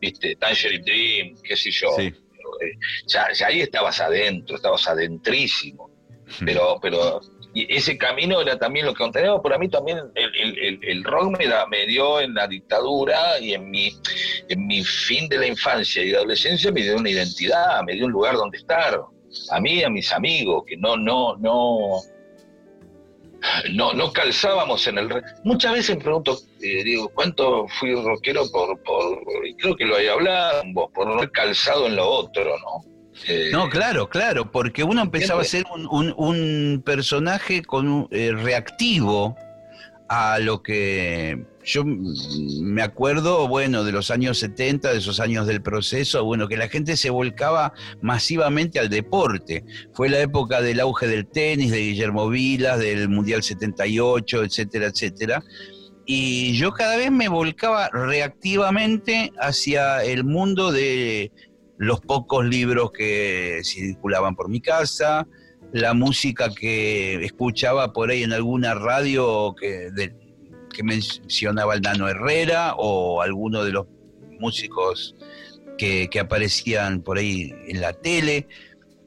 viste, 0.00 0.36
Tangerine 0.36 0.84
Dream, 0.84 1.34
qué 1.42 1.56
sé 1.56 1.70
yo. 1.70 1.88
Eh, 1.98 2.12
ya, 3.06 3.28
ahí 3.46 3.60
estabas 3.60 4.00
adentro, 4.00 4.56
estabas 4.56 4.86
adentrísimo. 4.88 5.88
Pero, 6.44 6.78
pero 6.80 7.20
y 7.52 7.74
ese 7.74 7.98
camino 7.98 8.40
era 8.40 8.56
también 8.56 8.86
lo 8.86 8.92
que 8.92 8.98
contenía, 8.98 9.32
pero 9.42 9.56
a 9.56 9.58
mí 9.58 9.68
también 9.68 9.98
el, 10.14 11.04
rock 11.04 11.36
me, 11.36 11.46
da, 11.48 11.66
me 11.66 11.86
dio 11.86 12.20
en 12.20 12.34
la 12.34 12.46
dictadura 12.46 13.40
y 13.40 13.54
en 13.54 13.68
mi, 13.70 13.92
en 14.48 14.66
mi 14.66 14.84
fin 14.84 15.28
de 15.28 15.38
la 15.38 15.46
infancia 15.46 16.04
y 16.04 16.14
adolescencia 16.14 16.70
me 16.70 16.82
dio 16.82 16.96
una 16.96 17.10
identidad, 17.10 17.82
me 17.82 17.94
dio 17.94 18.06
un 18.06 18.12
lugar 18.12 18.34
donde 18.34 18.58
estar. 18.58 19.00
A 19.50 19.60
mí 19.60 19.74
y 19.74 19.82
a 19.84 19.90
mis 19.90 20.12
amigos, 20.12 20.64
que 20.66 20.76
no, 20.76 20.96
no, 20.96 21.36
no, 21.36 22.00
no, 23.72 23.92
no 23.92 24.12
calzábamos 24.12 24.86
en 24.86 24.98
el... 24.98 25.22
Muchas 25.44 25.72
veces 25.72 25.96
me 25.96 26.02
pregunto, 26.02 26.38
eh, 26.60 26.84
digo, 26.84 27.08
¿cuánto 27.10 27.66
fui 27.68 27.94
rockero 27.94 28.50
por, 28.50 28.78
por, 28.82 29.18
creo 29.58 29.76
que 29.76 29.84
lo 29.84 29.96
había 29.96 30.12
hablado 30.12 30.62
vos, 30.72 30.90
por 30.92 31.06
no 31.06 31.14
haber 31.14 31.30
calzado 31.30 31.86
en 31.86 31.96
lo 31.96 32.08
otro, 32.08 32.58
¿no? 32.58 32.84
Eh, 33.26 33.50
no, 33.52 33.68
claro, 33.68 34.08
claro, 34.08 34.50
porque 34.50 34.82
uno 34.82 35.02
empezaba 35.02 35.42
a 35.42 35.44
ser 35.44 35.64
un, 35.70 36.82
personaje 36.84 37.62
con, 37.62 38.08
eh, 38.10 38.32
reactivo 38.32 39.36
a 40.08 40.38
lo 40.38 40.62
que 40.62 41.44
yo 41.70 41.84
me 41.84 42.82
acuerdo, 42.82 43.46
bueno, 43.46 43.84
de 43.84 43.92
los 43.92 44.10
años 44.10 44.38
70, 44.38 44.92
de 44.92 44.98
esos 44.98 45.20
años 45.20 45.46
del 45.46 45.62
proceso, 45.62 46.24
bueno, 46.24 46.48
que 46.48 46.56
la 46.56 46.68
gente 46.68 46.96
se 46.96 47.10
volcaba 47.10 47.72
masivamente 48.02 48.80
al 48.80 48.88
deporte. 48.88 49.64
Fue 49.92 50.08
la 50.08 50.20
época 50.20 50.60
del 50.60 50.80
auge 50.80 51.06
del 51.06 51.26
tenis, 51.26 51.70
de 51.70 51.78
Guillermo 51.78 52.28
Vilas, 52.28 52.80
del 52.80 53.08
Mundial 53.08 53.42
78, 53.42 54.44
etcétera, 54.44 54.86
etcétera. 54.86 55.44
Y 56.06 56.54
yo 56.54 56.72
cada 56.72 56.96
vez 56.96 57.12
me 57.12 57.28
volcaba 57.28 57.88
reactivamente 57.90 59.32
hacia 59.38 60.02
el 60.02 60.24
mundo 60.24 60.72
de 60.72 61.30
los 61.78 62.00
pocos 62.00 62.44
libros 62.44 62.90
que 62.90 63.60
circulaban 63.62 64.34
por 64.34 64.48
mi 64.48 64.60
casa, 64.60 65.26
la 65.72 65.94
música 65.94 66.50
que 66.52 67.24
escuchaba 67.24 67.92
por 67.92 68.10
ahí 68.10 68.24
en 68.24 68.32
alguna 68.32 68.74
radio 68.74 69.54
que, 69.54 69.90
que 70.72 70.82
mencionaba 70.82 71.74
el 71.74 71.82
Nano 71.82 72.08
Herrera 72.08 72.74
o 72.76 73.22
alguno 73.22 73.64
de 73.64 73.72
los 73.72 73.86
músicos 74.38 75.14
que, 75.78 76.08
aparecían 76.20 77.02
por 77.02 77.18
ahí 77.18 77.52
en 77.68 77.80
la 77.80 77.92
tele. 77.92 78.46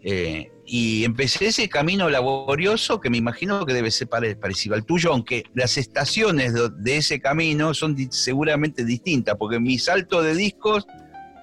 Eh, 0.03 0.49
y 0.65 1.03
empecé 1.03 1.47
ese 1.47 1.67
camino 1.67 2.09
laborioso 2.09 2.99
que 2.99 3.09
me 3.09 3.17
imagino 3.17 3.65
que 3.65 3.73
debe 3.73 3.91
ser 3.91 4.07
parecido 4.07 4.75
al 4.75 4.85
tuyo, 4.85 5.11
aunque 5.11 5.43
las 5.53 5.77
estaciones 5.77 6.53
de, 6.53 6.97
ese 6.97 7.19
camino 7.19 7.73
son 7.73 7.95
seguramente 8.11 8.85
distintas, 8.85 9.35
porque 9.37 9.59
mi 9.59 9.77
salto 9.77 10.21
de 10.21 10.35
discos 10.35 10.85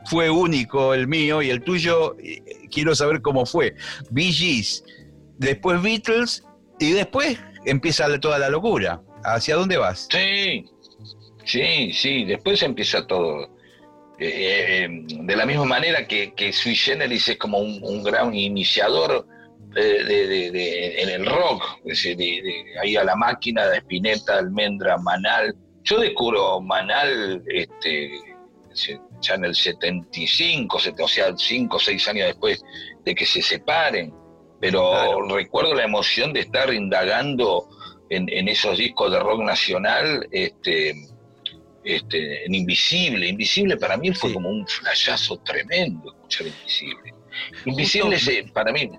fue 0.07 0.31
único 0.31 0.95
el 0.95 1.07
mío 1.07 1.43
y 1.43 1.51
el 1.51 1.62
tuyo, 1.62 2.16
eh, 2.18 2.43
quiero 2.71 2.95
saber 2.95 3.21
cómo 3.21 3.45
fue. 3.45 3.75
Bee 4.11 4.33
Gees, 4.33 4.85
después 5.39 5.83
Beatles 5.83 6.43
y 6.79 6.93
después 6.93 7.39
empieza 7.66 8.18
toda 8.18 8.39
la 8.39 8.49
locura. 8.49 9.03
¿Hacia 9.25 9.57
dónde 9.57 9.77
vas? 9.77 10.09
Sí, 10.11 10.64
sí, 11.45 11.93
sí, 11.93 12.25
después 12.25 12.62
empieza 12.62 13.07
todo. 13.07 13.45
Eh, 14.18 14.85
eh, 14.85 14.89
de 15.09 15.37
la 15.37 15.47
misma 15.47 15.64
manera 15.64 16.07
que, 16.07 16.35
que 16.35 16.53
Sui 16.53 16.75
Generis 16.75 17.29
es 17.29 17.39
como 17.39 17.59
un, 17.59 18.03
gran 18.03 18.35
iniciador 18.35 19.27
de, 19.75 21.03
en 21.03 21.09
el 21.09 21.25
rock, 21.25 21.62
ahí 22.83 22.97
a 22.97 23.05
la 23.05 23.16
máquina 23.16 23.66
de 23.66 23.79
Spinetta, 23.79 24.39
Almendra, 24.39 24.99
Manal. 24.99 25.55
Yo 25.85 26.01
descubro 26.01 26.61
Manal 26.61 27.43
este, 27.47 28.11
ya 29.21 29.35
en 29.35 29.45
el 29.47 29.55
75, 29.55 30.77
o 30.77 31.09
sea, 31.09 31.37
5 31.37 31.77
o 31.77 31.81
6 31.81 32.09
años 32.09 32.27
después 32.27 32.62
de 33.05 33.14
que 33.14 33.27
se 33.27 33.43
separen, 33.43 34.12
pero 34.61 35.27
recuerdo 35.29 35.75
la 35.75 35.85
emoción 35.85 36.33
de 36.33 36.41
estar 36.41 36.73
indagando 36.73 37.68
en, 38.11 38.49
esos 38.49 38.77
discos 38.77 39.11
de 39.13 39.21
rock 39.21 39.43
nacional, 39.43 40.27
este, 40.33 40.95
este, 41.85 42.45
en 42.45 42.55
Invisible. 42.55 43.29
Invisible 43.29 43.77
para 43.77 43.97
mí 43.97 44.13
fue 44.13 44.33
como 44.33 44.49
un 44.51 44.67
flashazo 44.67 45.39
tremendo 45.39 46.13
escuchar 46.13 46.49
Invisible. 46.49 47.15
Invisible 47.65 48.19
para 48.53 48.73
mí 48.73 48.91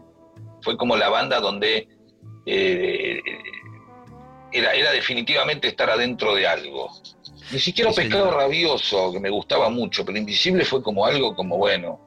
fue 0.61 0.77
como 0.77 0.95
la 0.95 1.09
banda 1.09 1.39
donde 1.39 1.87
eh, 2.45 3.19
era, 4.51 4.73
era 4.73 4.91
definitivamente 4.91 5.67
estar 5.67 5.89
adentro 5.89 6.33
de 6.33 6.47
algo. 6.47 6.89
Ni 7.51 7.59
siquiera 7.59 7.91
Pescado 7.91 8.31
Rabioso, 8.31 9.11
que 9.11 9.19
me 9.19 9.29
gustaba 9.29 9.69
mucho, 9.69 10.05
pero 10.05 10.17
Invisible 10.17 10.63
fue 10.63 10.81
como 10.81 11.05
algo 11.05 11.35
como 11.35 11.57
bueno. 11.57 11.99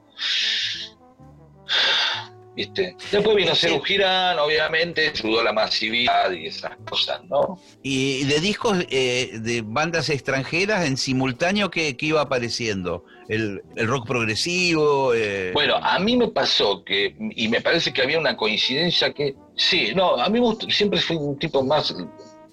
¿Viste? 2.57 2.97
Después 3.11 3.37
vino 3.37 3.55
Ceru 3.55 3.81
Girán, 3.81 4.39
obviamente, 4.39 5.09
ayudó 5.09 5.43
la 5.43 5.53
masividad 5.53 6.31
y 6.31 6.47
esas 6.47 6.77
cosas, 6.89 7.25
¿no? 7.25 7.59
Y 7.83 8.25
de 8.25 8.39
discos 8.39 8.79
eh, 8.91 9.39
de 9.41 9.63
bandas 9.63 10.09
extranjeras 10.09 10.87
en 10.87 10.97
simultáneo, 10.97 11.69
¿qué, 11.71 11.97
iba 11.99 12.21
apareciendo? 12.21 13.05
El, 13.29 13.61
rock 13.75 14.07
progresivo. 14.07 15.15
Eh, 15.15 15.51
bueno, 15.53 15.77
a 15.77 15.99
mí 15.99 16.17
me 16.17 16.29
pasó 16.29 16.85
que, 16.85 17.17
y 17.35 17.49
me 17.49 17.61
parece 17.61 17.93
que 17.93 18.03
había 18.03 18.21
una 18.21 18.37
coincidencia 18.37 19.13
que, 19.13 19.35
sí, 19.57 19.93
no, 19.95 20.17
a 20.17 20.29
mí 20.29 20.41
siempre 20.69 21.01
fui 21.01 21.17
un 21.17 21.37
tipo 21.39 21.65
más 21.65 21.93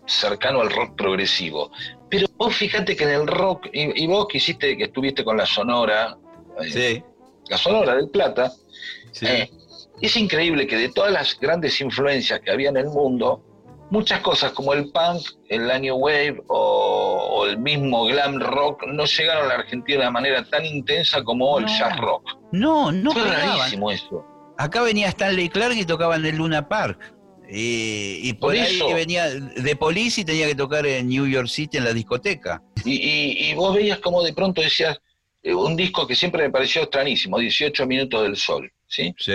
cercano 0.08 0.62
al 0.62 0.72
rock 0.72 0.96
progresivo. 0.96 1.72
Pero 2.10 2.28
vos 2.38 2.56
fíjate 2.56 2.96
que 2.96 3.04
en 3.04 3.12
el 3.12 3.28
rock, 3.28 3.68
y, 3.72 4.06
vos 4.08 4.28
que 4.28 4.38
hiciste, 4.38 4.76
que 4.76 4.86
estuviste 4.86 5.24
con 5.24 5.38
la 5.38 5.46
Sonora, 5.46 6.18
eh, 6.62 7.04
la 7.48 7.58
Sonora 7.58 7.96
del 7.96 8.10
Plata, 8.10 8.52
eh, 9.22 9.50
es 10.02 10.16
increíble 10.16 10.68
que 10.68 10.78
de 10.78 10.90
todas 10.90 11.12
las 11.12 11.40
grandes 11.40 11.80
influencias 11.82 12.40
que 12.40 12.52
había 12.52 12.70
en 12.70 12.78
el 12.78 12.88
mundo, 12.88 13.44
muchas 13.92 14.22
cosas 14.22 14.52
como 14.54 14.74
el 14.74 14.92
punk, 14.92 15.22
el 15.50 15.68
New 15.82 15.96
Wave 15.96 16.42
o, 16.48 17.46
el 17.48 17.60
mismo 17.60 18.06
glam 18.06 18.40
rock 18.40 18.84
no 18.88 19.06
llegaron 19.06 19.46
a 19.46 19.48
la 19.48 19.56
Argentina 19.56 20.06
de 20.06 20.12
manera 20.12 20.44
tan 20.46 20.66
intensa 20.66 21.24
como 21.24 21.60
el 21.60 21.66
jazz 21.66 21.98
rock. 21.98 22.24
No, 22.52 22.92
no 22.92 23.12
Fue 23.12 23.24
rarísimo 23.24 23.92
eso. 23.92 24.26
Acá 24.58 24.84
venía 24.84 25.08
Stanley 25.08 25.50
Clark 25.50 25.76
y 25.76 25.86
tocaba 25.86 26.16
en 26.16 26.26
el 26.26 26.38
Luna 26.38 26.68
Park. 26.68 27.16
Y, 27.54 28.32
por, 28.34 28.56
eso 28.56 28.88
que 28.88 28.94
venía 28.94 29.30
de 29.30 29.76
Police 29.76 30.22
y 30.22 30.24
tenía 30.24 30.48
que 30.48 30.56
tocar 30.56 30.86
en 30.86 31.10
New 31.10 31.28
York 31.28 31.48
City 31.48 31.78
en 31.78 31.84
la 31.84 31.94
discoteca. 31.94 32.64
Y, 32.86 33.54
vos 33.56 33.76
veías 33.76 34.00
como 34.00 34.24
de 34.24 34.34
pronto 34.34 34.62
decías, 34.62 35.02
eh, 35.44 35.54
un 35.54 35.76
disco 35.76 36.08
que 36.08 36.16
siempre 36.16 36.44
me 36.44 36.50
pareció 36.50 36.84
extrañísimo, 36.84 37.38
18 37.40 37.86
minutos 37.88 38.24
del 38.24 38.38
sol, 38.38 38.72
¿sí? 38.88 39.14
Sí, 39.18 39.34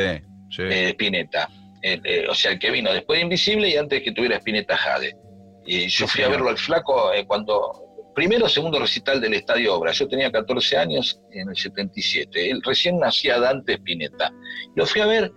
sí. 0.51 0.63
Eh, 0.63 0.89
Spinetta. 0.91 1.49
Eh, 1.83 2.27
o 2.29 2.35
sea, 2.35 2.53
el 2.53 2.59
que 2.59 2.71
vino 2.71 2.93
después 2.93 3.19
de 3.19 3.25
Invisible 3.25 3.69
y 3.69 3.77
antes 3.77 4.03
que 4.03 4.13
tuviera 4.13 4.37
Spinetta 4.37 4.77
Jade. 4.77 5.17
Y 5.67 5.89
yo 5.89 6.07
fui 6.07 6.25
a 6.25 6.29
verlo 6.29 6.49
al 6.49 6.59
flaco 6.59 7.11
cuando, 7.27 8.13
primero 8.15 8.49
segundo 8.49 8.79
recital 8.79 9.21
del 9.21 9.35
Estadio 9.35 9.75
Obra, 9.75 9.93
yo 9.93 10.09
tenía 10.09 10.31
14 10.31 10.79
años 10.79 11.21
en 11.33 11.49
el 11.49 11.57
77, 11.57 12.51
él 12.51 12.63
recién 12.65 12.99
nacía 12.99 13.39
Dante 13.39 13.75
Spinetta. 13.75 14.33
Lo 14.75 14.87
fui 14.87 15.01
a 15.01 15.07
ver 15.07 15.33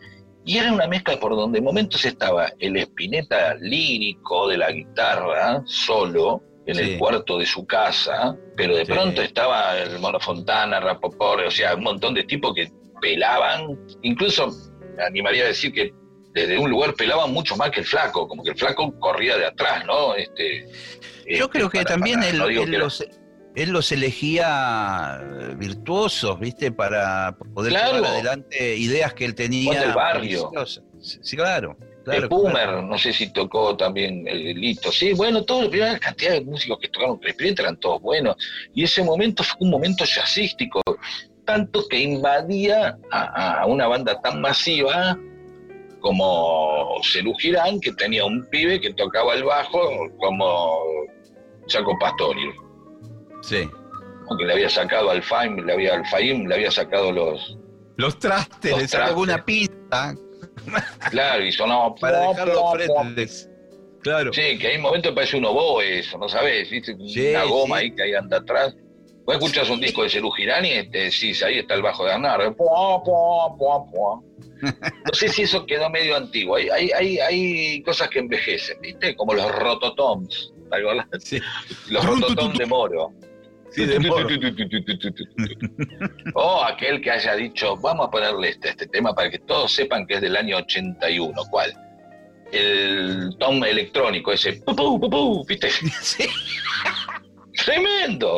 y 0.45 0.57
era 0.57 0.71
una 0.71 0.87
mezcla 0.87 1.19
por 1.19 1.35
donde 1.35 1.59
en 1.59 1.63
momentos 1.63 2.03
estaba 2.05 2.51
el 2.59 2.77
espineta 2.77 3.53
lírico 3.55 4.47
de 4.47 4.57
la 4.57 4.71
guitarra, 4.71 5.61
solo, 5.65 6.41
en 6.65 6.79
el 6.79 6.97
cuarto 6.97 7.37
de 7.37 7.45
su 7.45 7.65
casa, 7.65 8.35
pero 8.55 8.75
de 8.75 8.85
pronto 8.85 9.21
estaba 9.21 9.77
el 9.77 9.99
Mono 9.99 10.19
Fontana, 10.19 10.79
Rapoport, 10.79 11.47
o 11.47 11.51
sea, 11.51 11.75
un 11.75 11.83
montón 11.83 12.13
de 12.13 12.23
tipos 12.23 12.53
que 12.53 12.71
pelaban, 13.01 13.77
incluso 14.03 14.49
me 14.99 15.05
animaría 15.05 15.45
a 15.45 15.47
decir 15.47 15.73
que 15.73 15.93
desde 16.33 16.57
un 16.57 16.69
lugar 16.69 16.93
pelaban 16.93 17.31
mucho 17.31 17.55
más 17.55 17.71
que 17.71 17.79
el 17.79 17.85
flaco, 17.85 18.27
como 18.27 18.43
que 18.43 18.51
el 18.51 18.57
flaco 18.57 18.97
corría 18.99 19.37
de 19.37 19.45
atrás, 19.45 19.85
¿no? 19.85 20.13
Este, 20.15 20.67
Yo 21.27 21.49
creo 21.49 21.67
este, 21.67 21.79
que 21.79 21.85
también 21.85 22.21
el, 22.21 22.41
él 23.55 23.71
los 23.71 23.91
elegía 23.91 25.19
eh, 25.21 25.55
virtuosos, 25.57 26.39
¿viste? 26.39 26.71
Para 26.71 27.35
poder 27.53 27.73
llevar 27.73 28.05
adelante 28.05 28.75
ideas 28.75 29.13
que 29.13 29.25
él 29.25 29.35
tenía. 29.35 29.83
el 29.83 29.93
barrio. 29.93 30.51
Sí, 31.01 31.35
claro. 31.35 31.77
claro 32.03 32.21
el 32.23 32.27
Boomer, 32.27 32.83
no 32.83 32.97
sé 32.97 33.13
si 33.13 33.31
tocó 33.31 33.75
también 33.77 34.27
el 34.27 34.59
Lito. 34.59 34.91
Sí, 34.91 35.13
bueno, 35.13 35.43
toda 35.45 35.65
la 35.65 35.97
cantidad 35.97 36.33
de 36.33 36.41
músicos 36.41 36.77
que 36.79 36.89
tocaron 36.89 37.19
Presidente 37.19 37.61
eran 37.61 37.77
todos 37.77 38.01
buenos. 38.01 38.35
Y 38.75 38.83
ese 38.83 39.03
momento 39.03 39.43
fue 39.43 39.57
un 39.61 39.71
momento 39.71 40.03
jazzístico, 40.05 40.81
tanto 41.49 41.87
que 41.87 41.97
invadía 41.97 42.95
a, 43.09 43.65
una 43.65 43.87
banda 43.87 44.21
tan 44.21 44.39
masiva 44.39 45.17
como 45.99 47.01
Cerú 47.11 47.33
Girán, 47.39 47.79
que 47.79 47.91
tenía 47.93 48.23
un 48.23 48.45
pibe 48.51 48.79
que 48.79 48.93
tocaba 48.93 49.33
el 49.33 49.43
bajo 49.43 49.81
como 50.19 50.79
Chaco 51.65 51.97
Pastorio. 51.99 52.51
Sí. 53.41 53.67
Aunque 54.29 54.45
le 54.45 54.53
había 54.53 54.69
sacado 54.69 55.09
al 55.09 55.23
Faim, 55.23 55.55
le 55.65 55.73
había 55.73 55.95
al 55.95 56.05
Faim, 56.05 56.45
le 56.45 56.53
había 56.53 56.69
sacado 56.69 57.11
los. 57.11 57.57
Los 57.97 58.19
trastes, 58.19 58.77
le 58.77 58.87
sacó 58.87 59.21
una 59.21 59.43
pista. 59.43 60.13
Claro, 61.09 61.43
y 61.43 61.51
sonaba... 61.51 61.95
Para 61.99 62.29
dejarlo 62.29 62.71
frente. 62.73 63.27
Claro. 64.03 64.31
Sí, 64.33 64.59
que 64.59 64.67
hay 64.67 64.77
momentos 64.77 65.11
que 65.11 65.15
parece 65.15 65.37
un 65.37 65.45
oboe 65.45 65.99
eso, 65.99 66.19
¿no 66.19 66.29
sabes? 66.29 66.69
¿Viste? 66.69 66.93
Una 66.93 67.43
goma 67.45 67.77
ahí 67.77 67.91
que 67.91 68.03
ahí 68.03 68.13
anda 68.13 68.37
atrás. 68.37 68.75
Vos 69.29 69.35
escuchas 69.35 69.69
un 69.69 69.79
disco 69.79 70.01
de 70.01 70.09
Cerú 70.09 70.31
Girani 70.31 70.71
y 70.71 70.89
te 70.89 71.03
decís, 71.03 71.43
ahí 71.43 71.59
está 71.59 71.75
el 71.75 71.83
bajo 71.83 72.03
de 72.03 72.13
Arnar. 72.13 72.55
No 74.63 75.13
sé 75.13 75.29
si 75.29 75.43
eso 75.43 75.67
quedó 75.67 75.87
medio 75.87 76.17
antiguo. 76.17 76.55
Hay, 76.55 76.67
hay, 76.69 76.89
hay, 76.89 77.19
hay 77.19 77.83
cosas 77.83 78.09
que 78.09 78.17
envejecen, 78.17 78.81
¿viste? 78.81 79.15
Como 79.15 79.35
los 79.35 79.51
rototoms. 79.51 80.51
Sí. 81.19 81.39
Los 81.89 82.03
rototoms 82.05 82.57
de 82.57 82.65
Moro. 82.65 83.11
Sí, 83.69 83.85
de 83.85 83.99
Moro. 84.09 84.27
o 86.33 86.63
aquel 86.63 86.99
que 86.99 87.11
haya 87.11 87.35
dicho, 87.35 87.77
vamos 87.77 88.07
a 88.07 88.09
ponerle 88.09 88.49
este, 88.49 88.69
este 88.69 88.87
tema 88.87 89.13
para 89.13 89.29
que 89.29 89.37
todos 89.37 89.71
sepan 89.71 90.07
que 90.07 90.15
es 90.15 90.21
del 90.21 90.37
año 90.37 90.57
81. 90.57 91.39
¿Cuál? 91.51 91.71
El 92.51 93.35
tom 93.37 93.63
electrónico, 93.63 94.31
ese. 94.31 94.59
¿Viste? 95.47 95.69
Sí. 96.01 96.25
Tremendo. 97.65 98.37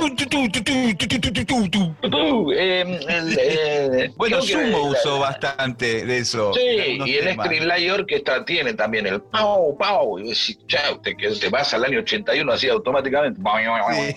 bueno, 4.15 4.41
Sumo 4.41 4.83
usó 4.89 5.19
bastante 5.19 6.05
de 6.05 6.17
eso. 6.17 6.53
Sí, 6.53 6.99
y 7.05 7.15
el 7.15 7.33
Screen 7.35 7.67
Layer 7.67 7.91
Orchestra 7.91 8.43
tiene 8.45 8.73
también 8.73 9.07
el 9.07 9.21
pau, 9.21 9.77
pau. 9.77 10.19
Y 10.19 10.29
decís, 10.29 10.57
chao, 10.67 10.99
te, 11.01 11.13
te 11.13 11.49
vas 11.49 11.73
al 11.73 11.85
año 11.85 11.99
81 11.99 12.51
así 12.51 12.69
automáticamente. 12.69 13.39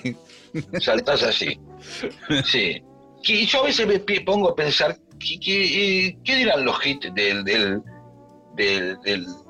Sí. 0.03 0.17
Saltás 0.81 1.23
así. 1.23 1.59
Sí. 2.45 2.83
Y 3.25 3.47
yo 3.47 3.61
a 3.61 3.65
veces 3.65 3.87
me 3.87 3.99
pongo 4.21 4.51
a 4.51 4.55
pensar, 4.55 4.97
¿qué, 5.19 6.17
qué, 6.25 6.37
dirán 6.37 6.65
los 6.65 6.85
hits 6.85 7.13
del, 7.15 7.45
del, 7.45 7.83
del, 8.55 8.99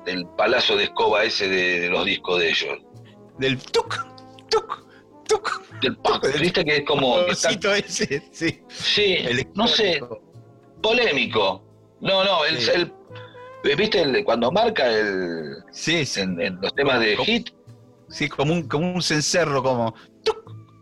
del, 0.05 0.27
palazo 0.37 0.77
de 0.77 0.85
escoba 0.85 1.23
ese 1.23 1.49
de, 1.49 1.89
los 1.89 2.05
discos 2.05 2.39
de 2.39 2.49
ellos? 2.49 2.79
Del 3.37 3.57
tuk, 3.57 4.05
tuk 4.49 4.84
del 5.81 5.97
¿viste? 6.41 6.65
Que 6.65 6.77
es 6.77 6.85
como. 6.85 7.19
ese, 7.27 8.23
sí. 8.31 8.61
Sí, 8.69 9.17
no 9.53 9.67
sé. 9.67 10.01
Polémico. 10.81 11.63
No, 12.01 12.23
no, 12.23 12.45
el, 12.45 12.91
¿viste? 13.77 14.01
El, 14.01 14.23
cuando 14.23 14.51
marca 14.51 14.87
el. 14.87 15.55
Sí, 15.71 16.03
En, 16.17 16.59
los 16.61 16.73
temas 16.75 16.99
de 16.99 17.17
hit. 17.17 17.49
Sí, 18.09 18.29
como 18.29 18.53
un, 18.53 18.67
como 18.67 18.93
un 18.93 19.01
cencerro, 19.01 19.63
como. 19.63 19.95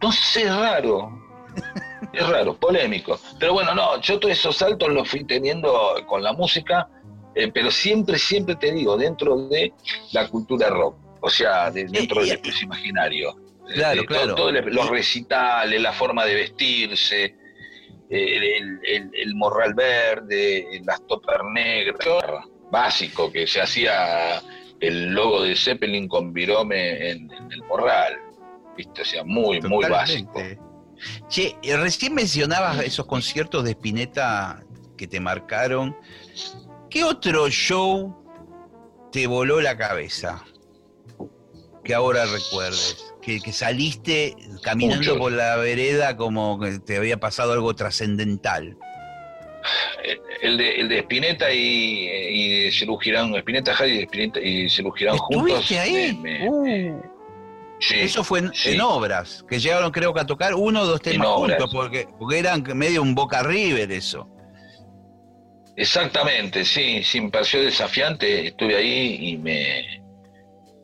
No 0.01 0.11
sé, 0.11 0.43
es 0.43 0.55
raro. 0.55 1.09
es 2.13 2.27
raro, 2.27 2.55
polémico. 2.55 3.19
Pero 3.39 3.53
bueno, 3.53 3.73
no, 3.73 4.01
yo 4.01 4.19
todos 4.19 4.33
esos 4.33 4.57
saltos 4.57 4.89
los 4.89 5.07
fui 5.07 5.23
teniendo 5.23 5.95
con 6.07 6.21
la 6.21 6.33
música, 6.33 6.89
eh, 7.35 7.49
pero 7.53 7.71
siempre, 7.71 8.19
siempre 8.19 8.55
te 8.57 8.73
digo, 8.73 8.97
dentro 8.97 9.47
de 9.47 9.71
la 10.11 10.27
cultura 10.27 10.69
rock. 10.69 10.97
O 11.21 11.29
sea, 11.29 11.71
dentro 11.71 12.19
del 12.19 12.31
espacio 12.33 12.65
imaginario. 12.65 13.33
Claro, 13.67 14.01
eh, 14.01 14.05
claro. 14.05 14.51
los 14.51 14.89
recitales, 14.89 15.81
la 15.81 15.93
forma 15.93 16.25
de 16.25 16.35
vestirse, 16.35 17.35
eh, 18.09 18.57
el, 18.83 19.35
morral 19.35 19.73
verde, 19.73 20.81
las 20.85 21.05
topas 21.07 21.41
negras, 21.53 22.07
básico, 22.71 23.31
que 23.31 23.47
se 23.47 23.61
hacía 23.61 24.41
el 24.79 25.13
logo 25.13 25.43
de 25.43 25.55
Zeppelin 25.55 26.07
con 26.07 26.33
virome 26.33 27.11
en, 27.11 27.31
el 27.31 27.63
morral, 27.63 28.17
¿viste? 28.75 29.01
O 29.01 29.05
sea, 29.05 29.23
muy, 29.23 29.61
muy 29.61 29.85
básico. 29.85 30.41
Che, 31.27 31.55
recién 31.77 32.13
mencionabas 32.13 32.79
esos 32.79 33.05
conciertos 33.05 33.63
de 33.63 33.71
Spinetta 33.71 34.63
que 34.97 35.07
te 35.07 35.19
marcaron. 35.19 35.95
¿Qué 36.89 37.03
otro 37.03 37.49
show 37.49 38.15
te 39.11 39.27
voló 39.27 39.61
la 39.61 39.77
cabeza? 39.77 40.43
Que 41.83 41.93
ahora 41.93 42.25
recuerdes 42.25 43.12
que, 43.23 43.39
saliste 43.51 44.35
caminando 44.61 45.17
por 45.17 45.31
la 45.31 45.55
vereda 45.57 46.17
como 46.17 46.59
que 46.59 46.79
te 46.79 46.97
había 46.97 47.19
pasado 47.19 47.53
algo 47.53 47.73
trascendental. 47.75 48.77
El 50.41 50.57
de, 50.57 50.81
el 50.81 50.89
de 50.89 50.99
Spinetta 50.99 51.51
y, 51.51 52.67
y 52.67 52.71
Girán, 53.01 53.33
Spinetta 53.35 53.73
Jari 53.73 54.07
y, 54.43 54.69
Cerú 54.69 54.91
Girán 54.91 55.17
juntos. 55.17 55.61
¿Estuviste 55.61 55.79
ahí? 55.79 56.19
Uh. 56.45 57.13
Eso 57.91 58.23
fue 58.23 58.39
en, 58.39 58.81
obras, 58.81 59.43
que 59.49 59.59
llegaron 59.59 59.91
creo 59.91 60.13
que 60.13 60.21
a 60.21 60.25
tocar 60.25 60.53
uno 60.53 60.81
o 60.81 60.85
dos 60.85 61.01
temas 61.01 61.27
juntos, 61.27 61.69
porque, 61.71 62.07
porque 62.17 62.39
eran 62.39 62.63
medio 62.75 63.01
un 63.01 63.13
boca 63.13 63.43
river 63.43 63.91
eso. 63.91 64.29
Exactamente, 65.75 66.65
sí, 66.65 67.03
sin 67.03 67.31
pareció 67.31 67.61
desafiante, 67.61 68.47
estuve 68.47 68.75
ahí 68.75 69.17
y 69.19 69.37
me, 69.37 70.03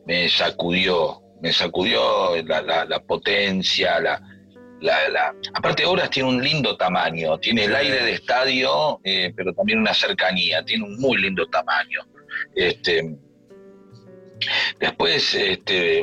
me 0.04 0.28
sacudió, 0.28 1.22
me 1.40 1.52
sacudió 1.52 2.36
la, 2.42 3.02
potencia, 3.06 4.00
la, 4.00 4.20
la, 4.80 5.34
Aparte, 5.54 5.84
Obras 5.84 6.10
tiene 6.10 6.28
un 6.28 6.42
lindo 6.42 6.76
tamaño, 6.76 7.38
tiene 7.38 7.64
el 7.64 7.74
aire 7.74 8.04
de 8.04 8.12
estadio, 8.12 9.00
eh, 9.04 9.32
pero 9.36 9.52
también 9.54 9.80
una 9.80 9.94
cercanía, 9.94 10.64
tiene 10.64 10.84
un 10.84 10.98
muy 10.98 11.18
lindo 11.18 11.46
tamaño. 11.46 12.00
Este, 12.54 13.16
después, 14.78 15.34
este, 15.34 16.02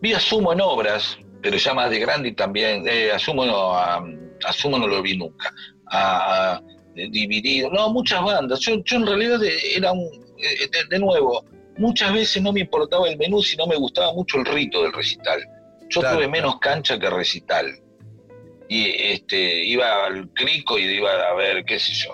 vi 0.00 0.12
a 0.12 0.20
Sumo 0.20 0.52
en 0.52 0.60
Obras, 0.60 1.18
pero 1.42 1.56
ya 1.56 1.74
más 1.74 1.90
de 1.90 1.98
grande 1.98 2.28
y 2.28 2.32
también, 2.32 2.84
eh, 2.86 3.10
Asumo, 3.12 3.44
no, 3.44 3.74
a, 3.74 4.00
no 4.00 4.86
lo 4.86 5.02
vi 5.02 5.16
nunca. 5.16 5.52
A, 5.90 6.60
Dividido, 6.94 7.70
no, 7.70 7.90
muchas 7.90 8.22
bandas. 8.22 8.60
Yo, 8.60 8.76
yo 8.84 8.96
en 8.98 9.06
realidad 9.06 9.40
era 9.42 9.90
un, 9.90 10.08
eh, 10.38 10.70
de 10.88 10.98
nuevo, 11.00 11.44
muchas 11.78 12.12
veces 12.12 12.42
no 12.42 12.52
me 12.52 12.60
importaba 12.60 13.08
el 13.08 13.16
menú, 13.16 13.42
sino 13.42 13.66
me 13.66 13.76
gustaba 13.76 14.12
mucho 14.12 14.38
el 14.38 14.44
rito 14.44 14.82
del 14.82 14.92
recital. 14.92 15.42
Yo 15.88 16.00
tuve 16.00 16.28
menos 16.28 16.58
cancha 16.58 16.98
que 16.98 17.10
recital. 17.10 17.78
Y 18.68 18.86
este, 19.12 19.64
iba 19.64 20.06
al 20.06 20.28
crico 20.30 20.78
y 20.78 20.84
iba 20.84 21.10
a 21.10 21.34
ver, 21.34 21.64
qué 21.64 21.78
sé 21.78 21.92
yo, 21.92 22.12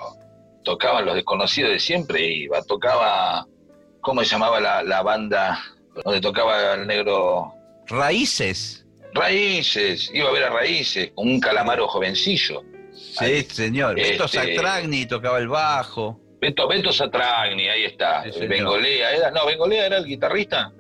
tocaban 0.64 1.04
los 1.04 1.14
desconocidos 1.14 1.70
de 1.70 1.78
siempre, 1.78 2.26
iba, 2.26 2.60
tocaba, 2.62 3.46
¿cómo 4.00 4.22
se 4.24 4.30
llamaba 4.30 4.60
la, 4.60 5.02
banda 5.02 5.62
donde 6.04 6.20
tocaba 6.20 6.74
el 6.74 6.86
negro? 6.86 7.54
Raíces. 7.86 8.84
Raíces, 9.14 10.10
iba 10.12 10.28
a 10.28 10.32
ver 10.32 10.44
a 10.44 10.50
Raíces, 10.50 11.12
con 11.14 11.28
un 11.28 11.40
calamaro 11.40 11.88
jovencillo. 11.88 12.62
Sí, 12.92 13.42
señor. 13.42 13.94
Beto 13.94 14.28
Satragni 14.28 15.06
tocaba 15.06 15.38
el 15.38 15.48
bajo. 15.48 16.20
Beto, 16.40 16.66
Beto 16.68 16.92
Satragni, 16.92 17.68
ahí 17.68 17.84
está. 17.84 18.24
Bengolea, 18.48 19.12
¿era? 19.12 19.30
No, 19.30 19.46
Bengolea 19.46 19.86
era 19.86 19.98
el 19.98 20.06
guitarrista. 20.06 20.72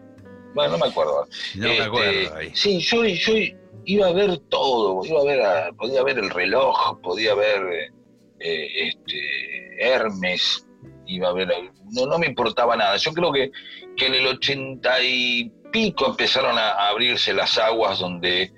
Bueno, 0.54 0.72
no 0.72 0.78
me 0.78 0.90
acuerdo. 0.90 1.26
No 1.56 1.68
me 1.68 1.72
este, 1.72 1.84
acuerdo. 1.84 2.38
Sí, 2.54 2.80
yo, 2.80 3.04
yo 3.04 3.32
iba 3.84 4.06
a 4.08 4.12
ver 4.12 4.38
todo. 4.48 5.04
Iba 5.04 5.20
a 5.20 5.24
ver, 5.24 5.74
podía 5.76 6.02
ver 6.02 6.18
el 6.18 6.30
reloj, 6.30 7.00
podía 7.02 7.34
ver 7.34 7.92
eh, 8.40 8.88
este, 8.88 9.84
Hermes, 9.86 10.66
iba 11.06 11.28
a 11.28 11.32
ver. 11.32 11.48
No, 11.92 12.06
no 12.06 12.18
me 12.18 12.26
importaba 12.26 12.76
nada. 12.76 12.96
Yo 12.96 13.12
creo 13.12 13.32
que, 13.32 13.50
que 13.96 14.06
en 14.06 14.14
el 14.14 14.26
ochenta 14.26 15.02
y 15.02 15.52
pico 15.70 16.06
empezaron 16.06 16.58
a, 16.58 16.88
abrirse 16.88 17.32
las 17.32 17.58
aguas 17.58 18.00
donde 18.00 18.52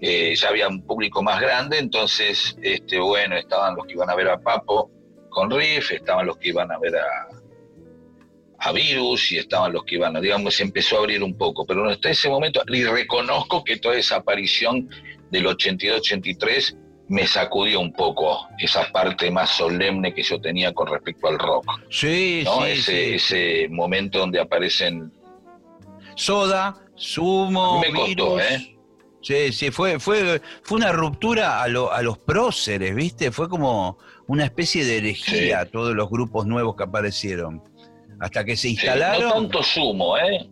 eh, 0.00 0.34
ya 0.34 0.48
había 0.48 0.68
un 0.68 0.82
público 0.82 1.22
más 1.22 1.40
grande, 1.40 1.78
entonces, 1.78 2.56
este, 2.62 2.98
bueno, 2.98 3.36
estaban 3.36 3.76
los 3.76 3.86
que 3.86 3.94
iban 3.94 4.10
a 4.10 4.14
ver 4.14 4.28
a 4.28 4.38
Papo, 4.38 4.90
con 5.36 5.50
Riff, 5.50 5.92
estaban 5.92 6.24
los 6.24 6.38
que 6.38 6.48
iban 6.48 6.72
a 6.72 6.78
ver 6.78 6.96
a, 6.96 7.28
a 8.58 8.72
Virus 8.72 9.32
y 9.32 9.36
estaban 9.36 9.70
los 9.70 9.84
que 9.84 9.96
iban 9.96 10.16
a, 10.16 10.20
digamos, 10.22 10.54
se 10.54 10.62
empezó 10.62 10.96
a 10.96 11.00
abrir 11.00 11.22
un 11.22 11.36
poco, 11.36 11.66
pero 11.66 11.86
hasta 11.90 12.08
ese 12.08 12.30
momento, 12.30 12.62
y 12.68 12.84
reconozco 12.84 13.62
que 13.62 13.76
toda 13.76 13.96
esa 13.96 14.16
aparición 14.16 14.88
del 15.30 15.44
82-83 15.44 16.78
me 17.08 17.26
sacudió 17.26 17.80
un 17.80 17.92
poco 17.92 18.48
esa 18.58 18.90
parte 18.90 19.30
más 19.30 19.50
solemne 19.50 20.14
que 20.14 20.22
yo 20.22 20.40
tenía 20.40 20.72
con 20.72 20.86
respecto 20.86 21.28
al 21.28 21.38
rock. 21.38 21.66
Sí, 21.90 22.42
sí, 22.42 22.64
ese, 22.64 23.14
ese 23.16 23.68
momento 23.68 24.20
donde 24.20 24.40
aparecen 24.40 25.12
Soda, 26.14 26.82
Sumo, 26.94 27.82
me 27.82 27.92
costó, 27.92 28.40
¿eh? 28.40 28.74
Sí, 29.20 29.52
sí, 29.52 29.70
fue, 29.70 29.98
fue, 30.00 30.40
fue 30.62 30.78
una 30.78 30.92
ruptura 30.92 31.60
a, 31.60 31.64
a 31.64 32.02
los 32.02 32.16
próceres, 32.16 32.94
¿viste? 32.94 33.30
Fue 33.32 33.50
como 33.50 33.98
una 34.28 34.44
especie 34.44 34.84
de 34.84 34.98
herejía 34.98 35.60
a 35.60 35.66
todos 35.66 35.94
los 35.94 36.08
grupos 36.10 36.46
nuevos 36.46 36.76
que 36.76 36.84
aparecieron. 36.84 37.62
Hasta 38.20 38.44
que 38.44 38.56
se 38.56 38.70
instalaron. 38.70 39.28
no 39.28 39.34
tanto 39.34 39.62
sumo, 39.62 40.16
¿eh? 40.16 40.48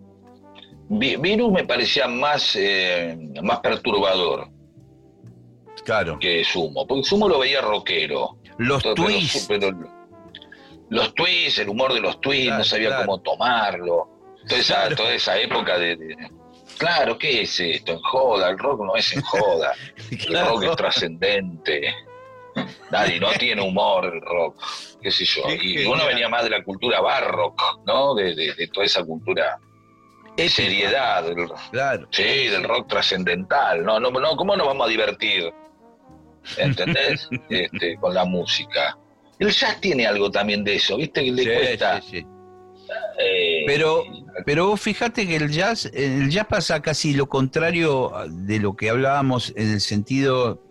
Virus 0.88 1.50
me 1.50 1.64
parecía 1.64 2.06
más, 2.06 2.54
eh, 2.56 3.16
más 3.42 3.60
perturbador. 3.60 4.50
Claro. 5.84 6.18
Que 6.18 6.44
Sumo. 6.44 6.86
Porque 6.86 7.04
Sumo 7.04 7.28
lo 7.28 7.38
veía 7.38 7.60
rockero. 7.60 8.38
Los 8.58 8.82
twists. 8.94 9.48
los 10.90 11.14
twists, 11.14 11.58
el 11.58 11.68
humor 11.68 11.92
de 11.92 12.00
los 12.00 12.20
twists, 12.20 12.58
no 12.58 12.64
sabía 12.64 12.98
cómo 12.98 13.20
tomarlo. 13.20 14.08
Toda 14.46 14.60
esa, 14.60 14.94
toda 14.94 15.14
esa 15.14 15.38
época 15.38 15.78
de, 15.78 16.16
Claro, 16.78 17.16
¿qué 17.18 17.42
es 17.42 17.60
esto? 17.60 17.92
En 17.92 18.00
joda, 18.00 18.50
el 18.50 18.58
rock 18.58 18.84
no 18.84 18.96
es 18.96 19.14
en 19.14 19.22
joda. 19.22 19.72
El 20.10 20.46
rock 20.46 20.64
es 20.64 20.76
trascendente. 20.76 21.94
Nadie, 22.90 23.18
no 23.18 23.32
tiene 23.32 23.62
humor 23.62 24.04
el 24.06 24.20
rock, 24.20 24.62
qué 25.02 25.10
sé 25.10 25.24
yo. 25.24 25.42
Y 25.60 25.84
uno 25.84 26.06
venía 26.06 26.28
más 26.28 26.44
de 26.44 26.50
la 26.50 26.62
cultura 26.62 27.00
barrock, 27.00 27.60
¿no? 27.86 28.14
De, 28.14 28.54
toda 28.72 28.86
esa 28.86 29.04
cultura 29.04 29.58
de 30.36 30.48
seriedad. 30.48 31.24
Del, 31.24 31.48
claro. 31.70 32.08
Sí, 32.10 32.46
del 32.48 32.64
rock 32.64 32.88
trascendental. 32.88 33.84
No, 33.84 33.98
no, 33.98 34.10
no, 34.10 34.36
¿cómo 34.36 34.56
nos 34.56 34.66
vamos 34.66 34.86
a 34.86 34.90
divertir? 34.90 35.52
¿Entendés? 36.56 37.28
este, 37.48 37.96
con 37.96 38.14
la 38.14 38.24
música. 38.24 38.96
El 39.38 39.50
jazz 39.50 39.80
tiene 39.80 40.06
algo 40.06 40.30
también 40.30 40.62
de 40.62 40.76
eso, 40.76 40.96
¿viste? 40.96 41.24
Que 41.24 41.32
le 41.32 41.44
cuesta. 41.44 42.00
Eh, 43.18 43.64
pero, 43.66 44.04
pero 44.44 44.76
fíjate 44.76 45.26
que 45.26 45.36
el 45.36 45.50
jazz, 45.50 45.86
el 45.92 46.30
jazz 46.30 46.46
pasa 46.46 46.82
casi 46.82 47.14
lo 47.14 47.28
contrario 47.28 48.12
de 48.28 48.58
lo 48.58 48.76
que 48.76 48.90
hablábamos 48.90 49.52
en 49.56 49.72
el 49.72 49.80
sentido 49.80 50.62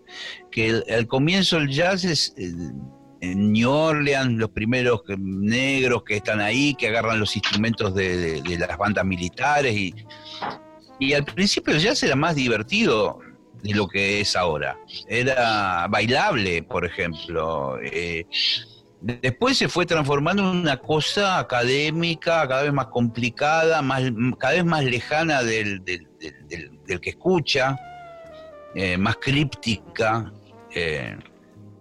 que 0.54 0.84
al 0.88 1.08
comienzo 1.08 1.56
el 1.56 1.68
jazz 1.68 2.04
es 2.04 2.32
en 2.36 3.52
New 3.52 3.68
Orleans, 3.68 4.38
los 4.38 4.50
primeros 4.50 5.02
negros 5.18 6.04
que 6.04 6.18
están 6.18 6.40
ahí, 6.40 6.76
que 6.76 6.86
agarran 6.86 7.18
los 7.18 7.34
instrumentos 7.34 7.92
de, 7.92 8.40
las 8.56 8.78
bandas 8.78 9.04
militares 9.04 9.74
y, 9.74 9.92
y 11.00 11.12
al 11.14 11.24
principio 11.24 11.74
el 11.74 11.80
jazz 11.80 12.04
era 12.04 12.14
más 12.14 12.36
divertido 12.36 13.18
de 13.64 13.74
lo 13.74 13.88
que 13.88 14.20
es 14.20 14.36
ahora. 14.36 14.78
Era 15.08 15.88
bailable, 15.88 16.62
por 16.62 16.84
ejemplo. 16.84 17.78
Eh, 17.82 18.24
Después 19.04 19.58
se 19.58 19.68
fue 19.68 19.84
transformando 19.84 20.42
en 20.50 20.60
una 20.60 20.78
cosa 20.78 21.38
académica, 21.38 22.48
cada 22.48 22.62
vez 22.62 22.72
más 22.72 22.86
complicada, 22.86 23.82
más, 23.82 24.02
cada 24.38 24.54
vez 24.54 24.64
más 24.64 24.82
lejana 24.82 25.42
del, 25.42 25.82
que 25.82 27.10
escucha, 27.10 27.78
eh, 28.74 28.96
más 28.96 29.16
críptica. 29.16 30.32
Eh. 30.74 31.16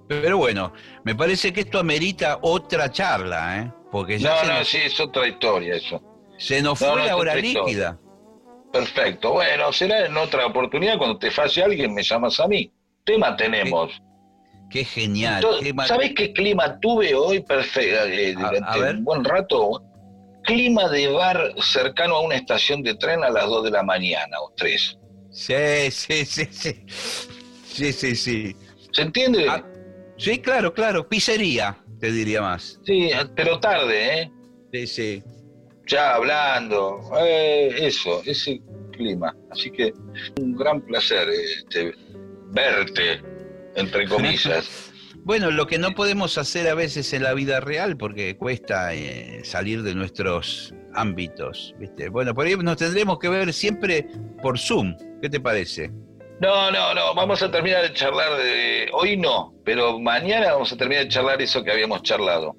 pero 0.07 0.37
bueno, 0.37 0.73
me 1.03 1.15
parece 1.15 1.51
que 1.51 1.61
esto 1.61 1.79
amerita 1.79 2.39
otra 2.41 2.91
charla, 2.91 3.59
¿eh? 3.59 3.71
Porque 3.91 4.19
ya 4.19 4.43
no, 4.43 4.53
no, 4.59 4.65
sí, 4.65 4.77
es 4.83 4.99
otra 4.99 5.27
historia 5.27 5.75
eso. 5.75 6.01
Se 6.37 6.61
nos 6.61 6.79
fue 6.79 7.05
la 7.05 7.15
hora 7.15 7.35
líquida. 7.35 7.99
Perfecto, 8.71 9.33
bueno, 9.33 9.71
será 9.71 10.05
en 10.05 10.17
otra 10.17 10.47
oportunidad 10.47 10.97
cuando 10.97 11.17
te 11.17 11.29
falle 11.29 11.63
alguien, 11.63 11.93
me 11.93 12.01
llamas 12.01 12.39
a 12.39 12.47
mí. 12.47 12.71
Tema 13.05 13.35
tenemos. 13.35 13.91
Qué 14.69 14.83
genial. 14.83 15.45
¿Sabés 15.85 16.13
qué 16.15 16.33
clima 16.33 16.79
tuve 16.79 17.13
hoy 17.13 17.41
perfecto, 17.41 18.05
eh, 18.05 18.33
durante 18.33 18.79
un 18.97 19.03
buen 19.03 19.23
rato? 19.23 19.83
Clima 20.43 20.89
de 20.89 21.07
bar 21.09 21.53
cercano 21.61 22.15
a 22.15 22.21
una 22.21 22.35
estación 22.35 22.81
de 22.81 22.95
tren 22.95 23.23
a 23.23 23.29
las 23.29 23.45
2 23.45 23.65
de 23.65 23.71
la 23.71 23.83
mañana 23.83 24.39
o 24.41 24.51
3. 24.57 24.97
Sí, 25.31 25.91
sí, 25.91 26.25
sí, 26.25 26.47
sí. 26.51 26.85
Sí, 27.67 27.93
sí, 27.93 28.15
sí. 28.15 28.55
¿Se 28.93 29.01
entiende? 29.01 29.47
Ah, 29.49 29.65
sí, 30.17 30.39
claro, 30.39 30.73
claro. 30.73 31.07
Pizzería, 31.07 31.77
te 31.99 32.11
diría 32.11 32.41
más. 32.41 32.79
Sí, 32.85 33.09
pero 33.35 33.59
tarde, 33.59 34.21
¿eh? 34.21 34.31
Sí, 34.71 34.87
sí. 34.87 35.23
Ya 35.87 36.15
hablando. 36.15 37.01
Eh, 37.19 37.73
eso, 37.77 38.21
ese 38.25 38.61
clima. 38.91 39.35
Así 39.51 39.71
que 39.71 39.93
un 40.39 40.55
gran 40.55 40.81
placer 40.81 41.27
este, 41.29 41.93
verte 42.51 43.21
entre 43.75 44.07
comillas. 44.07 44.91
Bueno, 45.25 45.51
lo 45.51 45.67
que 45.67 45.77
no 45.77 45.95
podemos 45.95 46.37
hacer 46.37 46.67
a 46.67 46.75
veces 46.75 47.13
en 47.13 47.23
la 47.23 47.33
vida 47.33 47.59
real, 47.61 47.97
porque 47.97 48.35
cuesta 48.35 48.93
eh, 48.93 49.41
salir 49.43 49.81
de 49.81 49.95
nuestros 49.95 50.73
ámbitos, 50.93 51.73
¿viste? 51.79 52.09
Bueno, 52.09 52.33
por 52.35 52.45
ahí 52.45 52.55
nos 52.57 52.77
tendremos 52.77 53.19
que 53.19 53.29
ver 53.29 53.53
siempre 53.53 54.05
por 54.41 54.59
Zoom. 54.59 54.95
¿Qué 55.21 55.29
te 55.29 55.39
parece? 55.39 55.91
No, 56.43 56.69
no, 56.71 56.93
no, 56.93 57.15
vamos 57.15 57.41
a 57.41 57.49
terminar 57.49 57.83
de 57.83 57.93
charlar 57.93 58.35
de... 58.35 58.89
Hoy 58.91 59.15
no, 59.15 59.53
pero 59.63 59.97
mañana 59.97 60.51
vamos 60.51 60.73
a 60.73 60.75
terminar 60.75 61.05
de 61.05 61.09
charlar 61.09 61.41
eso 61.41 61.63
que 61.63 61.71
habíamos 61.71 62.03
charlado. 62.03 62.57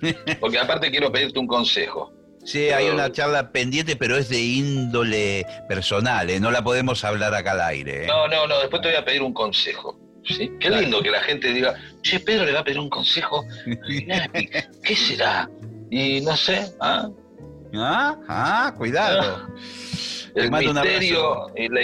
Porque 0.40 0.56
aparte 0.56 0.88
quiero 0.88 1.10
pedirte 1.10 1.40
un 1.40 1.48
consejo. 1.48 2.12
Sí, 2.44 2.70
hay 2.70 2.88
una 2.90 3.10
charla 3.10 3.50
pendiente, 3.50 3.96
pero 3.96 4.16
es 4.16 4.28
de 4.28 4.40
índole 4.40 5.44
personal, 5.68 6.30
¿eh? 6.30 6.38
no 6.38 6.52
la 6.52 6.62
podemos 6.62 7.02
hablar 7.02 7.34
acá 7.34 7.52
al 7.52 7.62
aire. 7.62 8.04
¿eh? 8.04 8.06
No, 8.06 8.28
no, 8.28 8.46
no, 8.46 8.60
después 8.60 8.80
te 8.82 8.88
voy 8.90 8.98
a 8.98 9.04
pedir 9.04 9.22
un 9.22 9.34
consejo. 9.34 9.98
Qué 10.60 10.70
lindo 10.70 11.02
que 11.02 11.10
la 11.10 11.20
gente 11.22 11.52
diga, 11.52 11.74
che, 12.02 12.20
Pedro 12.20 12.44
le 12.44 12.52
va 12.52 12.60
a 12.60 12.64
pedir 12.64 12.78
un 12.78 12.88
consejo. 12.88 13.44
¿Qué 14.84 14.94
será? 14.94 15.50
Y 15.90 16.20
no 16.20 16.36
sé, 16.36 16.70
¿ah? 16.80 17.08
Ah, 17.74 18.16
ah 18.28 18.74
cuidado. 18.78 19.48
El 20.36 20.50
misterio 20.52 21.46
y 21.56 21.68
la... 21.68 21.80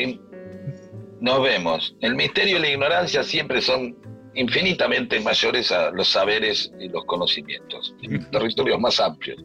Nos 1.20 1.42
vemos. 1.42 1.94
El 2.00 2.14
misterio 2.14 2.58
y 2.58 2.60
la 2.60 2.68
ignorancia 2.70 3.22
siempre 3.22 3.60
son 3.60 3.96
infinitamente 4.34 5.20
mayores 5.20 5.72
a 5.72 5.90
los 5.90 6.08
saberes 6.08 6.72
y 6.78 6.88
los 6.88 7.04
conocimientos, 7.04 7.94
territorios 8.32 8.80
más 8.80 9.00
amplios. 9.00 9.42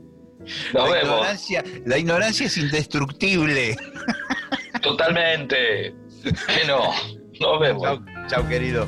Nos 0.73 0.89
la 0.89 0.95
vemos. 0.95 1.03
Ignorancia, 1.03 1.63
la 1.85 1.97
ignorancia 1.97 2.45
es 2.45 2.57
indestructible. 2.57 3.75
Totalmente. 4.81 5.93
Que 6.25 6.65
no. 6.65 6.91
Nos 7.39 7.59
vemos. 7.59 7.99
Chao, 8.27 8.47
querido. 8.47 8.87